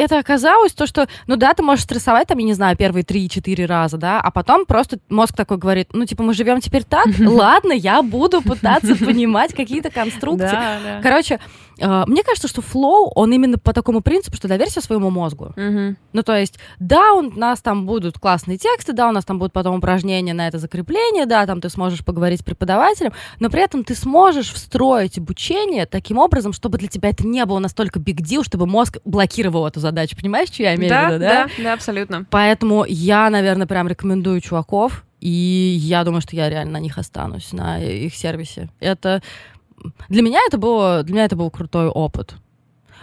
это 0.00 0.18
оказалось 0.18 0.72
то, 0.72 0.87
что, 0.87 1.09
ну 1.26 1.37
да, 1.37 1.54
ты 1.54 1.62
можешь 1.62 1.85
стрессовать 1.85 2.28
там, 2.28 2.38
я 2.38 2.44
не 2.44 2.52
знаю, 2.54 2.76
первые 2.76 3.04
три-четыре 3.04 3.66
раза, 3.66 3.96
да, 3.96 4.20
а 4.20 4.30
потом 4.30 4.66
просто 4.66 4.98
мозг 5.09 5.37
такой 5.37 5.59
говорит, 5.59 5.88
ну 5.92 6.04
типа 6.04 6.22
мы 6.22 6.35
живем 6.35 6.61
теперь 6.61 6.85
так, 6.85 7.07
ладно, 7.18 7.72
я 7.72 8.02
буду 8.02 8.42
пытаться 8.42 8.96
понимать 8.96 9.54
какие-то 9.54 9.90
конструкции. 9.94 10.59
Короче, 11.02 11.38
мне 11.78 12.22
кажется, 12.22 12.48
что 12.48 12.62
флоу, 12.62 13.10
он 13.14 13.32
именно 13.32 13.58
по 13.58 13.72
такому 13.72 14.00
принципу, 14.00 14.37
что 14.37 14.48
доверься 14.48 14.80
своему 14.80 15.10
мозгу. 15.10 15.52
Ну 15.56 16.22
то 16.22 16.37
есть, 16.37 16.58
да, 16.78 17.14
у 17.14 17.22
нас 17.22 17.60
там 17.60 17.87
будут 17.87 18.18
классные 18.18 18.58
тексты, 18.58 18.92
да, 18.92 19.08
у 19.08 19.12
нас 19.12 19.24
там 19.24 19.38
будут 19.38 19.52
потом 19.52 19.78
упражнения 19.78 20.34
на 20.34 20.46
это 20.46 20.58
закрепление, 20.58 21.26
да, 21.26 21.46
там 21.46 21.60
ты 21.60 21.68
сможешь 21.68 22.04
поговорить 22.04 22.40
с 22.40 22.44
преподавателем, 22.44 23.12
но 23.40 23.50
при 23.50 23.62
этом 23.62 23.84
ты 23.84 23.94
сможешь 23.94 24.52
встроить 24.52 25.18
обучение 25.18 25.87
таким 25.87 26.18
образом, 26.18 26.52
чтобы 26.52 26.78
для 26.78 26.88
тебя 26.88 27.08
это 27.08 27.26
не 27.26 27.44
было 27.44 27.58
настолько 27.58 27.98
big 27.98 28.18
deal, 28.18 28.44
чтобы 28.44 28.66
мозг 28.66 28.98
блокировал 29.04 29.66
эту 29.66 29.80
задачу. 29.80 30.16
Понимаешь, 30.16 30.48
что 30.48 30.62
я 30.62 30.74
имею 30.76 30.90
да, 30.90 31.08
в 31.08 31.12
виду, 31.12 31.20
да? 31.20 31.44
Да, 31.44 31.62
да, 31.62 31.72
абсолютно. 31.72 32.26
Поэтому 32.30 32.84
я, 32.87 33.28
наверное, 33.30 33.66
прям 33.66 33.88
рекомендую 33.88 34.40
чуваков, 34.40 35.04
и 35.20 35.76
я 35.80 36.04
думаю, 36.04 36.20
что 36.20 36.37
я 36.37 36.50
реально 36.50 36.72
на 36.72 36.80
них 36.80 36.98
останусь, 36.98 37.52
на 37.52 37.82
их 37.82 38.14
сервисе. 38.14 38.68
Это 38.78 39.22
для 40.09 40.23
меня 40.23 40.40
это 40.47 40.59
было, 40.59 41.03
для 41.03 41.14
меня 41.14 41.25
это 41.25 41.37
был 41.37 41.51
крутой 41.51 41.88
опыт. 41.88 42.35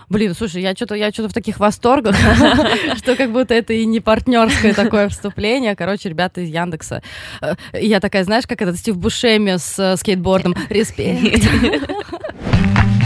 Блин, 0.09 0.33
слушай, 0.33 0.61
я 0.61 0.75
что-то 0.75 0.95
я 0.95 1.09
что-то 1.11 1.29
в 1.29 1.33
таких 1.33 1.59
восторгах, 1.59 2.15
что 2.97 3.15
как 3.15 3.31
будто 3.31 3.53
это 3.53 3.71
и 3.71 3.85
не 3.85 4.01
партнерское 4.01 4.73
такое 4.73 5.07
вступление. 5.07 5.73
Короче, 5.73 6.09
ребята 6.09 6.41
из 6.41 6.49
Яндекса. 6.49 7.01
Э, 7.41 7.53
я 7.71 8.01
такая, 8.01 8.25
знаешь, 8.25 8.45
как 8.45 8.61
этот 8.61 8.75
Стив 8.77 8.97
Бушеми 8.97 9.55
с 9.55 9.79
э, 9.79 9.95
скейтбордом. 9.95 10.53
Респект. 10.69 11.47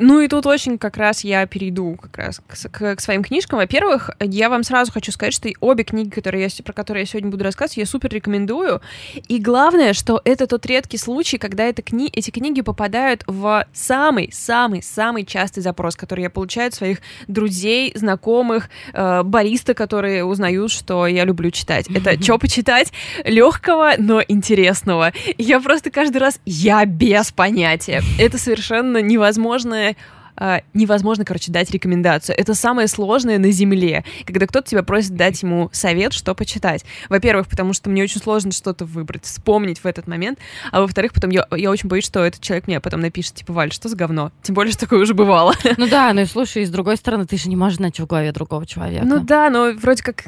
Ну 0.00 0.20
и 0.20 0.28
тут 0.28 0.46
очень 0.46 0.78
как 0.78 0.96
раз 0.96 1.24
я 1.24 1.44
перейду 1.46 1.96
как 2.00 2.16
раз 2.16 2.40
к, 2.40 2.70
к, 2.70 2.96
к 2.96 3.00
своим 3.00 3.22
книжкам. 3.22 3.58
Во-первых, 3.58 4.10
я 4.18 4.48
вам 4.48 4.64
сразу 4.64 4.90
хочу 4.90 5.12
сказать, 5.12 5.34
что 5.34 5.50
обе 5.60 5.84
книги, 5.84 6.08
которые 6.08 6.42
я, 6.44 6.64
про 6.64 6.72
которые 6.72 7.02
я 7.02 7.06
сегодня 7.06 7.30
буду 7.30 7.44
рассказывать, 7.44 7.76
я 7.76 7.86
супер 7.86 8.08
рекомендую. 8.08 8.80
И 9.28 9.38
главное, 9.38 9.92
что 9.92 10.22
это 10.24 10.46
тот 10.46 10.64
редкий 10.64 10.96
случай, 10.96 11.36
когда 11.36 11.64
это 11.64 11.82
кни 11.82 12.10
эти 12.14 12.30
книги 12.30 12.62
попадают 12.62 13.24
в 13.26 13.66
самый-самый-самый 13.74 15.26
частый 15.26 15.62
запрос, 15.62 15.96
который 15.96 16.22
я 16.22 16.30
получаю 16.30 16.68
от 16.68 16.74
своих 16.74 17.00
друзей, 17.28 17.92
знакомых, 17.94 18.70
э, 18.94 19.22
бариста, 19.22 19.74
которые 19.74 20.24
узнают, 20.24 20.70
что 20.70 21.06
я 21.06 21.24
люблю 21.24 21.50
читать. 21.50 21.88
Это 21.94 22.20
что 22.22 22.38
почитать? 22.38 22.90
Легкого, 23.24 23.92
но 23.98 24.22
интересного. 24.26 25.12
Я 25.36 25.60
просто 25.60 25.90
каждый 25.90 26.18
раз, 26.18 26.40
я 26.46 26.86
без 26.86 27.32
понятия. 27.32 28.02
Это 28.18 28.38
совершенно 28.38 29.02
невозможное 29.02 29.89
э, 30.36 30.60
невозможно, 30.74 31.24
короче, 31.24 31.52
дать 31.52 31.70
рекомендацию. 31.70 32.36
Это 32.38 32.54
самое 32.54 32.88
сложное 32.88 33.38
на 33.38 33.50
Земле, 33.50 34.04
когда 34.26 34.46
кто-то 34.46 34.68
тебя 34.68 34.82
просит 34.82 35.14
дать 35.14 35.42
ему 35.42 35.70
совет, 35.72 36.12
что 36.12 36.34
почитать. 36.34 36.84
Во-первых, 37.08 37.48
потому 37.48 37.72
что 37.72 37.90
мне 37.90 38.02
очень 38.02 38.20
сложно 38.20 38.52
что-то 38.52 38.84
выбрать, 38.84 39.24
вспомнить 39.24 39.78
в 39.78 39.86
этот 39.86 40.06
момент, 40.06 40.38
а 40.72 40.80
во-вторых, 40.80 41.12
потом 41.12 41.30
я, 41.30 41.46
я 41.56 41.70
очень 41.70 41.88
боюсь, 41.88 42.04
что 42.04 42.24
этот 42.24 42.40
человек 42.40 42.66
мне 42.66 42.80
потом 42.80 43.00
напишет, 43.00 43.34
типа, 43.34 43.52
Валь, 43.52 43.72
что 43.72 43.88
за 43.88 43.96
говно? 43.96 44.32
Тем 44.42 44.54
более, 44.54 44.72
что 44.72 44.80
такое 44.80 45.00
уже 45.00 45.14
бывало. 45.14 45.54
Ну 45.76 45.88
да, 45.88 46.12
ну 46.12 46.22
и 46.22 46.26
слушай, 46.26 46.64
с 46.64 46.70
другой 46.70 46.96
стороны, 46.96 47.26
ты 47.26 47.36
же 47.36 47.48
не 47.48 47.56
можешь 47.56 47.76
знать 47.76 47.98
в 47.98 48.06
голове 48.06 48.32
другого 48.32 48.66
человека. 48.66 49.04
Ну 49.04 49.20
да, 49.20 49.50
но 49.50 49.72
вроде 49.72 50.02
как 50.02 50.24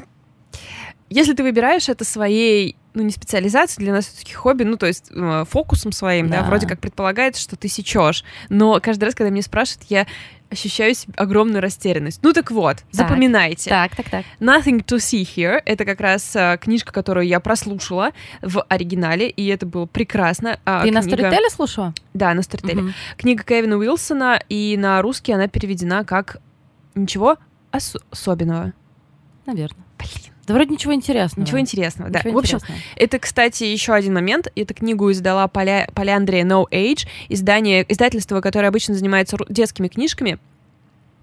если 1.13 1.33
ты 1.33 1.43
выбираешь 1.43 1.89
это 1.89 2.03
своей 2.03 2.75
ну, 2.93 3.03
не 3.03 3.11
специализацией, 3.11 3.85
для 3.85 3.93
нас 3.93 4.05
все-таки 4.05 4.33
хобби, 4.33 4.63
ну, 4.63 4.77
то 4.77 4.85
есть 4.85 5.09
э, 5.11 5.45
фокусом 5.49 5.91
своим, 5.91 6.29
да. 6.29 6.41
да, 6.41 6.47
вроде 6.47 6.67
как 6.67 6.79
предполагается, 6.79 7.41
что 7.41 7.55
ты 7.55 7.67
сечешь. 7.67 8.23
Но 8.49 8.79
каждый 8.81 9.05
раз, 9.05 9.15
когда 9.15 9.29
меня 9.29 9.41
спрашивают, 9.41 9.89
я 9.89 10.07
ощущаю 10.49 10.93
себе 10.93 11.13
огромную 11.17 11.61
растерянность. 11.61 12.21
Ну 12.23 12.31
так 12.33 12.51
вот, 12.51 12.77
так, 12.77 12.85
запоминайте. 12.91 13.69
Так, 13.69 13.95
так, 13.95 14.09
так. 14.09 14.25
Nothing 14.39 14.85
to 14.85 14.97
see 14.97 15.23
here. 15.23 15.61
Это 15.65 15.85
как 15.85 15.99
раз 15.99 16.35
а, 16.35 16.57
книжка, 16.57 16.93
которую 16.93 17.25
я 17.25 17.39
прослушала 17.39 18.11
в 18.41 18.63
оригинале, 18.69 19.29
и 19.29 19.47
это 19.47 19.65
было 19.65 19.87
прекрасно. 19.87 20.59
А, 20.65 20.83
Ты 20.83 20.89
книга... 20.89 21.01
на 21.01 21.07
Storytel 21.07 21.49
слушала? 21.49 21.93
Да, 22.13 22.33
на 22.33 22.41
Storytel. 22.41 22.79
Угу. 22.79 22.89
Книга 23.17 23.43
Кевина 23.43 23.77
Уилсона, 23.77 24.41
и 24.49 24.77
на 24.77 25.01
русский 25.01 25.31
она 25.33 25.47
переведена 25.47 26.05
как 26.05 26.37
«Ничего 26.95 27.37
ос- 27.71 27.97
особенного». 28.11 28.73
Наверное. 29.45 29.83
Блин. 29.97 30.32
Да 30.45 30.53
вроде 30.53 30.71
ничего 30.71 30.93
интересного. 30.93 31.45
Ничего 31.45 31.59
интересного, 31.59 32.09
да. 32.11 32.19
Ничего 32.19 32.33
в 32.33 32.37
общем, 32.37 32.57
интересного. 32.57 32.83
это, 32.97 33.19
кстати, 33.19 33.63
еще 33.63 33.93
один 33.93 34.13
момент. 34.13 34.47
Эту 34.55 34.73
книгу 34.73 35.09
издала 35.11 35.47
Поля, 35.47 35.87
Поляндрия 35.93 36.43
No 36.43 36.65
Age, 36.69 37.07
издание, 37.29 37.85
издательство, 37.87 38.41
которое 38.41 38.67
обычно 38.67 38.93
занимается 38.93 39.37
детскими 39.47 39.87
книжками. 39.87 40.39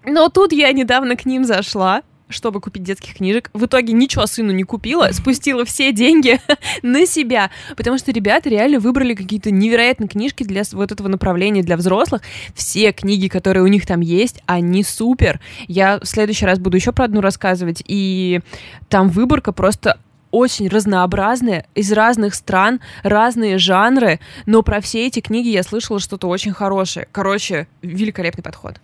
Но 0.04 0.28
тут 0.30 0.52
я 0.52 0.72
недавно 0.72 1.16
к 1.16 1.26
ним 1.26 1.44
зашла, 1.44 2.02
чтобы 2.30 2.60
купить 2.60 2.82
детских 2.82 3.14
книжек. 3.14 3.50
В 3.52 3.66
итоге 3.66 3.92
ничего 3.92 4.26
сыну 4.26 4.52
не 4.52 4.64
купила, 4.64 5.10
спустила 5.12 5.64
все 5.64 5.92
деньги 5.92 6.40
на 6.82 7.06
себя, 7.06 7.50
потому 7.76 7.98
что 7.98 8.12
ребята 8.12 8.48
реально 8.48 8.80
выбрали 8.80 9.14
какие-то 9.14 9.50
невероятные 9.50 10.08
книжки 10.08 10.42
для 10.42 10.62
вот 10.72 10.92
этого 10.92 11.08
направления 11.08 11.62
для 11.62 11.76
взрослых. 11.76 12.22
Все 12.54 12.92
книги, 12.92 13.28
которые 13.28 13.62
у 13.62 13.66
них 13.66 13.86
там 13.86 14.00
есть, 14.00 14.42
они 14.46 14.84
супер. 14.84 15.40
Я 15.68 15.98
в 15.98 16.06
следующий 16.06 16.46
раз 16.46 16.58
буду 16.58 16.76
еще 16.76 16.92
про 16.92 17.04
одну 17.04 17.20
рассказывать, 17.20 17.82
и 17.86 18.40
там 18.88 19.08
выборка 19.08 19.52
просто 19.52 19.98
очень 20.30 20.68
разнообразная, 20.68 21.66
из 21.74 21.92
разных 21.92 22.34
стран, 22.34 22.80
разные 23.02 23.58
жанры, 23.58 24.20
но 24.46 24.62
про 24.62 24.80
все 24.80 25.06
эти 25.06 25.20
книги 25.20 25.48
я 25.48 25.62
слышала 25.62 25.98
что-то 25.98 26.28
очень 26.28 26.52
хорошее. 26.52 27.08
Короче, 27.10 27.66
великолепный 27.82 28.44
подход 28.44 28.80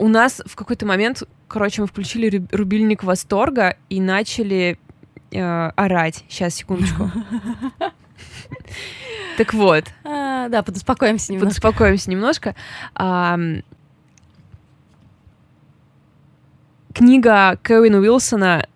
у 0.00 0.08
нас 0.08 0.42
в 0.46 0.56
какой-то 0.56 0.86
момент, 0.86 1.22
короче, 1.46 1.82
мы 1.82 1.86
включили 1.86 2.42
рубильник 2.50 3.04
восторга 3.04 3.76
и 3.90 4.00
начали 4.00 4.78
э, 5.30 5.70
орать. 5.76 6.24
Сейчас, 6.28 6.54
секундочку. 6.54 7.10
Так 9.36 9.54
вот. 9.54 9.84
А, 10.04 10.48
да, 10.48 10.62
подуспокоимся 10.62 11.32
немножко. 11.32 11.62
Подуспокоимся 11.62 12.10
немножко. 12.10 12.54
Книга 16.92 17.58
Кевина 17.62 18.00
Уилсона 18.00 18.66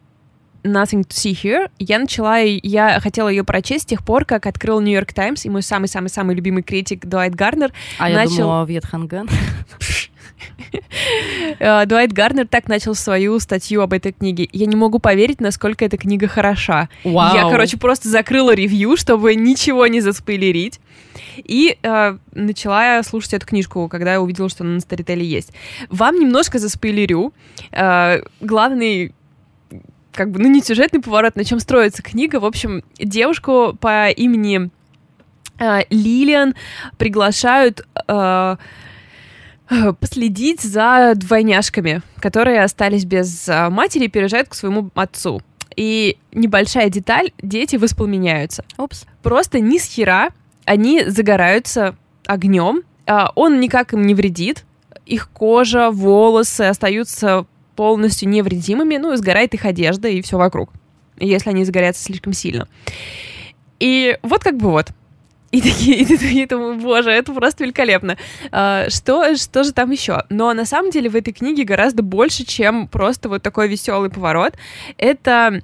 Nothing 0.63 1.03
to 1.03 1.11
See 1.11 1.33
Here. 1.33 1.71
Я 1.79 1.99
начала, 1.99 2.39
я 2.39 2.99
хотела 3.01 3.29
ее 3.29 3.45
прочесть 3.45 3.83
с 3.83 3.87
тех 3.87 4.03
пор, 4.03 4.25
как 4.25 4.47
открыл 4.47 4.81
Нью 4.81 4.95
Йорк 4.95 5.13
Таймс, 5.13 5.45
и 5.45 5.51
мой 5.51 5.63
самый-самый-самый 5.63 6.35
любимый 6.35 6.63
критик 6.63 7.05
Дуайт 7.05 7.35
Гарнер 7.35 7.73
а 7.99 8.09
начал... 8.09 8.33
я 8.33 8.39
думала, 8.39 8.65
Вьетханган. 8.65 9.29
Э, 11.59 11.87
Дуайт 11.87 12.13
Гарнер 12.13 12.47
так 12.47 12.69
начал 12.69 12.95
свою 12.95 13.39
статью 13.39 13.83
об 13.83 13.93
этой 13.93 14.13
книге. 14.13 14.49
Я 14.53 14.67
не 14.67 14.77
могу 14.77 14.99
поверить, 14.99 15.41
насколько 15.41 15.85
эта 15.85 15.97
книга 15.97 16.27
хороша. 16.27 16.89
Вау. 17.05 17.35
Я, 17.35 17.49
короче, 17.49 17.77
просто 17.77 18.09
закрыла 18.09 18.55
ревью, 18.55 18.97
чтобы 18.97 19.35
ничего 19.35 19.87
не 19.87 20.01
заспойлерить. 20.01 20.81
И 21.37 21.79
э, 21.83 22.19
начала 22.33 23.03
слушать 23.03 23.35
эту 23.35 23.47
книжку, 23.47 23.89
когда 23.89 24.15
я 24.15 24.21
увидела, 24.21 24.49
что 24.49 24.65
она 24.65 24.75
на 24.75 24.81
Старителе 24.81 25.25
есть. 25.25 25.53
Вам 25.91 26.19
немножко 26.19 26.59
заспойлерю. 26.59 27.33
Э, 27.73 28.23
главный 28.41 29.15
как 30.13 30.31
бы, 30.31 30.39
ну, 30.39 30.49
не 30.49 30.61
сюжетный 30.61 31.01
поворот, 31.01 31.35
на 31.35 31.45
чем 31.45 31.59
строится 31.59 32.03
книга. 32.03 32.39
В 32.39 32.45
общем, 32.45 32.85
девушку 32.99 33.77
по 33.81 34.09
имени 34.11 34.71
э, 35.59 35.81
Лилиан 35.91 36.55
приглашают 36.99 37.85
Э, 38.07 38.57
последить 40.01 40.61
за 40.61 41.13
двойняшками, 41.17 42.03
которые 42.21 42.63
остались 42.63 43.05
без 43.05 43.49
э, 43.49 43.69
матери 43.71 44.05
и 44.05 44.09
переезжают 44.09 44.49
к 44.49 44.55
своему 44.55 44.91
отцу. 44.95 45.43
И 45.77 46.19
небольшая 46.33 46.89
деталь, 46.89 47.33
дети 47.43 47.77
воспламеняются. 47.77 48.65
Упс. 48.79 49.07
Просто 49.23 49.61
ни 49.61 49.79
с 49.79 49.85
хера 49.85 50.31
они 50.65 51.05
загораются 51.07 51.97
огнем, 52.27 52.83
а 53.07 53.33
он 53.35 53.61
никак 53.61 53.93
им 53.93 54.07
не 54.07 54.15
вредит, 54.15 54.65
их 55.05 55.29
кожа, 55.31 55.91
волосы 55.91 56.63
остаются 56.63 57.47
полностью 57.77 58.29
невредимыми, 58.29 58.97
ну 58.97 59.13
и 59.13 59.17
сгорает 59.17 59.53
их 59.55 59.65
одежда 59.65 60.09
и 60.09 60.23
все 60.23 60.39
вокруг, 60.39 60.71
если 61.19 61.51
они 61.51 61.65
загорятся 61.65 62.03
слишком 62.03 62.33
сильно. 62.33 62.69
И 63.81 64.17
вот 64.23 64.43
как 64.43 64.57
бы 64.57 64.71
вот, 64.71 64.89
и 65.55 65.61
такие, 65.61 65.99
и 65.99 66.05
ты 66.05 66.47
думаешь, 66.49 66.83
боже, 66.83 67.11
это 67.11 67.33
просто 67.33 67.63
великолепно. 67.63 68.17
А, 68.51 68.91
что, 68.91 69.37
что 69.37 69.63
же 69.63 69.73
там 69.73 69.93
еще? 69.93 70.25
Но 70.29 70.53
на 70.53 70.65
самом 70.65 70.91
деле 70.91 71.09
в 71.09 71.15
этой 71.15 71.33
книге 71.33 71.63
гораздо 71.63 72.03
больше, 72.03 72.45
чем 72.45 72.89
просто 72.89 73.29
вот 73.29 73.43
такой 73.43 73.69
веселый 73.69 74.11
поворот. 74.11 74.55
Это 74.99 75.63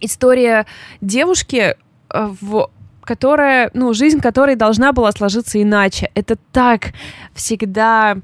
история 0.00 0.66
девушки, 1.00 1.76
а, 2.10 2.34
в 2.40 2.70
которая, 3.02 3.70
ну, 3.72 3.94
жизнь 3.94 4.20
которой 4.20 4.54
должна 4.54 4.92
была 4.92 5.12
сложиться 5.12 5.60
иначе. 5.60 6.10
Это 6.14 6.36
так 6.52 6.92
всегда 7.32 8.18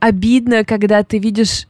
обидно, 0.00 0.64
когда 0.64 1.02
ты 1.02 1.18
видишь 1.18 1.66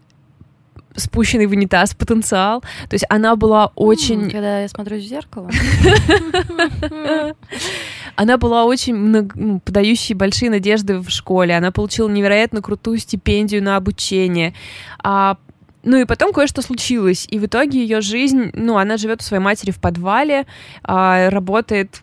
спущенный 0.97 1.47
в 1.47 1.51
унитаз 1.51 1.94
потенциал. 1.94 2.61
То 2.88 2.94
есть 2.94 3.05
она 3.09 3.36
была 3.36 3.72
очень... 3.74 4.30
Когда 4.30 4.61
я 4.62 4.68
смотрю 4.68 4.97
в 4.97 5.01
зеркало. 5.01 5.51
Она 8.16 8.38
была 8.38 8.64
очень 8.64 8.94
ну, 8.94 9.61
подающей 9.61 10.14
большие 10.14 10.51
надежды 10.51 10.99
в 11.01 11.11
школе. 11.11 11.55
Она 11.55 11.70
получила 11.70 12.09
невероятно 12.09 12.62
крутую 12.62 12.99
стипендию 12.99 13.62
на 13.62 13.76
обучение. 13.76 14.55
А 15.05 15.36
ну 15.86 15.99
и 15.99 16.05
потом 16.05 16.32
кое-что 16.32 16.62
случилось, 16.62 17.28
и 17.30 17.38
в 17.38 17.47
итоге 17.47 17.80
ее 17.80 18.01
жизнь, 18.01 18.51
ну, 18.55 18.76
она 18.76 18.97
живет 18.97 19.20
у 19.20 19.24
своей 19.24 19.42
матери 19.42 19.70
в 19.70 19.80
подвале, 19.80 20.44
а, 20.82 21.30
работает 21.30 22.03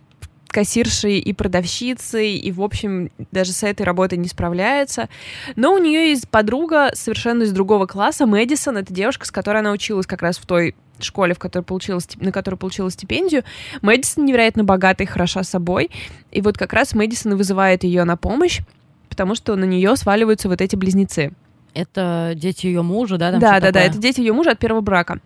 кассиршей 0.54 1.18
и 1.20 1.34
продавщицей, 1.34 2.36
и, 2.36 2.52
в 2.52 2.62
общем, 2.62 3.10
даже 3.32 3.52
с 3.52 3.64
этой 3.64 3.82
работой 3.82 4.18
не 4.18 4.28
справляется. 4.28 5.10
Но 5.56 5.74
у 5.74 5.80
нее 5.80 6.10
есть 6.10 6.30
подруга 6.30 6.92
совершенно 6.94 7.44
из 7.44 7.52
другого 7.52 7.88
класса, 7.88 8.26
Мэдисон, 8.26 8.78
это 8.78 8.94
девушка, 8.94 9.26
с 9.26 9.32
которой 9.32 9.58
она 9.60 9.72
училась 9.72 10.06
как 10.06 10.22
раз 10.22 10.38
в 10.38 10.46
той 10.46 10.76
школе, 11.00 11.34
в 11.34 11.40
которой 11.40 11.64
получила, 11.64 12.00
на 12.18 12.32
которой 12.32 12.56
получила 12.56 12.90
стипендию. 12.92 13.44
Мэдисон 13.82 14.26
невероятно 14.26 14.64
богатая 14.64 15.06
и 15.06 15.08
хороша 15.08 15.44
собой, 15.44 15.90
и 16.32 16.42
вот 16.42 16.58
как 16.58 16.72
раз 16.72 16.94
Мэдисон 16.94 17.36
вызывает 17.36 17.84
ее 17.84 18.04
на 18.04 18.16
помощь, 18.16 18.62
потому 19.10 19.36
что 19.36 19.56
на 19.56 19.66
нее 19.66 19.96
сваливаются 19.96 20.48
вот 20.48 20.62
эти 20.62 20.76
близнецы. 20.76 21.34
Это 21.74 22.34
дети 22.36 22.68
ее 22.68 22.84
мужа, 22.84 23.18
да? 23.18 23.32
да, 23.32 23.40
да, 23.40 23.54
такое? 23.56 23.72
да, 23.72 23.82
это 23.82 23.98
дети 23.98 24.20
ее 24.20 24.34
мужа 24.34 24.52
от 24.52 24.60
первого 24.60 24.82
брака. 24.82 25.20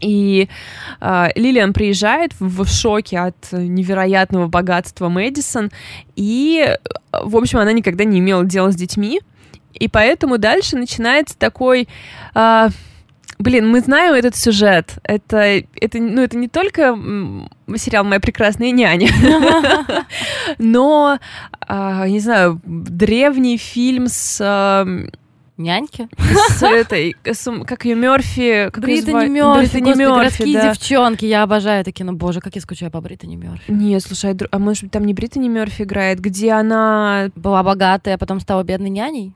И 0.00 0.48
э, 1.00 1.28
Лилиан 1.34 1.72
приезжает 1.72 2.32
в, 2.38 2.64
в 2.64 2.68
шоке 2.68 3.18
от 3.18 3.52
невероятного 3.52 4.46
богатства 4.46 5.08
Мэдисон, 5.08 5.70
и, 6.14 6.76
в 7.12 7.36
общем, 7.36 7.58
она 7.58 7.72
никогда 7.72 8.04
не 8.04 8.18
имела 8.18 8.44
дела 8.44 8.70
с 8.70 8.76
детьми, 8.76 9.20
и 9.74 9.88
поэтому 9.88 10.38
дальше 10.38 10.76
начинается 10.76 11.36
такой... 11.38 11.88
Э, 12.34 12.68
Блин, 13.38 13.68
мы 13.68 13.80
знаем 13.80 14.14
этот 14.14 14.34
сюжет. 14.34 14.94
Это, 15.02 15.62
это, 15.74 15.98
ну, 15.98 16.22
это 16.22 16.38
не 16.38 16.48
только 16.48 16.98
сериал 17.76 18.04
«Моя 18.04 18.18
прекрасная 18.18 18.70
няня», 18.70 19.10
но, 20.58 21.18
не 21.68 22.20
знаю, 22.20 22.62
древний 22.64 23.58
фильм 23.58 24.06
с 24.08 24.40
Няньки? 25.56 26.08
С 26.50 26.62
этой, 26.62 27.16
с, 27.24 27.50
как 27.64 27.84
ее 27.84 27.94
Мерфи. 27.94 28.70
Как 28.70 28.82
Британи 28.82 29.28
Мерфи, 29.28 29.60
Британи 29.60 29.82
Господи, 29.82 29.98
Мерфи, 29.98 30.14
городские 30.14 30.52
да. 30.54 30.68
девчонки. 30.68 31.24
Я 31.24 31.42
обожаю 31.42 31.80
это 31.80 31.92
кино. 31.92 32.12
Боже, 32.12 32.40
как 32.40 32.54
я 32.54 32.60
скучаю 32.60 32.90
по 32.90 33.00
Британи 33.00 33.36
Мерфи. 33.36 33.70
Нет, 33.70 34.02
слушай, 34.02 34.36
а 34.50 34.58
может 34.58 34.84
быть 34.84 34.92
там 34.92 35.04
не 35.04 35.14
Британи 35.14 35.48
Мерфи 35.48 35.82
играет, 35.82 36.20
где 36.20 36.52
она... 36.52 37.30
Была 37.34 37.62
богатая, 37.62 38.14
а 38.14 38.18
потом 38.18 38.40
стала 38.40 38.62
бедной 38.64 38.90
няней? 38.90 39.32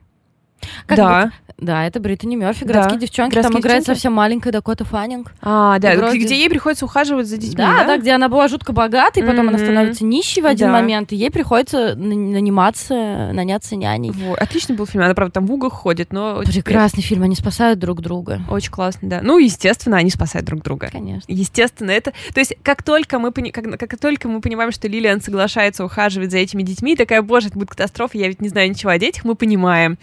Как 0.85 0.97
да. 0.97 1.23
Вот, 1.23 1.55
да, 1.57 1.85
это 1.85 1.99
Бриттани 1.99 2.35
Мерфи, 2.35 2.63
городские 2.63 2.99
да. 2.99 3.01
девчонки. 3.05 3.33
Городские 3.33 3.53
там 3.53 3.61
играет 3.61 3.85
совсем 3.85 4.13
маленькая 4.13 4.51
Дакота 4.51 4.83
Фаннинг. 4.83 5.33
А, 5.41 5.77
да, 5.79 5.95
вроде... 5.95 6.17
где 6.19 6.35
ей 6.35 6.49
приходится 6.49 6.85
ухаживать 6.85 7.27
за 7.27 7.37
детьми, 7.37 7.57
да? 7.57 7.79
Да, 7.79 7.83
да, 7.85 7.97
где 7.97 8.11
она 8.11 8.29
была 8.29 8.47
жутко 8.47 8.73
богатой, 8.73 9.23
потом 9.23 9.45
mm-hmm. 9.45 9.49
она 9.49 9.57
становится 9.57 10.05
нищей 10.05 10.41
в 10.41 10.45
один 10.45 10.67
да. 10.67 10.73
момент, 10.73 11.11
и 11.11 11.15
ей 11.15 11.29
приходится 11.29 11.95
наниматься, 11.95 13.31
наняться 13.33 13.75
няней. 13.75 14.11
Вот. 14.11 14.39
Отличный 14.39 14.75
был 14.75 14.85
фильм, 14.85 15.03
она, 15.03 15.13
правда, 15.13 15.33
там 15.33 15.45
в 15.45 15.51
угол 15.51 15.69
ходит, 15.69 16.11
но... 16.11 16.41
Прекрасный 16.41 17.03
фильм, 17.03 17.23
они 17.23 17.35
спасают 17.35 17.79
друг 17.79 18.01
друга. 18.01 18.41
Очень 18.49 18.71
классно, 18.71 19.07
да. 19.07 19.19
Ну, 19.21 19.37
естественно, 19.37 19.97
они 19.97 20.09
спасают 20.09 20.45
друг 20.47 20.63
друга. 20.63 20.89
Конечно. 20.91 21.25
Естественно, 21.27 21.91
это... 21.91 22.11
То 22.33 22.39
есть, 22.39 22.55
как 22.63 22.83
только 22.83 23.19
мы, 23.19 23.31
пони... 23.31 23.51
как, 23.51 23.77
как 23.77 23.99
только 23.99 24.27
мы 24.27 24.41
понимаем, 24.41 24.71
что 24.71 24.87
Лилиан 24.87 25.21
соглашается 25.21 25.85
ухаживать 25.85 26.31
за 26.31 26.39
этими 26.39 26.63
детьми, 26.63 26.95
такая, 26.95 27.21
боже, 27.21 27.47
это 27.47 27.59
будет 27.59 27.69
катастрофа, 27.69 28.17
я 28.17 28.27
ведь 28.27 28.41
не 28.41 28.49
знаю 28.49 28.69
ничего 28.69 28.91
о 28.91 28.97
детях, 28.97 29.23
мы 29.25 29.35
понимаем, 29.35 29.97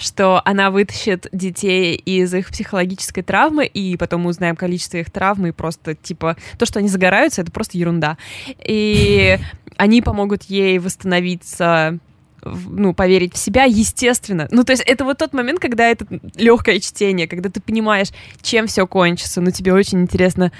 что 0.00 0.42
она 0.44 0.70
вытащит 0.70 1.28
детей 1.32 1.94
из 1.94 2.32
их 2.34 2.48
психологической 2.48 3.22
травмы, 3.22 3.66
и 3.66 3.96
потом 3.96 4.22
мы 4.22 4.30
узнаем 4.30 4.56
количество 4.56 4.98
их 4.98 5.10
травм, 5.10 5.46
и 5.46 5.52
просто, 5.52 5.94
типа, 5.94 6.36
то, 6.58 6.66
что 6.66 6.78
они 6.78 6.88
загораются, 6.88 7.42
это 7.42 7.52
просто 7.52 7.78
ерунда. 7.78 8.16
И 8.64 9.38
они 9.76 10.02
помогут 10.02 10.44
ей 10.44 10.78
восстановиться 10.78 11.98
ну, 12.42 12.94
поверить 12.94 13.34
в 13.34 13.38
себя, 13.38 13.64
естественно. 13.64 14.48
Ну, 14.50 14.64
то 14.64 14.72
есть 14.72 14.82
это 14.86 15.04
вот 15.04 15.18
тот 15.18 15.32
момент, 15.32 15.60
когда 15.60 15.88
это 15.88 16.06
легкое 16.36 16.80
чтение, 16.80 17.28
когда 17.28 17.50
ты 17.50 17.60
понимаешь, 17.60 18.08
чем 18.42 18.66
все 18.66 18.86
кончится, 18.86 19.40
но 19.40 19.50
тебе 19.50 19.72
очень 19.72 20.00
интересно, 20.00 20.52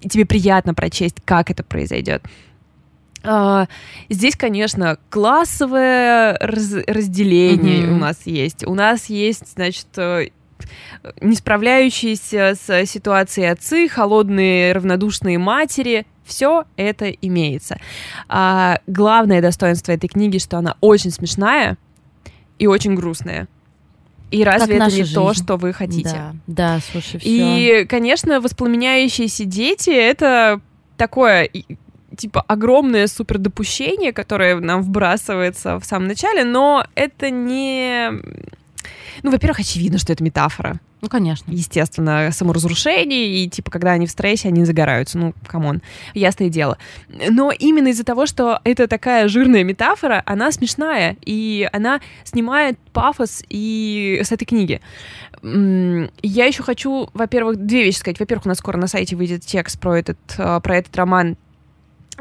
и 0.00 0.08
тебе 0.08 0.24
приятно 0.24 0.74
прочесть, 0.74 1.16
как 1.24 1.50
это 1.50 1.62
произойдет. 1.62 2.22
Uh, 3.22 3.68
здесь, 4.08 4.34
конечно, 4.34 4.96
классовое 5.10 6.38
раз 6.38 6.72
разделение 6.86 7.84
mm-hmm. 7.84 7.92
у 7.92 7.96
нас 7.96 8.16
есть. 8.24 8.66
У 8.66 8.74
нас 8.74 9.06
есть, 9.06 9.52
значит, 9.54 9.86
э, 9.96 10.28
не 11.20 11.34
справляющиеся 11.34 12.54
с 12.54 12.86
ситуацией 12.86 13.48
отцы, 13.48 13.88
холодные, 13.88 14.72
равнодушные 14.72 15.38
матери. 15.38 16.06
Все 16.24 16.64
это 16.76 17.10
имеется. 17.10 17.78
А, 18.28 18.78
главное 18.86 19.42
достоинство 19.42 19.92
этой 19.92 20.08
книги, 20.08 20.38
что 20.38 20.58
она 20.58 20.76
очень 20.80 21.10
смешная 21.10 21.76
и 22.58 22.66
очень 22.66 22.94
грустная. 22.94 23.48
И 24.30 24.44
разве 24.44 24.78
как 24.78 24.86
это 24.88 24.96
не 24.96 25.02
жизнь. 25.02 25.14
то, 25.14 25.34
что 25.34 25.56
вы 25.56 25.72
хотите? 25.72 26.10
Да, 26.10 26.34
да, 26.46 26.80
слушай, 26.92 27.18
все. 27.18 27.82
И, 27.82 27.84
конечно, 27.86 28.40
воспламеняющиеся 28.40 29.44
дети— 29.44 29.90
это 29.90 30.60
такое 30.96 31.50
типа 32.20 32.42
огромное 32.42 33.06
супердопущение, 33.06 34.12
которое 34.12 34.56
нам 34.56 34.82
вбрасывается 34.82 35.78
в 35.78 35.84
самом 35.84 36.08
начале, 36.08 36.44
но 36.44 36.84
это 36.94 37.30
не 37.30 38.10
ну, 39.22 39.30
во-первых, 39.30 39.60
очевидно, 39.60 39.98
что 39.98 40.12
это 40.12 40.24
метафора. 40.24 40.80
Ну, 41.02 41.08
конечно. 41.08 41.50
Естественно, 41.50 42.30
саморазрушение, 42.32 43.44
и, 43.44 43.48
типа, 43.48 43.70
когда 43.70 43.92
они 43.92 44.06
в 44.06 44.10
стрессе, 44.10 44.48
они 44.48 44.64
загораются. 44.64 45.18
Ну, 45.18 45.34
come 45.46 45.67
on, 45.67 45.82
ясное 46.14 46.48
дело. 46.48 46.78
Но 47.08 47.50
именно 47.52 47.88
из-за 47.88 48.04
того, 48.04 48.26
что 48.26 48.60
это 48.64 48.86
такая 48.86 49.28
жирная 49.28 49.64
метафора, 49.64 50.22
она 50.26 50.52
смешная, 50.52 51.16
и 51.24 51.68
она 51.72 52.00
снимает 52.24 52.78
пафос 52.92 53.42
и 53.48 54.20
с 54.22 54.32
этой 54.32 54.44
книги. 54.44 54.80
Я 55.42 56.46
еще 56.46 56.62
хочу, 56.62 57.08
во-первых, 57.14 57.56
две 57.56 57.84
вещи 57.84 57.98
сказать. 57.98 58.20
Во-первых, 58.20 58.46
у 58.46 58.48
нас 58.50 58.58
скоро 58.58 58.76
на 58.76 58.86
сайте 58.86 59.16
выйдет 59.16 59.44
текст 59.44 59.80
про 59.80 59.98
этот, 59.98 60.18
э, 60.36 60.60
про 60.62 60.76
этот 60.76 60.94
роман, 60.96 61.36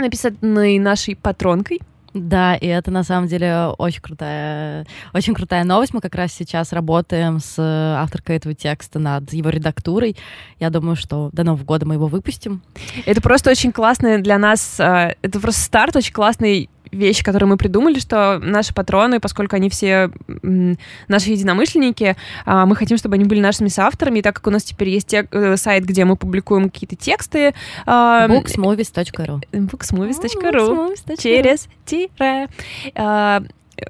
написанный 0.02 0.80
нашей 0.80 1.16
патронкой, 1.16 1.80
да, 2.14 2.56
и 2.56 2.66
это 2.66 2.92
на 2.92 3.04
самом 3.04 3.28
деле 3.28 3.68
очень 3.78 4.02
крутая, 4.02 4.86
очень 5.14 5.34
крутая 5.34 5.64
новость. 5.64 5.94
Мы 5.94 6.02
как 6.02 6.16
раз 6.16 6.34
сейчас 6.34 6.74
работаем 6.74 7.40
с 7.40 7.56
авторкой 7.60 8.38
этого 8.38 8.56
текста 8.56 9.00
над 9.00 9.32
его 9.32 9.50
редактурой. 9.50 10.16
Я 10.60 10.70
думаю, 10.70 10.96
что 10.96 11.30
до 11.34 11.44
Нового 11.44 11.64
года 11.64 11.86
мы 11.86 11.96
его 11.96 12.08
выпустим. 12.08 12.64
Это 13.06 13.22
просто 13.22 13.52
очень 13.52 13.72
классный 13.72 14.22
для 14.22 14.38
нас, 14.38 14.80
э, 14.80 15.16
это 15.22 15.40
просто 15.40 15.62
старт 15.62 15.96
очень 15.96 16.14
классный 16.14 16.70
вещи, 16.92 17.24
которые 17.24 17.48
мы 17.48 17.58
придумали, 17.58 18.00
что 18.00 18.40
наши 18.40 18.74
патроны, 18.74 19.20
поскольку 19.20 19.56
они 19.56 19.70
все 19.70 20.12
наши 21.08 21.32
единомышленники, 21.32 22.16
а, 22.46 22.66
мы 22.66 22.76
хотим, 22.76 22.98
чтобы 22.98 23.16
они 23.16 23.26
были 23.26 23.40
нашими 23.40 23.68
соавторами, 23.68 24.20
и 24.20 24.22
так 24.22 24.36
как 24.36 24.48
у 24.48 24.50
нас 24.50 24.64
теперь 24.64 24.90
есть 24.90 25.14
э, 25.14 25.58
сайт, 25.58 25.86
где 25.86 26.06
мы 26.06 26.16
публикуем 26.16 26.70
какие-то 26.70 26.96
тексты... 26.96 27.54
booksmovies.ru 27.86 29.42
booksmovies.ru 29.52 31.18
через 31.18 31.68
тире. 31.86 32.48
А, 32.96 33.44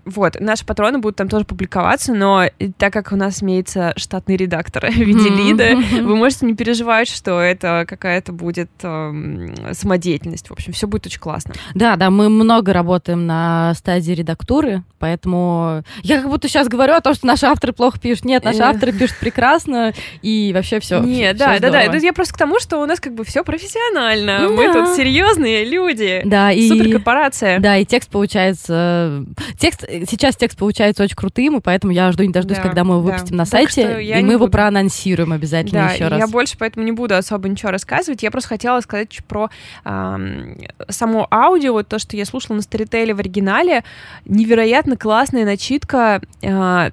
вот, 0.06 0.40
наши 0.40 0.66
патроны 0.66 1.00
будут 1.00 1.18
там 1.18 1.28
тоже 1.28 1.46
публиковаться, 1.46 2.14
но 2.14 2.46
так 2.78 2.94
как 2.94 3.12
у 3.12 3.16
нас 3.16 3.44
имеется 3.44 3.94
штатный 3.96 4.38
редактор 4.38 4.86
в 4.92 4.96
виде 4.96 5.30
лида, 5.30 5.76
вы 6.02 6.16
можете 6.16 6.46
не 6.46 6.56
переживать, 6.56 7.08
что 7.08 7.40
это 7.40 7.86
какая-то 7.88 8.32
будет 8.32 8.70
э, 8.84 9.74
самодеятельность. 9.74 10.50
В 10.50 10.54
общем, 10.54 10.74
все 10.74 10.88
будет 10.88 11.06
очень 11.08 11.20
классно. 11.20 11.54
Да, 11.76 11.96
да, 11.96 12.10
мы 12.10 12.30
много 12.30 12.74
работаем 12.74 13.26
на 13.26 13.74
стадии 13.76 14.14
редактуры, 14.14 14.84
поэтому 15.00 15.84
я 16.04 16.22
как 16.22 16.30
будто 16.30 16.48
сейчас 16.48 16.68
говорю 16.68 16.94
о 16.94 17.02
том, 17.02 17.14
что 17.14 17.28
наши 17.28 17.46
авторы 17.46 17.74
плохо 17.74 18.00
пишут. 18.00 18.26
Нет, 18.26 18.44
наши 18.44 18.62
авторы 18.62 18.92
пишут 18.92 19.18
прекрасно, 19.20 19.94
и 20.22 20.52
вообще 20.54 20.80
все. 20.80 21.00
Нет, 21.00 21.38
да, 21.38 21.60
да, 21.60 21.70
да. 21.70 21.98
Я 21.98 22.14
просто 22.14 22.34
к 22.34 22.38
тому, 22.38 22.60
что 22.60 22.82
у 22.82 22.86
нас 22.86 23.00
как 23.00 23.14
бы 23.14 23.24
все 23.24 23.44
профессионально. 23.44 24.40
Ну, 24.42 24.56
мы 24.56 24.72
тут 24.74 24.96
серьезные 24.96 25.66
люди. 25.66 26.22
Да, 26.26 26.52
и 26.52 26.68
суперкорпорация. 26.68 27.60
Да, 27.60 27.78
и 27.78 27.86
текст 27.86 28.10
получается. 28.10 29.26
Текст 29.58 29.79
текст, 29.88 30.12
сейчас 30.12 30.36
текст 30.36 30.58
получается 30.58 31.04
очень 31.04 31.16
крутым, 31.16 31.58
и 31.58 31.62
поэтому 31.62 31.94
я 31.94 32.12
жду 32.12 32.24
не 32.24 32.32
дождусь, 32.32 32.58
да, 32.58 32.64
когда 32.64 32.84
мы 32.84 32.96
его 32.96 33.02
выпустим 33.02 33.32
да. 33.32 33.38
на 33.38 33.46
сайте, 33.46 34.02
и 34.04 34.24
мы 34.24 34.34
его 34.34 34.46
буду. 34.46 34.52
проанонсируем 34.52 35.32
обязательно 35.34 35.88
да, 35.88 35.94
еще 35.94 36.08
раз. 36.08 36.20
Я 36.20 36.28
больше 36.28 36.58
поэтому 36.58 36.86
не 36.86 36.92
буду 36.92 37.16
особо 37.16 37.48
ничего 37.50 37.72
рассказывать. 37.72 38.24
Я 38.24 38.32
просто 38.32 38.50
хотела 38.50 38.82
сказать 38.82 39.20
про 39.28 39.50
э, 39.86 40.56
само 40.90 41.28
аудио, 41.32 41.74
вот 41.74 41.88
то, 41.88 42.00
что 42.00 42.16
я 42.18 42.26
слушала 42.26 42.58
на 42.58 42.62
Storytel 42.62 43.14
в 43.14 43.20
оригинале. 43.20 43.84
Невероятно 44.26 44.98
классная 44.98 45.46
начитка, 45.46 46.22
э, 46.42 46.92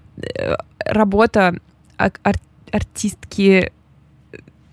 работа 0.84 1.58
ар 1.98 2.12
артистки 2.72 3.72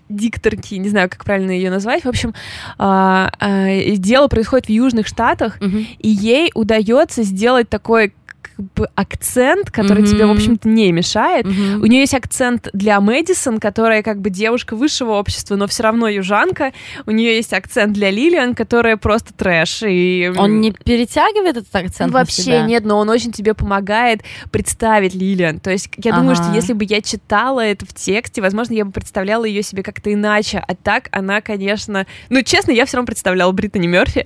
дикторки, 0.08 0.74
не 0.74 0.88
знаю, 0.88 1.08
как 1.08 1.24
правильно 1.24 1.50
ее 1.50 1.70
назвать. 1.70 2.04
В 2.04 2.08
общем, 2.08 2.34
э, 2.78 3.28
э, 3.40 3.96
дело 3.96 4.28
происходит 4.28 4.66
в 4.66 4.70
Южных 4.70 5.06
Штатах, 5.06 5.58
угу. 5.60 5.78
и 5.98 6.08
ей 6.08 6.50
удается 6.54 7.22
сделать 7.22 7.68
такой 7.68 8.12
бы 8.58 8.88
акцент, 8.94 9.70
который 9.70 10.02
mm-hmm. 10.02 10.06
тебе, 10.06 10.26
в 10.26 10.30
общем-то, 10.30 10.68
не 10.68 10.92
мешает. 10.92 11.46
Mm-hmm. 11.46 11.80
У 11.80 11.86
нее 11.86 12.00
есть 12.00 12.14
акцент 12.14 12.68
для 12.72 13.00
Мэдисон, 13.00 13.60
которая 13.60 14.02
как 14.02 14.20
бы 14.20 14.30
девушка 14.30 14.76
высшего 14.76 15.12
общества, 15.12 15.56
но 15.56 15.66
все 15.66 15.82
равно 15.82 16.08
южанка. 16.08 16.72
У 17.06 17.10
нее 17.10 17.36
есть 17.36 17.52
акцент 17.52 17.92
для 17.92 18.10
Лилиан, 18.10 18.54
которая 18.54 18.96
просто 18.96 19.34
трэш. 19.34 19.82
И... 19.86 20.32
Он 20.36 20.60
не 20.60 20.72
перетягивает 20.72 21.56
этот 21.56 21.74
акцент 21.74 22.12
Вообще 22.12 22.62
нет, 22.62 22.84
но 22.84 22.98
он 22.98 23.10
очень 23.10 23.32
тебе 23.32 23.54
помогает 23.54 24.22
представить 24.50 25.14
Лилиан. 25.14 25.60
То 25.60 25.70
есть 25.70 25.88
я 25.98 26.12
ага. 26.12 26.20
думаю, 26.20 26.36
что 26.36 26.52
если 26.54 26.72
бы 26.72 26.84
я 26.84 27.00
читала 27.00 27.60
это 27.60 27.86
в 27.86 27.94
тексте, 27.94 28.40
возможно, 28.40 28.74
я 28.74 28.84
бы 28.84 28.92
представляла 28.92 29.44
ее 29.44 29.62
себе 29.62 29.82
как-то 29.82 30.12
иначе. 30.12 30.62
А 30.66 30.74
так 30.74 31.08
она, 31.10 31.40
конечно... 31.40 32.06
Ну, 32.28 32.42
честно, 32.42 32.70
я 32.70 32.86
все 32.86 32.96
равно 32.96 33.06
представляла 33.06 33.52
Бриттани 33.52 33.86
Мерфи. 33.86 34.24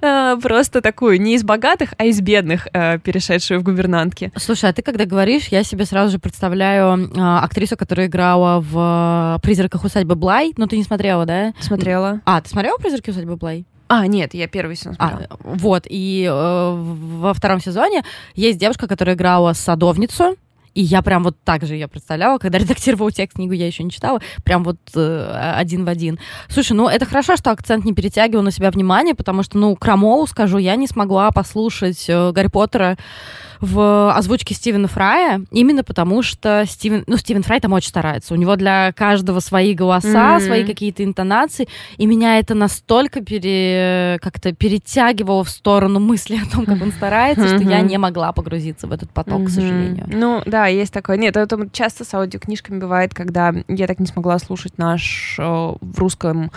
А, 0.00 0.36
просто 0.42 0.80
такую, 0.80 1.20
не 1.20 1.34
из 1.34 1.42
богатых, 1.42 1.94
а 1.98 2.04
из 2.04 2.20
бедных 2.20 2.68
э, 2.72 2.98
перешедших 2.98 3.31
сумасшедшую 3.32 3.60
в 3.60 3.62
гувернантке. 3.62 4.32
Слушай, 4.36 4.70
а 4.70 4.72
ты 4.72 4.82
когда 4.82 5.04
говоришь, 5.04 5.48
я 5.48 5.62
себе 5.62 5.84
сразу 5.84 6.12
же 6.12 6.18
представляю 6.18 7.08
э, 7.08 7.10
актрису, 7.16 7.76
которая 7.76 8.06
играла 8.06 8.60
в 8.60 9.40
«Призраках 9.42 9.84
усадьбы 9.84 10.14
Блай», 10.14 10.52
но 10.56 10.66
ты 10.66 10.76
не 10.76 10.84
смотрела, 10.84 11.24
да? 11.24 11.54
Смотрела. 11.60 12.20
А, 12.24 12.40
ты 12.40 12.48
смотрела 12.50 12.76
«Призраки 12.78 13.10
усадьбы 13.10 13.36
Блай»? 13.36 13.64
А, 13.88 14.06
нет, 14.06 14.34
я 14.34 14.48
первый 14.48 14.76
сезон 14.76 14.96
а, 14.98 15.08
смотрела. 15.08 15.30
А, 15.32 15.36
вот, 15.42 15.84
и 15.88 16.26
э, 16.30 16.74
во 16.74 17.34
втором 17.34 17.60
сезоне 17.60 18.02
есть 18.34 18.58
девушка, 18.58 18.86
которая 18.86 19.16
играла 19.16 19.52
садовницу, 19.52 20.36
и 20.74 20.82
я 20.82 21.02
прям 21.02 21.22
вот 21.24 21.36
так 21.44 21.64
же 21.64 21.74
ее 21.74 21.88
представляла, 21.88 22.38
когда 22.38 22.58
редактировала 22.62 23.10
текст, 23.10 23.36
книгу 23.36 23.52
я 23.52 23.66
еще 23.66 23.82
не 23.82 23.90
читала, 23.90 24.20
прям 24.44 24.64
вот 24.64 24.78
э, 24.94 25.52
один 25.56 25.84
в 25.84 25.88
один. 25.88 26.18
Слушай, 26.48 26.72
ну 26.72 26.88
это 26.88 27.06
хорошо, 27.06 27.36
что 27.36 27.50
акцент 27.50 27.84
не 27.84 27.92
перетягивал 27.92 28.42
на 28.42 28.50
себя 28.50 28.70
внимание, 28.70 29.14
потому 29.14 29.42
что, 29.42 29.58
ну, 29.58 29.76
Крамолу, 29.76 30.26
скажу, 30.26 30.58
я 30.58 30.76
не 30.76 30.86
смогла 30.86 31.30
послушать 31.30 32.06
э, 32.08 32.32
Гарри 32.32 32.48
Поттера 32.48 32.96
в 33.62 34.12
озвучке 34.12 34.54
Стивена 34.54 34.88
Фрая, 34.88 35.40
именно 35.52 35.84
потому 35.84 36.22
что 36.22 36.64
Стивен, 36.66 37.04
ну, 37.06 37.16
Стивен 37.16 37.44
Фрай 37.44 37.60
там 37.60 37.72
очень 37.72 37.90
старается. 37.90 38.34
У 38.34 38.36
него 38.36 38.56
для 38.56 38.92
каждого 38.92 39.38
свои 39.38 39.72
голоса, 39.72 40.08
mm-hmm. 40.08 40.40
свои 40.40 40.64
какие-то 40.64 41.04
интонации, 41.04 41.68
и 41.96 42.06
меня 42.06 42.40
это 42.40 42.54
настолько 42.54 43.20
пере, 43.20 44.18
как-то 44.20 44.52
перетягивало 44.52 45.44
в 45.44 45.48
сторону 45.48 46.00
мысли 46.00 46.40
о 46.42 46.52
том, 46.52 46.66
как 46.66 46.82
он 46.82 46.90
старается, 46.90 47.44
mm-hmm. 47.44 47.60
что 47.60 47.70
я 47.70 47.80
не 47.82 47.98
могла 47.98 48.32
погрузиться 48.32 48.88
в 48.88 48.92
этот 48.92 49.10
поток, 49.10 49.42
mm-hmm. 49.42 49.46
к 49.46 49.50
сожалению. 49.50 50.06
Ну, 50.08 50.42
да, 50.44 50.66
есть 50.66 50.92
такое. 50.92 51.16
Нет, 51.16 51.36
это 51.36 51.68
часто 51.72 52.04
с 52.04 52.12
аудиокнижками 52.14 52.80
бывает, 52.80 53.14
когда 53.14 53.54
я 53.68 53.86
так 53.86 54.00
не 54.00 54.06
смогла 54.06 54.40
слушать 54.40 54.76
наш 54.76 55.36
э, 55.38 55.42
в 55.42 55.98
русском 56.00 56.50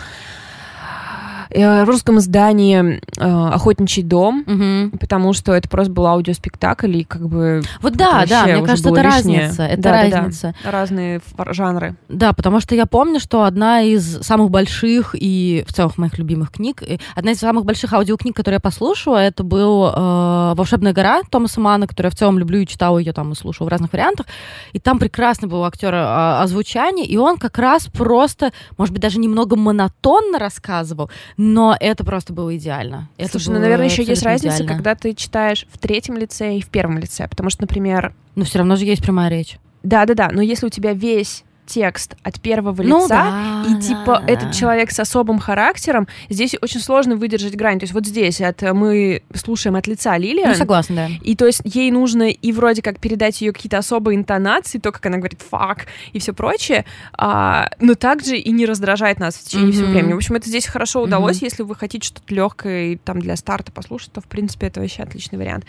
в 1.50 1.84
русском 1.86 2.18
издании 2.18 3.00
э, 3.18 3.50
«Охотничий 3.54 4.02
дом», 4.02 4.44
угу. 4.46 4.96
потому 4.98 5.32
что 5.32 5.52
это 5.52 5.68
просто 5.68 5.92
был 5.92 6.06
аудиоспектакль, 6.06 6.96
и 6.96 7.04
как 7.04 7.28
бы... 7.28 7.62
Вот 7.80 7.94
да, 7.94 8.24
да, 8.26 8.44
мне 8.44 8.62
кажется, 8.62 8.90
это 8.90 9.02
лишнее. 9.02 9.40
разница. 9.40 9.62
Это 9.64 9.82
да, 9.82 9.92
разница. 9.92 10.46
Да, 10.48 10.54
да. 10.64 10.70
Разные 10.70 11.20
жанры. 11.50 11.96
Да, 12.08 12.32
потому 12.32 12.60
что 12.60 12.74
я 12.74 12.86
помню, 12.86 13.20
что 13.20 13.44
одна 13.44 13.82
из 13.82 14.20
самых 14.22 14.50
больших 14.50 15.14
и 15.18 15.64
в 15.66 15.72
целом 15.72 15.92
моих 15.96 16.18
любимых 16.18 16.52
книг, 16.52 16.82
одна 17.14 17.32
из 17.32 17.38
самых 17.38 17.64
больших 17.64 17.92
аудиокниг, 17.92 18.34
которые 18.34 18.56
я 18.56 18.60
послушала, 18.60 19.18
это 19.18 19.42
был 19.42 19.86
э, 19.86 20.54
«Волшебная 20.56 20.92
гора» 20.92 21.22
Томаса 21.30 21.60
Мана, 21.60 21.86
который 21.86 22.06
я 22.06 22.10
в 22.10 22.16
целом 22.16 22.38
люблю 22.38 22.60
и 22.60 22.66
читала 22.66 22.98
ее 22.98 23.12
там 23.12 23.32
и 23.32 23.34
слушала 23.34 23.66
в 23.66 23.70
разных 23.70 23.92
вариантах. 23.92 24.26
И 24.72 24.78
там 24.78 24.98
прекрасно 24.98 25.48
был 25.48 25.64
актер 25.64 25.94
э, 25.94 26.40
озвучания, 26.42 27.04
и 27.04 27.16
он 27.16 27.38
как 27.38 27.58
раз 27.58 27.86
просто, 27.86 28.52
может 28.76 28.92
быть, 28.92 29.02
даже 29.02 29.18
немного 29.18 29.56
монотонно 29.56 30.38
рассказывал, 30.38 31.10
но 31.36 31.76
это 31.78 32.04
просто 32.04 32.32
было 32.32 32.56
идеально. 32.56 33.08
Это 33.18 33.32
Слушай, 33.32 33.54
ну, 33.54 33.60
наверное, 33.60 33.86
еще 33.86 34.02
есть 34.02 34.22
разница, 34.22 34.56
идеально. 34.56 34.74
когда 34.74 34.94
ты 34.94 35.14
читаешь 35.14 35.66
в 35.70 35.78
третьем 35.78 36.16
лице 36.16 36.56
и 36.56 36.62
в 36.62 36.68
первом 36.68 36.98
лице, 36.98 37.28
потому 37.28 37.50
что, 37.50 37.62
например... 37.62 38.14
Но 38.34 38.44
все 38.44 38.58
равно 38.58 38.76
же 38.76 38.84
есть 38.84 39.02
прямая 39.02 39.30
речь. 39.30 39.58
Да-да-да, 39.82 40.30
но 40.32 40.42
если 40.42 40.66
у 40.66 40.70
тебя 40.70 40.92
весь 40.92 41.44
текст 41.66 42.16
от 42.22 42.40
первого 42.40 42.82
ну, 42.82 43.02
лица, 43.02 43.08
да, 43.08 43.64
и 43.68 43.80
типа 43.80 44.22
да, 44.26 44.32
этот 44.32 44.52
человек 44.52 44.90
с 44.90 45.00
особым 45.00 45.38
характером, 45.38 46.08
здесь 46.28 46.56
очень 46.60 46.80
сложно 46.80 47.16
выдержать 47.16 47.56
грань. 47.56 47.78
То 47.78 47.84
есть 47.84 47.92
вот 47.92 48.06
здесь 48.06 48.40
от, 48.40 48.62
мы 48.62 49.22
слушаем 49.34 49.76
от 49.76 49.86
лица 49.86 50.16
Лилии. 50.16 50.44
Ну, 50.46 50.54
согласна, 50.54 50.96
да. 50.96 51.08
И 51.22 51.36
то 51.36 51.46
есть 51.46 51.60
ей 51.64 51.90
нужно 51.90 52.30
и 52.30 52.52
вроде 52.52 52.82
как 52.82 52.98
передать 52.98 53.40
ее 53.40 53.52
какие-то 53.52 53.78
особые 53.78 54.16
интонации, 54.16 54.78
то, 54.78 54.92
как 54.92 55.04
она 55.06 55.18
говорит 55.18 55.42
«фак» 55.42 55.86
и 56.12 56.18
все 56.18 56.32
прочее, 56.32 56.84
а, 57.12 57.68
но 57.80 57.94
также 57.94 58.36
и 58.36 58.52
не 58.52 58.66
раздражает 58.66 59.18
нас 59.18 59.34
в 59.36 59.44
течение 59.44 59.68
mm-hmm. 59.68 59.72
всего 59.72 59.88
времени. 59.88 60.12
В 60.12 60.16
общем, 60.16 60.34
это 60.36 60.48
здесь 60.48 60.66
хорошо 60.66 61.02
удалось. 61.02 61.38
Mm-hmm. 61.38 61.44
Если 61.44 61.62
вы 61.62 61.74
хотите 61.74 62.06
что-то 62.06 62.34
легкое 62.34 62.98
там 63.04 63.20
для 63.20 63.36
старта 63.36 63.72
послушать, 63.72 64.12
то, 64.12 64.20
в 64.20 64.26
принципе, 64.26 64.68
это 64.68 64.80
вообще 64.80 65.02
отличный 65.02 65.38
вариант. 65.38 65.64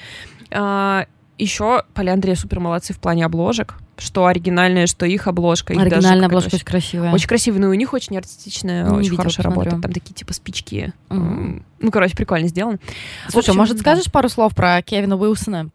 А, 0.52 1.06
еще 1.38 1.84
Поля 1.94 2.14
Андрея 2.14 2.36
супер 2.36 2.60
молодцы 2.60 2.94
в 2.94 3.00
плане 3.00 3.26
обложек 3.26 3.76
что 4.00 4.26
оригинальная, 4.26 4.88
что 4.88 5.06
их 5.06 5.28
обложка. 5.28 5.74
Их 5.74 5.80
Оригинальная 5.80 6.28
обложка 6.28 6.56
очень 6.56 6.66
красивая. 6.66 7.12
Очень 7.12 7.28
красивая, 7.28 7.60
но 7.60 7.70
у 7.70 7.74
них 7.74 7.94
очень 7.94 8.18
артистичная, 8.18 8.84
не 8.84 8.90
очень 8.92 9.04
видела, 9.04 9.18
хорошая 9.18 9.46
посмотрю. 9.46 9.72
работа. 9.72 9.82
Там 9.88 9.94
такие 9.94 10.14
типа 10.14 10.34
спички. 10.34 10.94
Mm. 11.10 11.64
Ну, 11.80 11.92
короче, 11.92 12.16
прикольно 12.16 12.48
сделано. 12.48 12.80
Слушай, 13.28 13.50
общем, 13.50 13.58
может, 13.58 13.78
да. 13.78 13.82
скажешь 13.82 14.12
пару 14.12 14.30
слов 14.30 14.54
про 14.56 14.82
Кевина 14.82 15.18
Уилсона? 15.18 15.70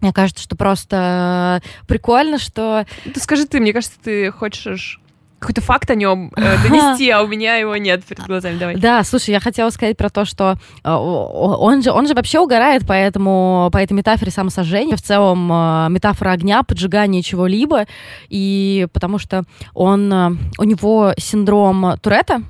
Мне 0.00 0.12
кажется, 0.12 0.42
что 0.42 0.56
просто 0.56 1.60
прикольно, 1.86 2.38
что... 2.38 2.86
Да 3.04 3.20
скажи 3.20 3.46
ты, 3.46 3.60
мне 3.60 3.72
кажется, 3.72 3.98
ты 4.02 4.30
хочешь 4.30 5.00
какой-то 5.38 5.60
факт 5.60 5.90
о 5.90 5.94
нем 5.94 6.32
э, 6.36 6.56
донести, 6.68 7.08
а 7.10 7.22
у 7.22 7.26
меня 7.26 7.56
его 7.56 7.76
нет 7.76 8.04
перед 8.04 8.24
глазами. 8.26 8.58
Давай. 8.58 8.76
Да, 8.76 9.02
слушай, 9.04 9.30
я 9.30 9.40
хотела 9.40 9.70
сказать 9.70 9.96
про 9.96 10.10
то, 10.10 10.24
что 10.24 10.56
э, 10.84 10.90
он 10.90 11.82
же, 11.82 11.90
он 11.92 12.06
же 12.06 12.14
вообще 12.14 12.40
угорает 12.40 12.86
по, 12.86 12.92
этому, 12.92 13.70
по 13.72 13.78
этой 13.78 13.92
метафоре 13.92 14.30
самосожжения. 14.30 14.96
В 14.96 15.02
целом 15.02 15.50
э, 15.52 15.88
метафора 15.90 16.32
огня, 16.32 16.62
поджигания 16.62 17.22
чего-либо. 17.22 17.86
И 18.28 18.86
потому 18.92 19.18
что 19.18 19.44
он, 19.74 20.12
э, 20.12 20.30
у 20.58 20.64
него 20.64 21.14
синдром 21.16 21.98
Туретта, 22.00 22.42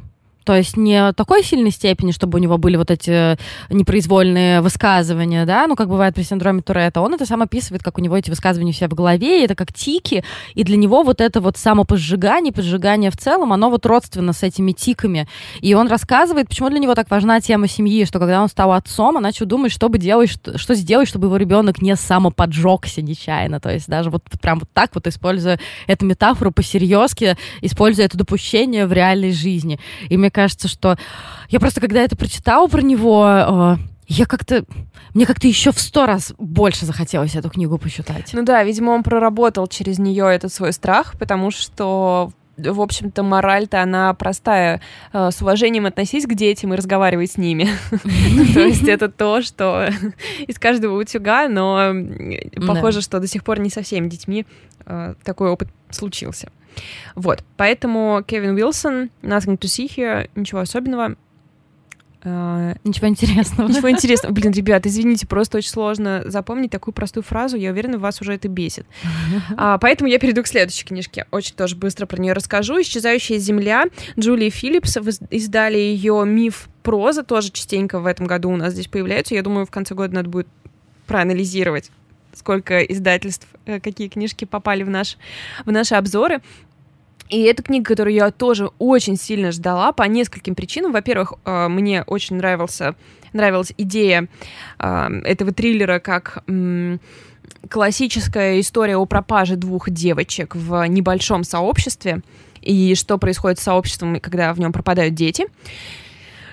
то 0.48 0.56
есть 0.56 0.78
не 0.78 1.12
такой 1.12 1.44
сильной 1.44 1.70
степени, 1.70 2.10
чтобы 2.10 2.38
у 2.38 2.40
него 2.40 2.56
были 2.56 2.78
вот 2.78 2.90
эти 2.90 3.36
непроизвольные 3.68 4.62
высказывания, 4.62 5.44
да, 5.44 5.66
ну, 5.66 5.76
как 5.76 5.90
бывает 5.90 6.14
при 6.14 6.22
синдроме 6.22 6.62
Туретта. 6.62 7.02
Он 7.02 7.12
это 7.12 7.26
сам 7.26 7.42
описывает, 7.42 7.82
как 7.82 7.98
у 7.98 8.00
него 8.00 8.16
эти 8.16 8.30
высказывания 8.30 8.72
все 8.72 8.88
в 8.88 8.94
голове, 8.94 9.44
это 9.44 9.54
как 9.54 9.74
тики, 9.74 10.24
и 10.54 10.64
для 10.64 10.78
него 10.78 11.02
вот 11.02 11.20
это 11.20 11.42
вот 11.42 11.58
самопожигание, 11.58 12.50
поджигание 12.50 13.10
в 13.10 13.18
целом, 13.18 13.52
оно 13.52 13.68
вот 13.68 13.84
родственно 13.84 14.32
с 14.32 14.42
этими 14.42 14.72
тиками. 14.72 15.28
И 15.60 15.74
он 15.74 15.86
рассказывает, 15.86 16.48
почему 16.48 16.70
для 16.70 16.78
него 16.78 16.94
так 16.94 17.10
важна 17.10 17.42
тема 17.42 17.68
семьи, 17.68 18.06
что 18.06 18.18
когда 18.18 18.40
он 18.40 18.48
стал 18.48 18.72
отцом, 18.72 19.16
он 19.16 19.22
начал 19.24 19.44
думать, 19.44 19.70
что 19.70 19.90
бы 19.90 19.98
делать, 19.98 20.30
что, 20.30 20.56
что 20.56 20.72
сделать, 20.72 21.10
чтобы 21.10 21.26
его 21.26 21.36
ребенок 21.36 21.82
не 21.82 21.94
самоподжегся 21.94 23.02
нечаянно. 23.02 23.60
То 23.60 23.70
есть 23.70 23.86
даже 23.86 24.08
вот 24.08 24.22
прям 24.40 24.60
вот 24.60 24.70
так 24.72 24.94
вот 24.94 25.06
используя 25.08 25.60
эту 25.86 26.06
метафору 26.06 26.52
по-серьезки, 26.52 27.36
используя 27.60 28.06
это 28.06 28.16
допущение 28.16 28.86
в 28.86 28.94
реальной 28.94 29.32
жизни. 29.32 29.78
И 30.08 30.16
мне 30.16 30.30
кажется, 30.38 30.68
что 30.68 30.96
я 31.48 31.58
просто, 31.58 31.80
когда 31.80 32.00
это 32.00 32.14
прочитала 32.14 32.68
про 32.68 32.80
него, 32.80 33.26
э, 33.26 33.76
я 34.06 34.24
как-то... 34.24 34.64
Мне 35.14 35.26
как-то 35.26 35.48
еще 35.48 35.72
в 35.72 35.80
сто 35.80 36.06
раз 36.06 36.32
больше 36.38 36.86
захотелось 36.86 37.34
эту 37.34 37.50
книгу 37.50 37.76
почитать. 37.76 38.30
Ну 38.32 38.44
да, 38.44 38.62
видимо, 38.62 38.90
он 38.90 39.02
проработал 39.02 39.66
через 39.66 39.98
нее 39.98 40.32
этот 40.32 40.52
свой 40.52 40.72
страх, 40.72 41.18
потому 41.18 41.50
что 41.50 42.30
в 42.56 42.80
общем-то, 42.80 43.22
мораль-то 43.22 43.82
она 43.82 44.14
простая. 44.14 44.80
Э, 45.12 45.30
с 45.32 45.42
уважением 45.42 45.86
относись 45.86 46.24
к 46.26 46.34
детям 46.34 46.72
и 46.72 46.76
разговаривай 46.76 47.26
с 47.26 47.36
ними. 47.36 47.68
То 48.54 48.60
есть 48.60 48.86
это 48.86 49.08
то, 49.08 49.42
что 49.42 49.88
из 50.46 50.58
каждого 50.58 51.00
утюга, 51.00 51.48
но 51.48 51.92
похоже, 52.64 53.00
что 53.00 53.18
до 53.18 53.26
сих 53.26 53.42
пор 53.42 53.58
не 53.58 53.70
со 53.70 53.82
всеми 53.82 54.08
детьми 54.08 54.46
э, 54.86 55.14
такой 55.24 55.50
опыт 55.50 55.68
случился. 55.90 56.50
Вот, 57.14 57.44
поэтому 57.56 58.22
Кевин 58.26 58.54
Уилсон, 58.54 59.10
Nothing 59.22 59.58
to 59.58 59.66
see 59.66 59.88
here, 59.88 60.30
ничего 60.34 60.60
особенного. 60.60 61.16
Uh, 62.20 62.76
ничего 62.82 63.06
интересного. 63.06 63.68
Ничего 63.68 63.90
интересного. 63.90 64.32
Блин, 64.32 64.50
ребят, 64.50 64.86
извините, 64.86 65.24
просто 65.26 65.58
очень 65.58 65.70
сложно 65.70 66.22
запомнить 66.26 66.72
такую 66.72 66.92
простую 66.92 67.22
фразу. 67.22 67.56
Я 67.56 67.70
уверена, 67.70 67.96
вас 67.98 68.20
уже 68.20 68.34
это 68.34 68.48
бесит. 68.48 68.86
uh, 69.56 69.78
поэтому 69.80 70.10
я 70.10 70.18
перейду 70.18 70.42
к 70.42 70.48
следующей 70.48 70.84
книжке. 70.84 71.26
Очень 71.30 71.54
тоже 71.54 71.76
быстро 71.76 72.06
про 72.06 72.20
нее 72.20 72.32
расскажу. 72.32 72.80
«Исчезающая 72.80 73.38
земля». 73.38 73.84
Джулии 74.18 74.50
Филлипс 74.50 74.98
издали 75.30 75.78
ее 75.78 76.24
«Миф 76.26 76.68
проза». 76.82 77.22
Тоже 77.22 77.52
частенько 77.52 78.00
в 78.00 78.06
этом 78.06 78.26
году 78.26 78.50
у 78.50 78.56
нас 78.56 78.72
здесь 78.72 78.88
появляется. 78.88 79.36
Я 79.36 79.42
думаю, 79.42 79.64
в 79.64 79.70
конце 79.70 79.94
года 79.94 80.12
надо 80.12 80.28
будет 80.28 80.48
проанализировать 81.06 81.92
сколько 82.34 82.80
издательств, 82.82 83.48
э, 83.66 83.80
какие 83.80 84.08
книжки 84.08 84.44
попали 84.44 84.82
в, 84.82 84.90
наш, 84.90 85.18
в 85.64 85.70
наши 85.70 85.94
обзоры. 85.94 86.40
И 87.28 87.42
эта 87.42 87.62
книга, 87.62 87.84
которую 87.84 88.14
я 88.14 88.30
тоже 88.30 88.70
очень 88.78 89.16
сильно 89.16 89.52
ждала 89.52 89.92
по 89.92 90.04
нескольким 90.04 90.54
причинам. 90.54 90.92
Во-первых, 90.92 91.34
э, 91.44 91.68
мне 91.68 92.02
очень 92.02 92.36
нравился, 92.36 92.94
нравилась 93.32 93.72
идея 93.76 94.28
э, 94.78 95.20
этого 95.24 95.52
триллера 95.52 95.98
как 95.98 96.44
классическая 97.68 98.60
история 98.60 98.96
о 98.96 99.06
пропаже 99.06 99.56
двух 99.56 99.90
девочек 99.90 100.54
в 100.54 100.86
небольшом 100.86 101.44
сообществе 101.44 102.22
и 102.60 102.94
что 102.94 103.18
происходит 103.18 103.58
с 103.58 103.62
сообществом, 103.62 104.20
когда 104.20 104.52
в 104.52 104.60
нем 104.60 104.72
пропадают 104.72 105.14
дети. 105.14 105.46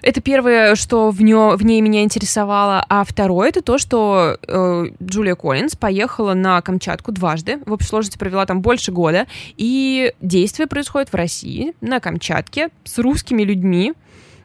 Это 0.05 0.21
первое, 0.21 0.75
что 0.75 1.09
в, 1.09 1.23
нё, 1.23 1.57
в 1.57 1.65
ней 1.65 1.81
меня 1.81 2.03
интересовало. 2.03 2.85
А 2.89 3.03
второе, 3.03 3.49
это 3.49 3.63
то, 3.63 3.79
что 3.79 4.37
э, 4.47 4.85
Джулия 5.01 5.33
Коллинз 5.33 5.75
поехала 5.75 6.35
на 6.35 6.61
Камчатку 6.61 7.11
дважды. 7.11 7.57
В 7.65 7.73
общей 7.73 7.87
сложности 7.87 8.19
провела 8.19 8.45
там 8.45 8.61
больше 8.61 8.91
года. 8.91 9.25
И 9.57 10.13
действие 10.21 10.67
происходит 10.67 11.11
в 11.11 11.15
России, 11.15 11.73
на 11.81 11.99
Камчатке, 11.99 12.69
с 12.83 12.99
русскими 12.99 13.41
людьми. 13.41 13.93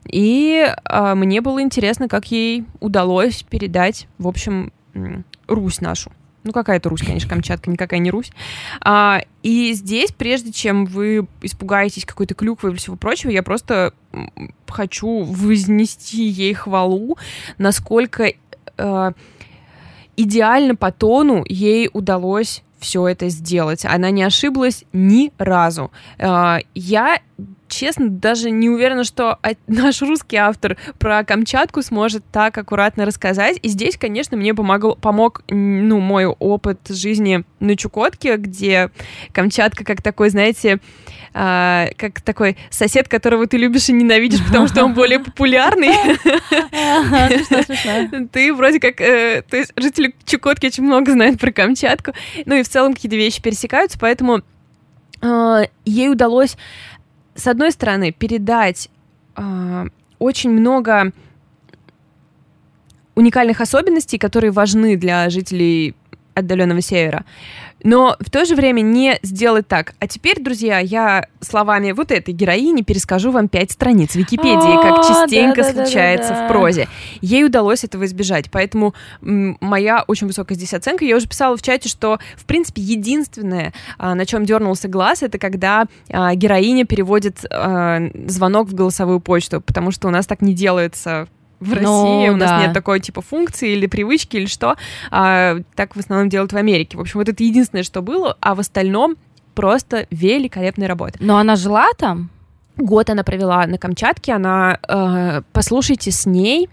И 0.06 0.66
э, 0.66 1.14
мне 1.14 1.42
было 1.42 1.60
интересно, 1.60 2.08
как 2.08 2.30
ей 2.32 2.64
удалось 2.80 3.42
передать, 3.42 4.08
в 4.16 4.28
общем, 4.28 4.72
Русь 5.46 5.82
нашу. 5.82 6.10
Ну, 6.42 6.52
какая-то 6.52 6.88
Русь, 6.88 7.02
конечно, 7.02 7.28
Камчатка, 7.28 7.70
никакая 7.70 8.00
не 8.00 8.10
Русь. 8.10 8.32
А, 8.80 9.20
и 9.42 9.72
здесь, 9.74 10.10
прежде 10.12 10.52
чем 10.52 10.86
вы 10.86 11.26
испугаетесь 11.42 12.06
какой-то 12.06 12.34
клюквы 12.34 12.70
или 12.70 12.76
всего 12.76 12.96
прочего, 12.96 13.30
я 13.30 13.42
просто 13.42 13.92
хочу 14.66 15.22
вознести 15.22 16.24
ей 16.24 16.54
хвалу, 16.54 17.18
насколько 17.58 18.32
э, 18.76 19.12
идеально 20.16 20.76
по 20.76 20.92
тону 20.92 21.44
ей 21.46 21.90
удалось 21.92 22.62
все 22.78 23.06
это 23.06 23.28
сделать. 23.28 23.84
Она 23.84 24.10
не 24.10 24.22
ошиблась 24.22 24.84
ни 24.92 25.32
разу. 25.36 25.90
Э, 26.18 26.58
я 26.74 27.20
честно, 27.70 28.10
даже 28.10 28.50
не 28.50 28.68
уверена, 28.68 29.04
что 29.04 29.38
наш 29.66 30.02
русский 30.02 30.36
автор 30.36 30.76
про 30.98 31.24
Камчатку 31.24 31.82
сможет 31.82 32.24
так 32.30 32.58
аккуратно 32.58 33.06
рассказать. 33.06 33.58
И 33.62 33.68
здесь, 33.68 33.96
конечно, 33.96 34.36
мне 34.36 34.54
помогал, 34.54 34.96
помог 34.96 35.42
ну, 35.48 36.00
мой 36.00 36.26
опыт 36.26 36.80
жизни 36.88 37.44
на 37.60 37.76
Чукотке, 37.76 38.36
где 38.36 38.90
Камчатка 39.32 39.84
как 39.84 40.02
такой, 40.02 40.30
знаете, 40.30 40.80
а, 41.32 41.88
как 41.96 42.20
такой 42.20 42.56
сосед, 42.70 43.08
которого 43.08 43.46
ты 43.46 43.56
любишь 43.56 43.88
и 43.88 43.92
ненавидишь, 43.92 44.44
потому 44.44 44.66
что 44.66 44.84
он 44.84 44.94
более 44.94 45.18
популярный. 45.20 45.90
Ты 48.32 48.52
вроде 48.52 48.80
как... 48.80 49.00
Э, 49.00 49.42
то 49.48 49.56
есть 49.56 49.72
жители 49.76 50.14
Чукотки 50.24 50.66
очень 50.66 50.82
много 50.82 51.12
знают 51.12 51.40
про 51.40 51.52
Камчатку. 51.52 52.12
Ну 52.46 52.56
и 52.56 52.62
в 52.62 52.68
целом 52.68 52.94
какие-то 52.94 53.16
вещи 53.16 53.40
пересекаются, 53.40 53.98
поэтому 53.98 54.42
а, 55.22 55.62
ей 55.84 56.08
удалось 56.08 56.56
с 57.34 57.46
одной 57.46 57.72
стороны, 57.72 58.12
передать 58.12 58.88
э, 59.36 59.86
очень 60.18 60.50
много 60.50 61.12
уникальных 63.14 63.60
особенностей, 63.60 64.18
которые 64.18 64.50
важны 64.50 64.96
для 64.96 65.28
жителей 65.30 65.94
отдаленного 66.40 66.80
севера 66.80 67.24
но 67.82 68.16
в 68.20 68.30
то 68.30 68.44
же 68.44 68.54
время 68.54 68.80
не 68.80 69.18
сделать 69.22 69.66
так. 69.68 69.94
А 69.98 70.06
теперь, 70.06 70.40
друзья, 70.40 70.78
я 70.78 71.26
словами 71.40 71.92
вот 71.92 72.10
этой 72.10 72.34
героини 72.34 72.82
перескажу 72.82 73.30
вам 73.30 73.48
пять 73.48 73.70
страниц 73.70 74.14
Википедии, 74.14 74.82
как 74.82 75.06
частенько 75.06 75.64
случается 75.64 76.34
в 76.34 76.48
прозе. 76.48 76.88
Ей 77.20 77.44
удалось 77.44 77.84
этого 77.84 78.04
избежать, 78.04 78.50
поэтому 78.50 78.94
моя 79.20 80.04
очень 80.06 80.26
высокая 80.26 80.56
здесь 80.56 80.74
оценка. 80.74 81.04
Я 81.04 81.16
уже 81.16 81.28
писала 81.28 81.56
в 81.56 81.62
чате, 81.62 81.88
что, 81.88 82.18
в 82.36 82.44
принципе, 82.44 82.82
единственное, 82.82 83.72
а, 83.98 84.14
на 84.14 84.26
чем 84.26 84.44
дернулся 84.44 84.88
глаз, 84.88 85.22
это 85.22 85.38
когда 85.38 85.86
а, 86.10 86.34
героиня 86.34 86.84
переводит 86.84 87.44
а, 87.50 88.00
звонок 88.26 88.68
в 88.68 88.74
голосовую 88.74 89.20
почту, 89.20 89.60
потому 89.60 89.90
что 89.90 90.08
у 90.08 90.10
нас 90.10 90.26
так 90.26 90.42
не 90.42 90.54
делается 90.54 91.28
в 91.60 91.72
России, 91.72 91.84
ну, 92.28 92.32
у 92.32 92.36
нас 92.36 92.50
да. 92.50 92.62
нет 92.62 92.72
такой 92.72 93.00
типа 93.00 93.22
функции 93.22 93.72
или 93.72 93.86
привычки 93.86 94.36
или 94.36 94.46
что. 94.46 94.76
А, 95.10 95.58
так 95.74 95.94
в 95.94 95.98
основном 95.98 96.28
делают 96.28 96.52
в 96.52 96.56
Америке. 96.56 96.96
В 96.96 97.00
общем, 97.00 97.20
вот 97.20 97.28
это 97.28 97.44
единственное, 97.44 97.84
что 97.84 98.02
было, 98.02 98.36
а 98.40 98.54
в 98.54 98.60
остальном 98.60 99.16
просто 99.54 100.06
великолепная 100.10 100.88
работа. 100.88 101.18
Но 101.20 101.36
она 101.36 101.56
жила 101.56 101.88
там? 101.98 102.30
год 102.80 103.10
она 103.10 103.22
провела 103.22 103.66
на 103.66 103.78
Камчатке, 103.78 104.32
она, 104.32 104.78
э, 104.88 105.42
послушайте 105.52 106.10
с 106.10 106.26
ней 106.26 106.68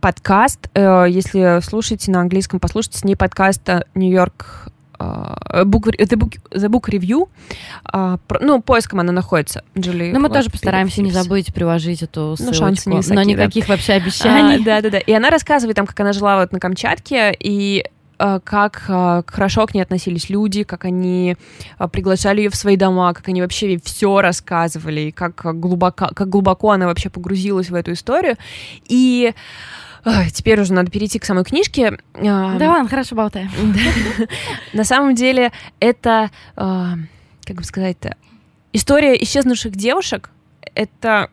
подкаст, 0.00 0.70
э, 0.74 1.06
если 1.08 1.60
слушаете 1.60 2.10
на 2.10 2.20
английском, 2.20 2.60
послушайте 2.60 2.98
с 2.98 3.04
ней 3.04 3.16
подкаст 3.16 3.68
Нью-Йорк 3.94 4.68
Uh, 4.68 4.77
book, 4.98 5.86
the, 5.86 6.16
book, 6.16 6.32
the 6.50 6.68
Book 6.68 6.88
Review. 6.88 7.28
Uh, 7.92 8.18
про, 8.26 8.40
ну, 8.40 8.60
поиском 8.60 9.00
она 9.00 9.12
находится. 9.12 9.62
Джули. 9.76 10.10
Ну, 10.12 10.20
мы 10.20 10.28
тоже 10.28 10.50
постараемся 10.50 11.02
не 11.02 11.10
забыть 11.10 11.54
приложить 11.54 12.02
эту 12.02 12.36
ссылочку. 12.36 12.44
Ну, 12.44 12.54
шансы 12.54 12.90
не 12.90 13.14
но 13.14 13.22
никаких 13.22 13.66
да. 13.68 13.74
вообще 13.74 13.94
обещаний. 13.94 14.64
Да-да-да. 14.64 14.98
И 14.98 15.12
она 15.12 15.30
рассказывает 15.30 15.76
там, 15.76 15.86
как 15.86 15.98
она 16.00 16.12
жила 16.12 16.40
вот 16.40 16.52
на 16.52 16.60
Камчатке, 16.60 17.34
и 17.38 17.84
как 18.18 18.84
э, 18.88 19.22
хорошо 19.26 19.66
к 19.66 19.74
ней 19.74 19.80
относились 19.80 20.28
люди, 20.28 20.64
как 20.64 20.84
они 20.84 21.36
э, 21.78 21.88
приглашали 21.88 22.40
ее 22.40 22.50
в 22.50 22.56
свои 22.56 22.76
дома, 22.76 23.14
как 23.14 23.28
они 23.28 23.40
вообще 23.40 23.78
все 23.82 24.20
рассказывали, 24.20 25.10
как 25.10 25.58
глубоко, 25.58 26.08
как 26.14 26.28
глубоко 26.28 26.72
она 26.72 26.86
вообще 26.86 27.10
погрузилась 27.10 27.70
в 27.70 27.74
эту 27.74 27.92
историю. 27.92 28.36
И 28.88 29.34
Теперь 30.32 30.58
уже 30.60 30.72
надо 30.72 30.90
перейти 30.90 31.18
к 31.18 31.24
самой 31.24 31.44
книжке. 31.44 31.98
Да, 32.14 32.70
ладно, 32.70 32.88
хорошо 32.88 33.14
болтаем. 33.16 33.50
На 34.72 34.84
самом 34.84 35.14
деле 35.14 35.52
это, 35.80 36.30
как 36.54 37.56
бы 37.56 37.64
сказать-то, 37.64 38.16
история 38.72 39.20
исчезнувших 39.22 39.72
девушек. 39.76 40.30
Это 40.74 41.30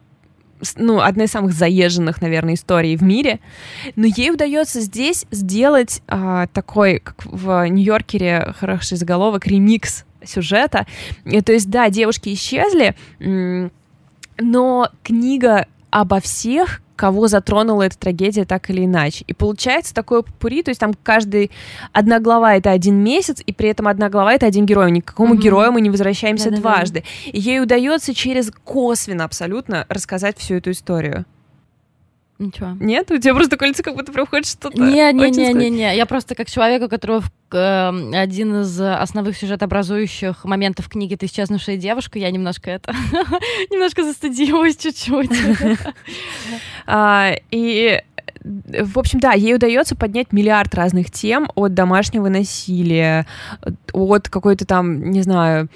ну, 0.75 0.99
одна 0.99 1.25
из 1.25 1.31
самых 1.31 1.53
заезженных, 1.53 2.21
наверное, 2.21 2.53
историй 2.53 2.95
в 2.95 3.03
мире. 3.03 3.39
Но 3.95 4.05
ей 4.05 4.31
удается 4.31 4.81
здесь 4.81 5.25
сделать 5.31 6.01
а, 6.07 6.47
такой, 6.47 6.99
как 6.99 7.25
в 7.25 7.67
Нью-Йоркере 7.67 8.53
хороший 8.57 8.97
заголовок, 8.97 9.47
ремикс 9.47 10.05
сюжета. 10.23 10.85
И, 11.25 11.41
то 11.41 11.53
есть, 11.53 11.69
да, 11.69 11.89
девушки 11.89 12.33
исчезли, 12.33 12.95
но 14.37 14.89
книга 15.03 15.67
обо 15.91 16.19
всех, 16.19 16.81
кого 16.95 17.27
затронула 17.27 17.83
эта 17.83 17.97
трагедия 17.97 18.45
так 18.45 18.69
или 18.69 18.85
иначе. 18.85 19.23
И 19.27 19.33
получается 19.33 19.93
такое 19.93 20.21
пури, 20.21 20.63
то 20.63 20.69
есть 20.69 20.79
там 20.79 20.93
каждый 20.93 21.51
одна 21.91 22.19
глава 22.19 22.55
это 22.55 22.71
один 22.71 22.95
месяц, 22.95 23.41
и 23.45 23.53
при 23.53 23.69
этом 23.69 23.87
одна 23.87 24.09
глава 24.09 24.33
это 24.33 24.45
один 24.45 24.65
герой. 24.65 24.91
Ни 24.91 24.99
к 25.01 25.05
какому 25.05 25.35
mm-hmm. 25.35 25.41
герою 25.41 25.71
мы 25.71 25.81
не 25.81 25.89
возвращаемся 25.89 26.49
Да-да-да. 26.49 26.61
дважды. 26.61 27.03
И 27.25 27.39
ей 27.39 27.61
удается 27.61 28.13
через 28.13 28.51
косвенно 28.63 29.23
абсолютно 29.23 29.85
рассказать 29.89 30.37
всю 30.37 30.55
эту 30.55 30.71
историю. 30.71 31.25
Ничего. 32.37 32.75
Нет? 32.79 33.09
У 33.11 33.17
тебя 33.17 33.33
просто 33.33 33.57
лицо, 33.65 33.81
как 33.81 33.95
будто 33.95 34.11
проходит 34.11 34.47
что-то. 34.47 34.77
Не, 34.81 35.13
не, 35.13 35.31
не, 35.31 35.53
не, 35.53 35.69
не. 35.69 35.95
Я 35.95 36.05
просто 36.05 36.35
как 36.35 36.49
человек, 36.49 36.83
у 36.83 36.89
которого 36.89 37.23
э, 37.51 38.11
один 38.13 38.61
из 38.61 38.79
основных 38.81 39.37
сюжетообразующих 39.37 40.43
моментов 40.43 40.89
книги 40.89 41.15
«Ты 41.15 41.27
исчезнувшая 41.27 41.77
девушка», 41.77 42.19
я 42.19 42.29
немножко 42.31 42.71
это... 42.71 42.93
немножко 43.71 44.03
застыдилась 44.03 44.77
чуть-чуть. 44.77 45.31
А, 46.87 47.31
и 47.49 47.99
в 48.43 48.99
общем, 48.99 49.19
да, 49.19 49.33
ей 49.33 49.55
удается 49.55 49.95
поднять 49.95 50.31
миллиард 50.31 50.75
разных 50.75 51.09
тем 51.09 51.49
от 51.55 51.73
домашнего 51.73 52.29
насилия, 52.29 53.25
от 53.91 54.29
какой-то 54.29 54.65
там, 54.65 55.09
не 55.09 55.23
знаю, 55.23 55.67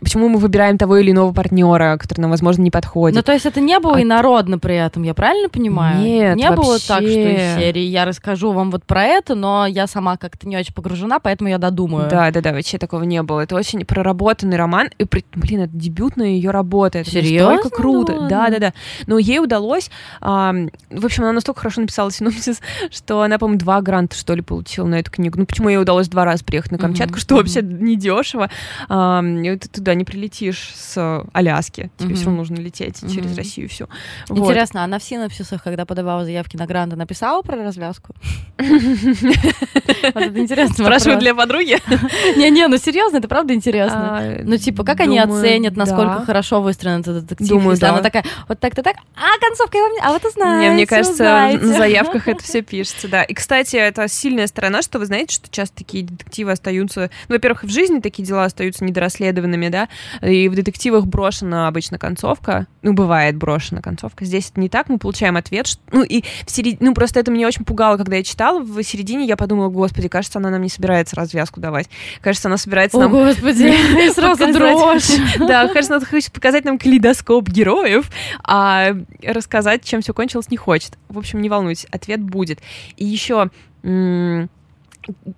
почему 0.00 0.28
мы 0.28 0.38
выбираем 0.38 0.78
того 0.78 0.96
или 0.98 1.10
иного 1.10 1.32
партнера, 1.32 1.96
который 1.98 2.20
нам, 2.20 2.30
возможно, 2.30 2.62
не 2.62 2.70
подходит. 2.70 3.16
Ну, 3.16 3.22
то 3.22 3.32
есть 3.32 3.46
это 3.46 3.60
не 3.60 3.78
было 3.78 3.96
а... 3.96 4.02
инородно 4.02 4.58
при 4.58 4.76
этом, 4.76 5.02
я 5.02 5.14
правильно 5.14 5.48
понимаю? 5.48 6.00
Нет, 6.00 6.36
Не 6.36 6.48
вообще... 6.48 6.62
было 6.62 6.78
так, 6.78 7.00
что 7.00 7.08
из 7.08 7.58
серии 7.58 7.82
я 7.82 8.04
расскажу 8.04 8.52
вам 8.52 8.70
вот 8.70 8.84
про 8.84 9.04
это, 9.04 9.34
но 9.34 9.66
я 9.66 9.86
сама 9.86 10.16
как-то 10.16 10.48
не 10.48 10.56
очень 10.56 10.74
погружена, 10.74 11.18
поэтому 11.18 11.50
я 11.50 11.58
додумаю. 11.58 12.08
Да, 12.08 12.30
да, 12.30 12.40
да, 12.40 12.52
вообще 12.52 12.78
такого 12.78 13.02
не 13.04 13.22
было. 13.22 13.40
Это 13.40 13.54
очень 13.54 13.84
проработанный 13.84 14.56
роман, 14.56 14.88
и, 14.98 15.04
блин, 15.34 15.62
это 15.62 15.72
дебютная 15.76 16.28
ее 16.28 16.50
работа. 16.50 16.98
Это 16.98 17.10
Серьезно? 17.10 17.54
настолько 17.54 17.76
круто. 17.76 18.26
Да, 18.28 18.48
да, 18.50 18.58
да. 18.58 18.72
Но 19.06 19.18
ей 19.18 19.38
удалось, 19.38 19.90
а, 20.20 20.54
в 20.90 21.04
общем, 21.04 21.24
она 21.24 21.32
настолько 21.32 21.60
хорошо 21.60 21.80
написала 21.80 22.10
синопсис, 22.10 22.60
что 22.90 23.22
она, 23.22 23.38
по-моему, 23.38 23.58
два 23.58 23.80
гранта, 23.80 24.16
что 24.16 24.34
ли, 24.34 24.42
получила 24.42 24.86
на 24.86 24.96
эту 24.96 25.10
книгу. 25.10 25.38
Ну, 25.38 25.46
почему 25.46 25.68
ей 25.68 25.78
удалось 25.78 26.08
два 26.08 26.24
раза 26.24 26.44
приехать 26.44 26.72
на 26.72 26.78
Камчатку, 26.78 27.16
mm-hmm. 27.16 27.20
что 27.20 27.36
вообще 27.36 27.62
недешево. 27.62 28.50
А, 28.88 29.22
ты 29.22 29.80
туда 29.94 29.98
не 29.98 30.04
прилетишь 30.04 30.72
с 30.74 31.24
Аляски, 31.32 31.90
тебе 31.96 32.10
mm-hmm. 32.10 32.14
все 32.14 32.24
равно 32.26 32.38
нужно 32.38 32.56
лететь 32.56 33.02
mm-hmm. 33.02 33.14
через 33.14 33.36
Россию 33.36 33.68
всю. 33.68 33.88
Интересно, 34.28 34.80
вот. 34.80 34.84
она 34.84 34.98
в 34.98 35.04
синопсисах, 35.04 35.62
когда 35.62 35.86
подавала 35.86 36.24
заявки 36.24 36.56
на 36.56 36.66
гранты, 36.66 36.96
написала 36.96 37.42
про 37.42 37.56
развязку? 37.56 38.14
Это 38.58 40.38
интересно. 40.38 40.84
Спрашиваю 40.84 41.18
для 41.18 41.34
подруги? 41.34 41.78
Не-не, 42.36 42.68
ну 42.68 42.76
серьезно, 42.78 43.18
это 43.18 43.28
правда 43.28 43.54
интересно. 43.54 44.18
А, 44.18 44.40
ну 44.42 44.56
типа, 44.56 44.84
как 44.84 45.00
они 45.00 45.18
оценят, 45.18 45.76
насколько 45.76 46.24
хорошо 46.24 46.60
выстроен 46.60 47.00
этот 47.00 47.26
детектив? 47.26 47.48
Думаю, 47.48 47.78
да. 47.78 47.90
она 47.90 48.02
такая, 48.02 48.24
вот 48.48 48.60
так-то 48.60 48.82
так, 48.82 48.96
а 49.16 49.38
концовка, 49.40 49.78
а 50.02 50.12
вот 50.12 50.22
знаете. 50.32 50.74
Мне 50.74 50.86
кажется, 50.86 51.58
на 51.60 51.76
заявках 51.76 52.28
это 52.28 52.42
все 52.42 52.62
пишется, 52.62 53.08
да. 53.08 53.22
И, 53.22 53.34
кстати, 53.34 53.76
это 53.76 54.08
сильная 54.08 54.46
сторона, 54.46 54.82
что 54.82 54.98
вы 54.98 55.06
знаете, 55.06 55.34
что 55.34 55.48
часто 55.50 55.76
такие 55.76 56.04
детективы 56.04 56.52
остаются, 56.52 57.10
ну, 57.28 57.34
во-первых, 57.36 57.64
в 57.64 57.68
жизни 57.68 58.00
такие 58.00 58.26
дела 58.26 58.44
остаются 58.44 58.84
недорасследованными, 58.84 59.68
да, 59.74 59.88
и 60.26 60.48
в 60.48 60.54
детективах 60.54 61.06
брошена 61.06 61.66
обычно 61.66 61.98
концовка, 61.98 62.68
ну, 62.82 62.92
бывает 62.92 63.36
брошена 63.36 63.80
концовка. 63.80 64.24
Здесь 64.24 64.50
это 64.50 64.60
не 64.60 64.68
так, 64.68 64.88
мы 64.88 64.98
получаем 64.98 65.36
ответ, 65.36 65.66
что... 65.66 65.82
ну, 65.90 66.04
и 66.04 66.22
в 66.46 66.50
середине, 66.50 66.78
ну, 66.80 66.94
просто 66.94 67.18
это 67.18 67.32
меня 67.32 67.48
очень 67.48 67.64
пугало, 67.64 67.96
когда 67.96 68.16
я 68.16 68.22
читала, 68.22 68.60
в 68.60 68.80
середине 68.84 69.26
я 69.26 69.36
подумала, 69.36 69.68
господи, 69.70 70.06
кажется, 70.06 70.38
она 70.38 70.50
нам 70.50 70.62
не 70.62 70.68
собирается 70.68 71.16
развязку 71.16 71.58
давать. 71.58 71.88
Кажется, 72.20 72.46
она 72.46 72.56
собирается 72.56 72.98
О, 72.98 73.00
нам... 73.00 73.10
господи, 73.10 74.10
сразу 74.14 74.52
дрожь. 74.52 75.10
Да, 75.38 75.66
кажется, 75.68 75.96
она 75.96 76.06
хочет 76.06 76.32
показать 76.32 76.64
нам 76.64 76.78
калейдоскоп 76.78 77.48
героев, 77.48 78.10
а 78.44 78.94
рассказать, 79.26 79.84
чем 79.84 80.02
все 80.02 80.14
кончилось, 80.14 80.50
не 80.50 80.56
хочет. 80.56 80.96
В 81.08 81.18
общем, 81.18 81.42
не 81.42 81.48
волнуйтесь, 81.48 81.86
ответ 81.90 82.20
будет. 82.20 82.60
И 82.96 83.04
еще 83.04 83.50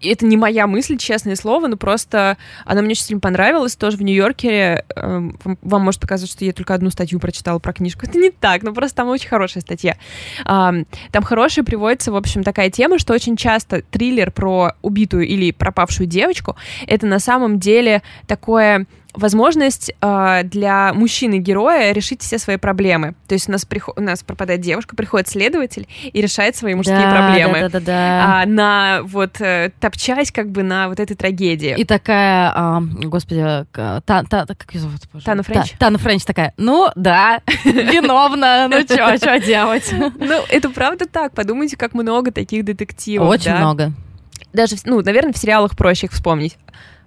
это 0.03 0.27
не 0.27 0.37
моя 0.37 0.67
мысль, 0.67 0.97
честное 0.97 1.37
слово, 1.37 1.67
но 1.67 1.77
просто 1.77 2.37
она 2.65 2.83
мне 2.83 2.93
очень 2.93 3.05
сильно 3.05 3.21
понравилась. 3.21 3.77
Тоже 3.77 3.97
в 3.97 4.03
Нью-Йоркере 4.03 4.85
э, 4.95 5.31
вам 5.63 5.83
может 5.83 6.01
показаться, 6.01 6.35
что 6.35 6.45
я 6.45 6.53
только 6.53 6.75
одну 6.75 6.91
статью 6.91 7.21
прочитала 7.21 7.59
про 7.59 7.73
книжку. 7.73 8.07
Это 8.07 8.19
не 8.19 8.31
так, 8.31 8.63
но 8.63 8.73
просто 8.73 8.97
там 8.97 9.09
очень 9.09 9.29
хорошая 9.29 9.63
статья. 9.63 9.97
Там 10.45 11.23
хорошая 11.23 11.65
приводится, 11.65 12.13
в 12.13 12.17
общем, 12.17 12.43
такая 12.43 12.71
тема, 12.71 12.99
что 12.99 13.15
очень 13.15 13.37
часто 13.37 13.83
триллер 13.83 14.31
про 14.31 14.73
убитую 14.83 15.27
или 15.27 15.51
пропавшую 15.51 16.07
девочку— 16.07 16.57
это 16.87 17.07
на 17.07 17.19
самом 17.19 17.59
деле 17.59 18.03
такое 18.27 18.87
возможность 19.17 19.93
э, 20.01 20.43
для 20.45 20.93
мужчины-героя 20.95 21.93
решить 21.93 22.23
все 22.23 22.39
свои 22.39 22.57
проблемы. 22.57 23.15
То 23.27 23.35
есть 23.35 23.49
у 23.49 23.53
нас, 23.53 23.65
приход... 23.65 23.99
у 23.99 24.03
нас 24.03 24.23
пропадает 24.23 24.61
девушка, 24.61 24.95
приходит 24.95 25.29
следователь 25.29 25.89
и 26.05 26.21
решает 26.21 26.57
свои 26.57 26.75
мужские 26.75 27.01
да, 27.01 27.13
проблемы. 27.13 27.61
Да, 27.61 27.69
да, 27.69 27.81
да, 27.81 27.81
да. 27.81 28.43
А, 28.43 28.47
на 28.47 29.01
вот 29.03 29.41
э, 29.41 29.71
топчась 29.81 30.31
как 30.31 30.51
бы 30.51 30.63
на 30.63 30.89
вот 30.89 31.01
этой 31.01 31.17
трагедии. 31.17 31.75
И 31.77 31.85
такая, 31.85 32.53
а, 32.55 32.81
господи, 32.81 33.67
та, 33.73 34.01
та, 34.03 34.47
как 34.47 34.75
ее 34.75 34.81
зовут? 34.81 35.01
Боже? 35.13 35.25
Тана 35.25 35.43
Френч? 35.43 35.71
Та, 35.73 35.77
Тана 35.79 35.99
Френч 35.99 36.25
такая, 36.25 36.53
ну 36.57 36.89
да, 36.95 37.41
виновна, 37.65 38.69
ну 38.69 38.83
что, 38.83 39.17
что 39.17 39.41
делать? 39.41 39.93
Ну, 39.93 40.43
это 40.49 40.71
правда 40.71 41.07
так. 41.07 41.33
Подумайте, 41.35 41.77
как 41.77 41.95
много 41.95 42.31
таких 42.31 42.65
детективов. 42.65 43.29
Очень 43.29 43.55
много. 43.55 43.93
Даже, 44.53 44.77
ну, 44.85 45.03
наверное, 45.03 45.33
в 45.33 45.39
сериалах 45.39 45.77
проще 45.77 46.07
их 46.07 46.13
вспомнить. 46.13 46.57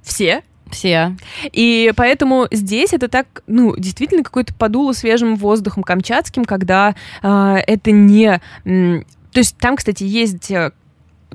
Все 0.02 0.44
все. 0.72 1.16
И 1.52 1.92
поэтому 1.96 2.48
здесь 2.52 2.94
это 2.94 3.08
так, 3.08 3.44
ну, 3.48 3.76
действительно 3.78 4.24
какой-то 4.24 4.54
подуло 4.54 4.94
свежим 4.94 5.36
воздухом 5.36 5.84
камчатским, 5.84 6.46
когда 6.46 6.96
э, 7.22 7.56
это 7.68 7.92
не... 7.92 8.42
То 8.64 9.38
есть 9.40 9.58
там, 9.58 9.76
кстати, 9.76 10.04
есть 10.04 10.50
э, 10.50 10.72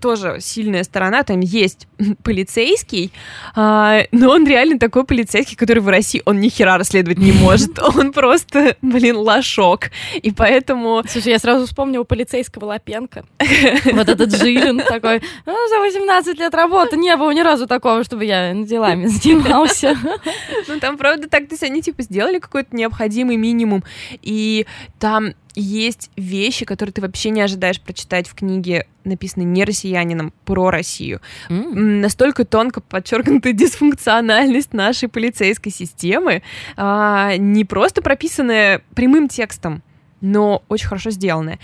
тоже 0.04 0.36
сильная 0.38 0.84
сторона, 0.84 1.22
там 1.22 1.40
есть 1.40 1.88
полицейский, 2.22 3.10
а, 3.56 4.02
но 4.12 4.32
он 4.32 4.46
реально 4.46 4.78
такой 4.78 5.04
полицейский, 5.04 5.56
который 5.56 5.78
в 5.78 5.88
России, 5.88 6.20
он 6.26 6.40
ни 6.40 6.50
хера 6.50 6.76
расследовать 6.76 7.18
не 7.18 7.32
может, 7.32 7.78
он 7.96 8.12
просто, 8.12 8.76
блин, 8.82 9.16
лошок, 9.16 9.90
и 10.14 10.30
поэтому... 10.30 11.02
Слушай, 11.08 11.32
я 11.32 11.38
сразу 11.38 11.64
вспомнила 11.64 12.04
полицейского 12.04 12.66
Лапенко, 12.66 13.24
вот 13.94 14.08
этот 14.10 14.36
Жилин 14.36 14.82
такой, 14.86 15.22
ну, 15.46 15.56
за 15.70 15.78
18 15.78 16.38
лет 16.38 16.54
работы 16.54 16.98
не 16.98 17.16
было 17.16 17.30
ни 17.30 17.40
разу 17.40 17.66
такого, 17.66 18.04
чтобы 18.04 18.26
я 18.26 18.52
делами 18.52 19.06
занимался. 19.06 19.96
Ну, 20.68 20.80
там, 20.80 20.98
правда, 20.98 21.30
так, 21.30 21.48
то 21.48 21.54
есть 21.54 21.62
они, 21.62 21.80
типа, 21.80 22.02
сделали 22.02 22.40
какой-то 22.40 22.76
необходимый 22.76 23.38
минимум, 23.38 23.82
и 24.20 24.66
там 24.98 25.32
есть 25.54 26.10
вещи, 26.16 26.64
которые 26.64 26.92
ты 26.92 27.00
вообще 27.00 27.30
не 27.30 27.40
ожидаешь 27.40 27.80
прочитать 27.80 28.28
в 28.28 28.34
книге, 28.34 28.86
написанной 29.04 29.46
не 29.46 29.64
россиянином, 29.64 30.32
про 30.44 30.70
Россию. 30.70 31.20
Mm. 31.48 32.00
Настолько 32.00 32.44
тонко 32.44 32.80
подчеркнута 32.80 33.52
дисфункциональность 33.54 34.72
нашей 34.72 35.08
полицейской 35.08 35.72
системы, 35.72 36.42
а, 36.76 37.36
не 37.36 37.64
просто 37.64 38.02
прописанная 38.02 38.82
прямым 38.94 39.28
текстом, 39.28 39.82
но 40.20 40.62
очень 40.68 40.88
хорошо 40.88 41.10
сделанная. 41.10 41.58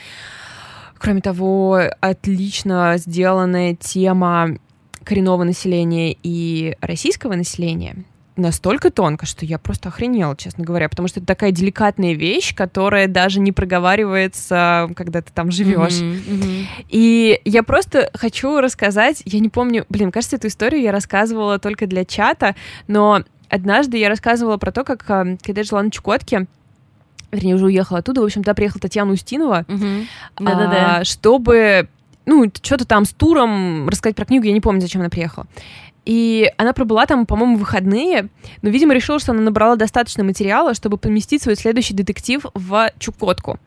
Кроме 0.99 1.23
того, 1.23 1.81
отлично 2.01 2.95
сделанная 2.97 3.75
тема 3.75 4.59
коренного 5.03 5.45
населения 5.45 6.15
и 6.23 6.77
российского 6.81 7.35
населения 7.35 8.05
настолько 8.41 8.91
тонко, 8.91 9.27
что 9.27 9.45
я 9.45 9.59
просто 9.59 9.89
охренела, 9.89 10.37
честно 10.37 10.65
говоря, 10.65 10.89
потому 10.89 11.09
что 11.09 11.21
это 11.21 11.27
такая 11.27 11.53
деликатная 11.53 12.15
вещь, 12.15 12.55
которая 12.55 13.07
даже 13.07 13.41
не 13.41 13.53
проговаривается, 13.53 14.91
когда 14.97 15.23
ты 15.23 15.33
там 15.33 15.51
живешь. 15.51 16.01
Mm-hmm, 16.01 16.29
mm-hmm. 16.29 16.67
И 16.89 17.41
я 17.45 17.63
просто 17.63 18.11
хочу 18.15 18.61
рассказать, 18.61 19.23
я 19.25 19.41
не 19.41 19.49
помню, 19.49 19.87
блин, 19.89 20.11
кажется, 20.11 20.37
эту 20.37 20.49
историю 20.49 20.83
я 20.83 20.93
рассказывала 20.93 21.59
только 21.59 21.87
для 21.87 22.05
чата, 22.05 22.57
но 22.89 23.23
однажды 23.49 23.99
я 23.99 24.09
рассказывала 24.09 24.57
про 24.57 24.73
то, 24.73 24.85
как, 24.85 25.03
э, 25.09 25.37
когда 25.43 25.61
я 25.61 25.65
жила 25.65 25.83
на 25.83 25.91
Чукотке, 25.91 26.47
вернее, 27.33 27.55
уже 27.55 27.67
уехала 27.67 28.01
оттуда, 28.01 28.23
в 28.23 28.25
общем, 28.25 28.43
туда 28.43 28.55
приехала 28.55 28.81
Татьяна 28.81 29.13
Устинова, 29.13 29.65
mm-hmm. 29.69 30.07
а, 30.47 31.05
чтобы 31.05 31.89
ну, 32.27 32.51
что-то 32.63 32.87
там 32.87 33.05
с 33.05 33.13
туром 33.13 33.89
рассказать 33.89 34.17
про 34.17 34.25
книгу, 34.25 34.47
я 34.47 34.53
не 34.53 34.61
помню, 34.61 34.81
зачем 34.81 35.01
она 35.01 35.11
приехала. 35.11 35.47
И 36.11 36.51
она 36.57 36.73
пробыла 36.73 37.07
там, 37.07 37.25
по-моему, 37.25 37.57
выходные, 37.57 38.31
но, 38.63 38.69
видимо, 38.69 38.95
решила, 38.95 39.21
что 39.21 39.31
она 39.31 39.43
набрала 39.43 39.77
достаточно 39.77 40.25
материала, 40.25 40.75
чтобы 40.75 40.97
поместить 40.99 41.41
свой 41.41 41.55
следующий 41.55 41.95
детектив 41.95 42.45
в 42.53 42.91
Чукотку. 42.99 43.61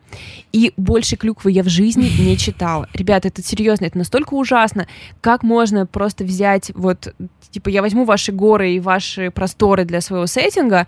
И 0.52 0.74
больше 0.76 1.16
клюквы 1.16 1.52
я 1.52 1.62
в 1.62 1.70
жизни 1.70 2.12
не 2.20 2.36
читала. 2.36 2.86
Ребята, 2.92 3.28
это 3.28 3.42
серьезно, 3.42 3.86
это 3.86 3.96
настолько 3.96 4.34
ужасно. 4.34 4.86
Как 5.22 5.42
можно 5.42 5.86
просто 5.86 6.24
взять 6.24 6.70
вот, 6.74 7.14
типа, 7.50 7.70
я 7.70 7.80
возьму 7.80 8.04
ваши 8.04 8.30
горы 8.30 8.74
и 8.74 8.80
ваши 8.80 9.30
просторы 9.30 9.86
для 9.86 10.02
своего 10.02 10.26
сеттинга 10.26 10.86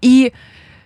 и 0.00 0.32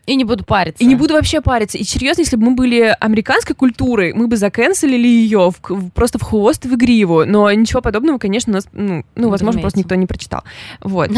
и 0.04 0.16
не 0.16 0.24
буду 0.24 0.44
париться. 0.44 0.82
И 0.82 0.86
не 0.86 0.96
буду 0.96 1.14
вообще 1.14 1.40
париться. 1.40 1.78
И 1.78 1.84
серьезно, 1.84 2.22
если 2.22 2.36
бы 2.36 2.50
мы 2.50 2.54
были 2.54 2.96
американской 2.98 3.54
культурой, 3.54 4.12
мы 4.12 4.26
бы 4.26 4.36
заканцелили 4.36 5.06
ее 5.06 5.52
в, 5.52 5.90
просто 5.90 6.18
в 6.18 6.22
хвост 6.22 6.64
в 6.64 6.74
игриву. 6.74 7.24
Но 7.24 7.50
ничего 7.52 7.80
подобного, 7.80 8.18
конечно, 8.18 8.52
у 8.52 8.54
нас, 8.54 8.66
ну, 8.72 9.04
ну 9.14 9.30
возможно, 9.30 9.60
просто 9.60 9.78
никто 9.78 9.94
не 9.94 10.06
прочитал. 10.06 10.42
Вот. 10.80 11.10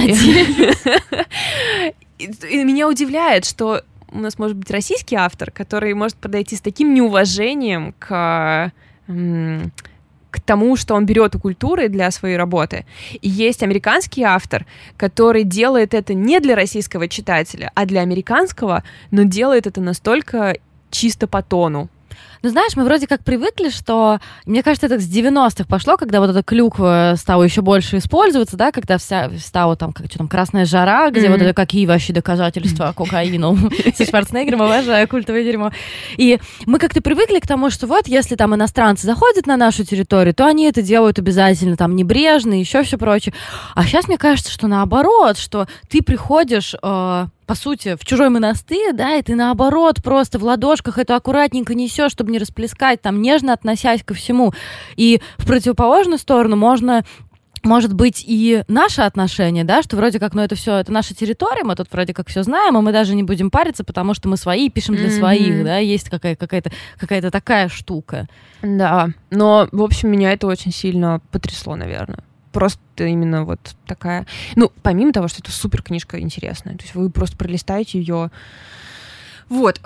И 2.18 2.62
меня 2.62 2.89
удивляет, 2.89 3.45
что 3.45 3.82
у 4.12 4.18
нас 4.18 4.39
может 4.39 4.57
быть 4.57 4.70
российский 4.70 5.16
автор, 5.16 5.51
который 5.51 5.95
может 5.95 6.16
подойти 6.16 6.55
с 6.55 6.61
таким 6.61 6.95
неуважением 6.95 7.95
к 7.99 8.70
к 10.35 10.41
тому, 10.41 10.74
что 10.76 10.95
он 10.95 11.07
берет 11.07 11.37
у 11.37 11.39
культуры 11.39 11.89
для 11.89 12.11
своей 12.11 12.37
работы. 12.37 12.87
И 13.20 13.28
есть 13.28 13.62
американский 13.62 14.24
автор, 14.24 14.66
который 14.97 15.45
делает 15.45 15.95
это 15.95 16.12
не 16.12 16.41
для 16.41 16.57
российского 16.57 17.07
читателя, 17.09 17.70
а 17.74 17.87
для 17.87 18.01
американского, 18.01 18.82
но 19.12 19.22
делает 19.22 19.68
это 19.68 19.80
настолько 19.80 20.57
чисто 20.91 21.28
по 21.28 21.43
тону. 21.43 21.89
Ну, 22.45 22.51
знаешь, 22.51 22.76
мы 22.76 22.84
вроде 22.84 23.07
как 23.07 23.24
привыкли, 23.24 23.70
что, 23.70 24.18
мне 24.45 24.62
кажется, 24.62 24.84
это 24.84 25.01
с 25.01 25.09
90-х 25.09 25.64
пошло, 25.66 25.97
когда 25.97 26.20
вот 26.20 26.28
эта 26.28 26.42
клюква 26.42 27.14
стала 27.16 27.42
еще 27.42 27.62
больше 27.62 27.97
использоваться, 27.97 28.59
да, 28.59 28.70
когда 28.70 28.99
вся 28.99 29.30
стала 29.38 29.76
там, 29.76 29.95
как, 29.95 30.09
что 30.09 30.18
там, 30.18 30.28
красная 30.28 30.66
жара, 30.66 31.09
где 31.09 31.22
mm-hmm. 31.22 31.30
вот 31.30 31.40
это 31.40 31.55
какие 31.55 31.86
вообще 31.86 32.12
доказательства 32.12 32.92
кокаину 32.95 33.57
со 33.97 34.05
Шварценеггером, 34.05 34.61
обожаю 34.61 35.09
культовое 35.09 35.42
дерьмо. 35.42 35.70
И 36.18 36.38
мы 36.66 36.78
как-то 36.78 37.01
привыкли 37.01 37.38
к 37.38 37.47
тому, 37.47 37.70
что 37.70 37.86
вот, 37.86 38.09
если 38.09 38.34
там 38.34 38.55
иностранцы 38.55 39.07
заходят 39.07 39.47
на 39.47 39.57
нашу 39.57 39.82
территорию, 39.86 40.34
то 40.34 40.45
они 40.45 40.66
это 40.66 40.82
делают 40.82 41.18
обязательно 41.18 41.78
там 41.78 41.97
небрежно, 41.97 42.53
еще 42.53 42.82
все 42.82 42.99
прочее. 42.99 43.32
А 43.74 43.84
сейчас 43.84 44.07
мне 44.07 44.18
кажется, 44.18 44.53
что 44.53 44.66
наоборот, 44.66 45.38
что 45.38 45.66
ты 45.88 46.03
приходишь 46.03 46.74
э, 46.82 47.26
по 47.47 47.55
сути, 47.55 47.97
в 47.97 48.05
чужой 48.05 48.28
монастырь, 48.28 48.92
да, 48.92 49.16
и 49.16 49.22
ты 49.22 49.34
наоборот 49.34 50.03
просто 50.03 50.38
в 50.38 50.45
ладошках 50.45 50.99
это 50.99 51.16
аккуратненько 51.16 51.74
несешь, 51.74 52.12
чтобы 52.12 52.32
не 52.32 52.38
расплескать, 52.38 53.03
там, 53.03 53.20
нежно 53.22 53.53
относясь 53.53 54.03
ко 54.03 54.14
всему. 54.14 54.53
И 54.97 55.20
в 55.38 55.47
противоположную 55.47 56.18
сторону 56.18 56.57
можно 56.57 57.05
может 57.64 57.95
быть 57.95 58.22
и 58.26 58.62
наше 58.68 59.03
отношение, 59.03 59.64
да, 59.64 59.82
что 59.82 59.97
вроде 59.97 60.20
как, 60.20 60.34
ну 60.34 60.42
это 60.42 60.55
все, 60.55 60.76
это 60.76 60.92
наша 60.92 61.14
территория, 61.14 61.64
мы 61.64 61.74
тут 61.74 61.90
вроде 61.90 62.12
как 62.12 62.28
все 62.28 62.42
знаем, 62.42 62.76
и 62.76 62.82
мы 62.82 62.92
даже 62.92 63.14
не 63.14 63.22
будем 63.22 63.51
париться, 63.51 63.84
потому 63.84 64.14
что 64.14 64.28
мы 64.28 64.36
свои 64.36 64.68
пишем 64.68 64.95
для 64.97 65.07
mm-hmm. 65.07 65.18
своих, 65.18 65.64
да, 65.64 65.78
есть 65.78 66.11
какая- 66.11 66.36
какая-то 66.36 66.70
какая-то 66.99 67.30
такая 67.30 67.68
штука. 67.68 68.28
Да, 68.62 69.09
но, 69.30 69.68
в 69.72 69.82
общем, 69.82 70.11
меня 70.11 70.32
это 70.32 70.47
очень 70.47 70.72
сильно 70.72 71.20
потрясло, 71.30 71.74
наверное 71.74 72.24
просто 72.55 72.78
именно 72.98 73.44
вот 73.44 73.59
такая... 73.86 74.26
Ну, 74.55 74.72
помимо 74.82 75.12
того, 75.12 75.26
что 75.28 75.42
это 75.42 75.50
супер 75.50 75.82
книжка 75.82 76.20
интересная, 76.20 76.76
то 76.76 76.84
есть 76.84 76.94
вы 76.94 77.11
просто 77.11 77.36
пролистаете 77.36 77.98
ее... 77.98 78.30
Вот 79.50 79.78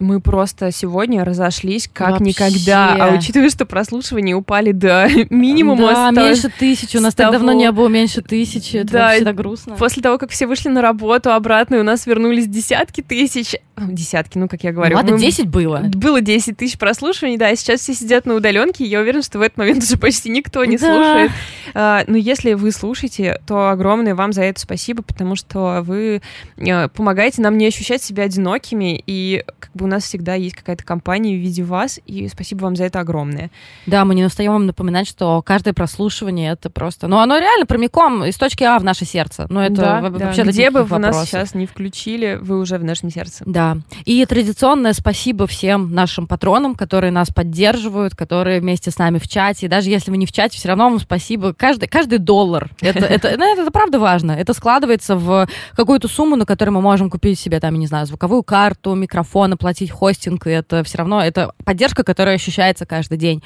мы 0.00 0.20
просто 0.20 0.72
сегодня 0.72 1.24
разошлись 1.24 1.88
как 1.92 2.12
Вообще. 2.12 2.24
никогда. 2.24 2.96
А 2.98 3.14
учитывая, 3.14 3.50
что 3.50 3.66
прослушивания 3.66 4.34
упали 4.34 4.72
до 4.72 5.08
минимума. 5.30 5.88
Да, 5.88 6.12
став... 6.12 6.24
меньше 6.24 6.50
тысячи. 6.58 6.96
У 6.96 7.00
нас 7.00 7.14
так 7.14 7.30
давно 7.30 7.52
не 7.52 7.70
было 7.70 7.88
меньше 7.88 8.22
тысячи. 8.22 8.78
Это 8.78 8.92
да, 8.92 9.12
всегда 9.12 9.32
грустно. 9.32 9.76
После 9.76 10.02
того, 10.02 10.18
как 10.18 10.30
все 10.30 10.46
вышли 10.46 10.70
на 10.70 10.80
работу 10.82 11.32
обратно, 11.32 11.76
и 11.76 11.78
у 11.78 11.84
нас 11.84 12.06
вернулись 12.06 12.46
десятки 12.46 13.02
тысяч. 13.02 13.54
Десятки, 13.76 14.38
ну, 14.38 14.48
как 14.48 14.64
я 14.64 14.72
говорю. 14.72 14.96
Ладно, 14.96 15.12
мы... 15.12 15.18
10 15.18 15.48
было. 15.48 15.82
Было 15.94 16.20
10 16.20 16.56
тысяч 16.56 16.78
прослушиваний, 16.78 17.36
да. 17.36 17.54
Сейчас 17.54 17.80
все 17.80 17.94
сидят 17.94 18.26
на 18.26 18.34
удаленке, 18.34 18.84
и 18.84 18.88
я 18.88 19.00
уверена, 19.00 19.22
что 19.22 19.38
в 19.38 19.42
этот 19.42 19.58
момент 19.58 19.82
уже 19.82 19.96
почти 19.96 20.30
никто 20.30 20.64
не 20.64 20.76
да. 20.76 20.86
слушает. 20.86 21.30
А, 21.74 22.04
но 22.06 22.16
если 22.16 22.54
вы 22.54 22.72
слушаете, 22.72 23.40
то 23.46 23.70
огромное 23.70 24.14
вам 24.14 24.32
за 24.32 24.42
это 24.42 24.60
спасибо, 24.60 25.02
потому 25.02 25.36
что 25.36 25.82
вы 25.82 26.22
а, 26.58 26.88
помогаете 26.88 27.42
нам 27.42 27.58
не 27.58 27.66
ощущать 27.66 28.02
себя 28.02 28.24
одинокими, 28.24 29.02
и 29.06 29.44
как 29.58 29.70
бы 29.74 29.86
нас 29.90 30.04
всегда 30.04 30.34
есть 30.34 30.56
какая-то 30.56 30.84
компания 30.84 31.36
в 31.36 31.40
виде 31.40 31.62
вас, 31.62 32.00
и 32.06 32.28
спасибо 32.28 32.64
вам 32.64 32.76
за 32.76 32.84
это 32.84 33.00
огромное. 33.00 33.50
Да, 33.86 34.04
мы 34.04 34.14
не 34.14 34.24
устаем 34.24 34.52
вам 34.52 34.66
напоминать, 34.66 35.08
что 35.08 35.42
каждое 35.42 35.74
прослушивание 35.74 36.52
это 36.52 36.70
просто... 36.70 37.08
Ну, 37.08 37.18
оно 37.18 37.38
реально 37.38 37.66
прямиком 37.66 38.24
из 38.24 38.36
точки 38.36 38.64
А 38.64 38.78
в 38.78 38.84
наше 38.84 39.04
сердце. 39.04 39.46
Ну, 39.48 39.60
это 39.60 39.74
да, 39.74 40.00
вообще 40.00 40.44
да. 40.44 40.50
Где 40.50 40.70
бы 40.70 40.84
вы 40.84 40.98
нас 40.98 41.26
сейчас 41.26 41.54
не 41.54 41.66
включили, 41.66 42.38
вы 42.40 42.58
уже 42.58 42.78
в 42.78 42.84
нашем 42.84 43.10
сердце. 43.10 43.44
Да. 43.46 43.78
И 44.04 44.24
традиционное 44.26 44.92
спасибо 44.92 45.46
всем 45.46 45.94
нашим 45.94 46.26
патронам, 46.26 46.74
которые 46.74 47.10
нас 47.10 47.28
поддерживают, 47.28 48.14
которые 48.14 48.60
вместе 48.60 48.90
с 48.90 48.98
нами 48.98 49.18
в 49.18 49.26
чате. 49.28 49.66
И 49.66 49.68
даже 49.68 49.90
если 49.90 50.10
вы 50.10 50.16
не 50.16 50.26
в 50.26 50.32
чате, 50.32 50.58
все 50.58 50.68
равно 50.68 50.90
вам 50.90 51.00
спасибо. 51.00 51.54
Каждый, 51.54 51.88
каждый 51.88 52.18
доллар. 52.18 52.70
Это, 52.80 53.00
это, 53.00 53.34
ну, 53.38 53.52
это, 53.52 53.62
это 53.62 53.70
правда 53.70 53.98
важно. 53.98 54.32
Это 54.32 54.52
складывается 54.52 55.16
в 55.16 55.48
какую-то 55.74 56.08
сумму, 56.08 56.36
на 56.36 56.44
которой 56.44 56.70
мы 56.70 56.80
можем 56.80 57.08
купить 57.08 57.38
себе, 57.38 57.60
там, 57.60 57.74
не 57.76 57.86
знаю, 57.86 58.06
звуковую 58.06 58.42
карту, 58.42 58.94
микрофон, 58.94 59.54
оплатить 59.54 59.79
платить 59.80 59.90
хостинг, 59.90 60.46
и 60.46 60.50
это 60.50 60.84
все 60.84 60.98
равно, 60.98 61.22
это 61.22 61.52
поддержка, 61.64 62.04
которая 62.04 62.34
ощущается 62.34 62.84
каждый 62.84 63.18
день. 63.18 63.42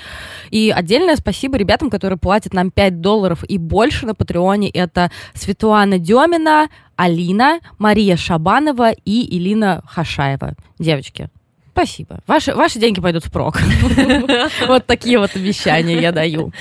И 0.50 0.72
отдельное 0.74 1.16
спасибо 1.16 1.56
ребятам, 1.56 1.90
которые 1.90 2.18
платят 2.18 2.52
нам 2.54 2.70
5 2.70 3.00
долларов 3.00 3.44
и 3.44 3.58
больше 3.58 4.06
на 4.06 4.14
Патреоне. 4.14 4.68
Это 4.70 5.10
Светлана 5.34 5.98
Демина, 5.98 6.68
Алина, 6.96 7.60
Мария 7.78 8.16
Шабанова 8.16 8.90
и 9.04 9.36
Илина 9.36 9.82
Хашаева. 9.86 10.54
Девочки, 10.78 11.28
Спасибо. 11.74 12.20
Ваши, 12.28 12.54
ваши 12.54 12.78
деньги 12.78 13.00
пойдут 13.00 13.24
впрок. 13.24 13.60
Вот 14.68 14.86
такие 14.86 15.18
вот 15.18 15.34
обещания 15.34 16.00
я 16.00 16.12
даю. 16.12 16.52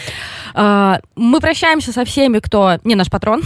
А, 0.56 1.02
мы 1.16 1.40
прощаемся 1.40 1.92
со 1.92 2.04
всеми, 2.04 2.40
кто 2.40 2.80
не 2.84 2.96
наш 2.96 3.12
патрон. 3.12 3.44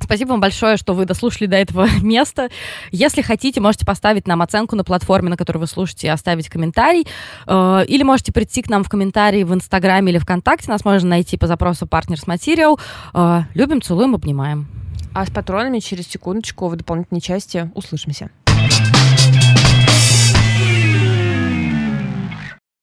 Спасибо 0.00 0.30
вам 0.30 0.40
большое, 0.40 0.76
что 0.76 0.94
вы 0.94 1.04
дослушали 1.04 1.46
до 1.46 1.56
этого 1.56 1.88
места. 2.02 2.48
Если 2.90 3.22
хотите, 3.22 3.60
можете 3.60 3.86
поставить 3.86 4.26
нам 4.26 4.42
оценку 4.42 4.74
на 4.74 4.82
платформе, 4.82 5.30
на 5.30 5.36
которой 5.36 5.58
вы 5.58 5.68
слушаете, 5.68 6.08
и 6.08 6.10
оставить 6.10 6.48
комментарий. 6.48 7.06
А, 7.46 7.82
или 7.82 8.02
можете 8.02 8.32
прийти 8.32 8.62
к 8.62 8.68
нам 8.68 8.82
в 8.82 8.88
комментарии 8.88 9.44
в 9.44 9.54
Инстаграме 9.54 10.10
или 10.10 10.18
ВКонтакте. 10.18 10.68
Нас 10.68 10.84
можно 10.84 11.10
найти 11.10 11.36
по 11.36 11.46
запросу 11.46 11.86
Partners 11.86 12.26
Material. 12.26 12.78
А, 13.12 13.44
любим, 13.54 13.80
целуем, 13.80 14.16
обнимаем. 14.16 14.66
А 15.14 15.24
с 15.24 15.30
патронами 15.30 15.78
через 15.78 16.08
секундочку 16.08 16.66
в 16.66 16.74
дополнительной 16.74 17.20
части 17.20 17.70
услышимся. 17.74 18.30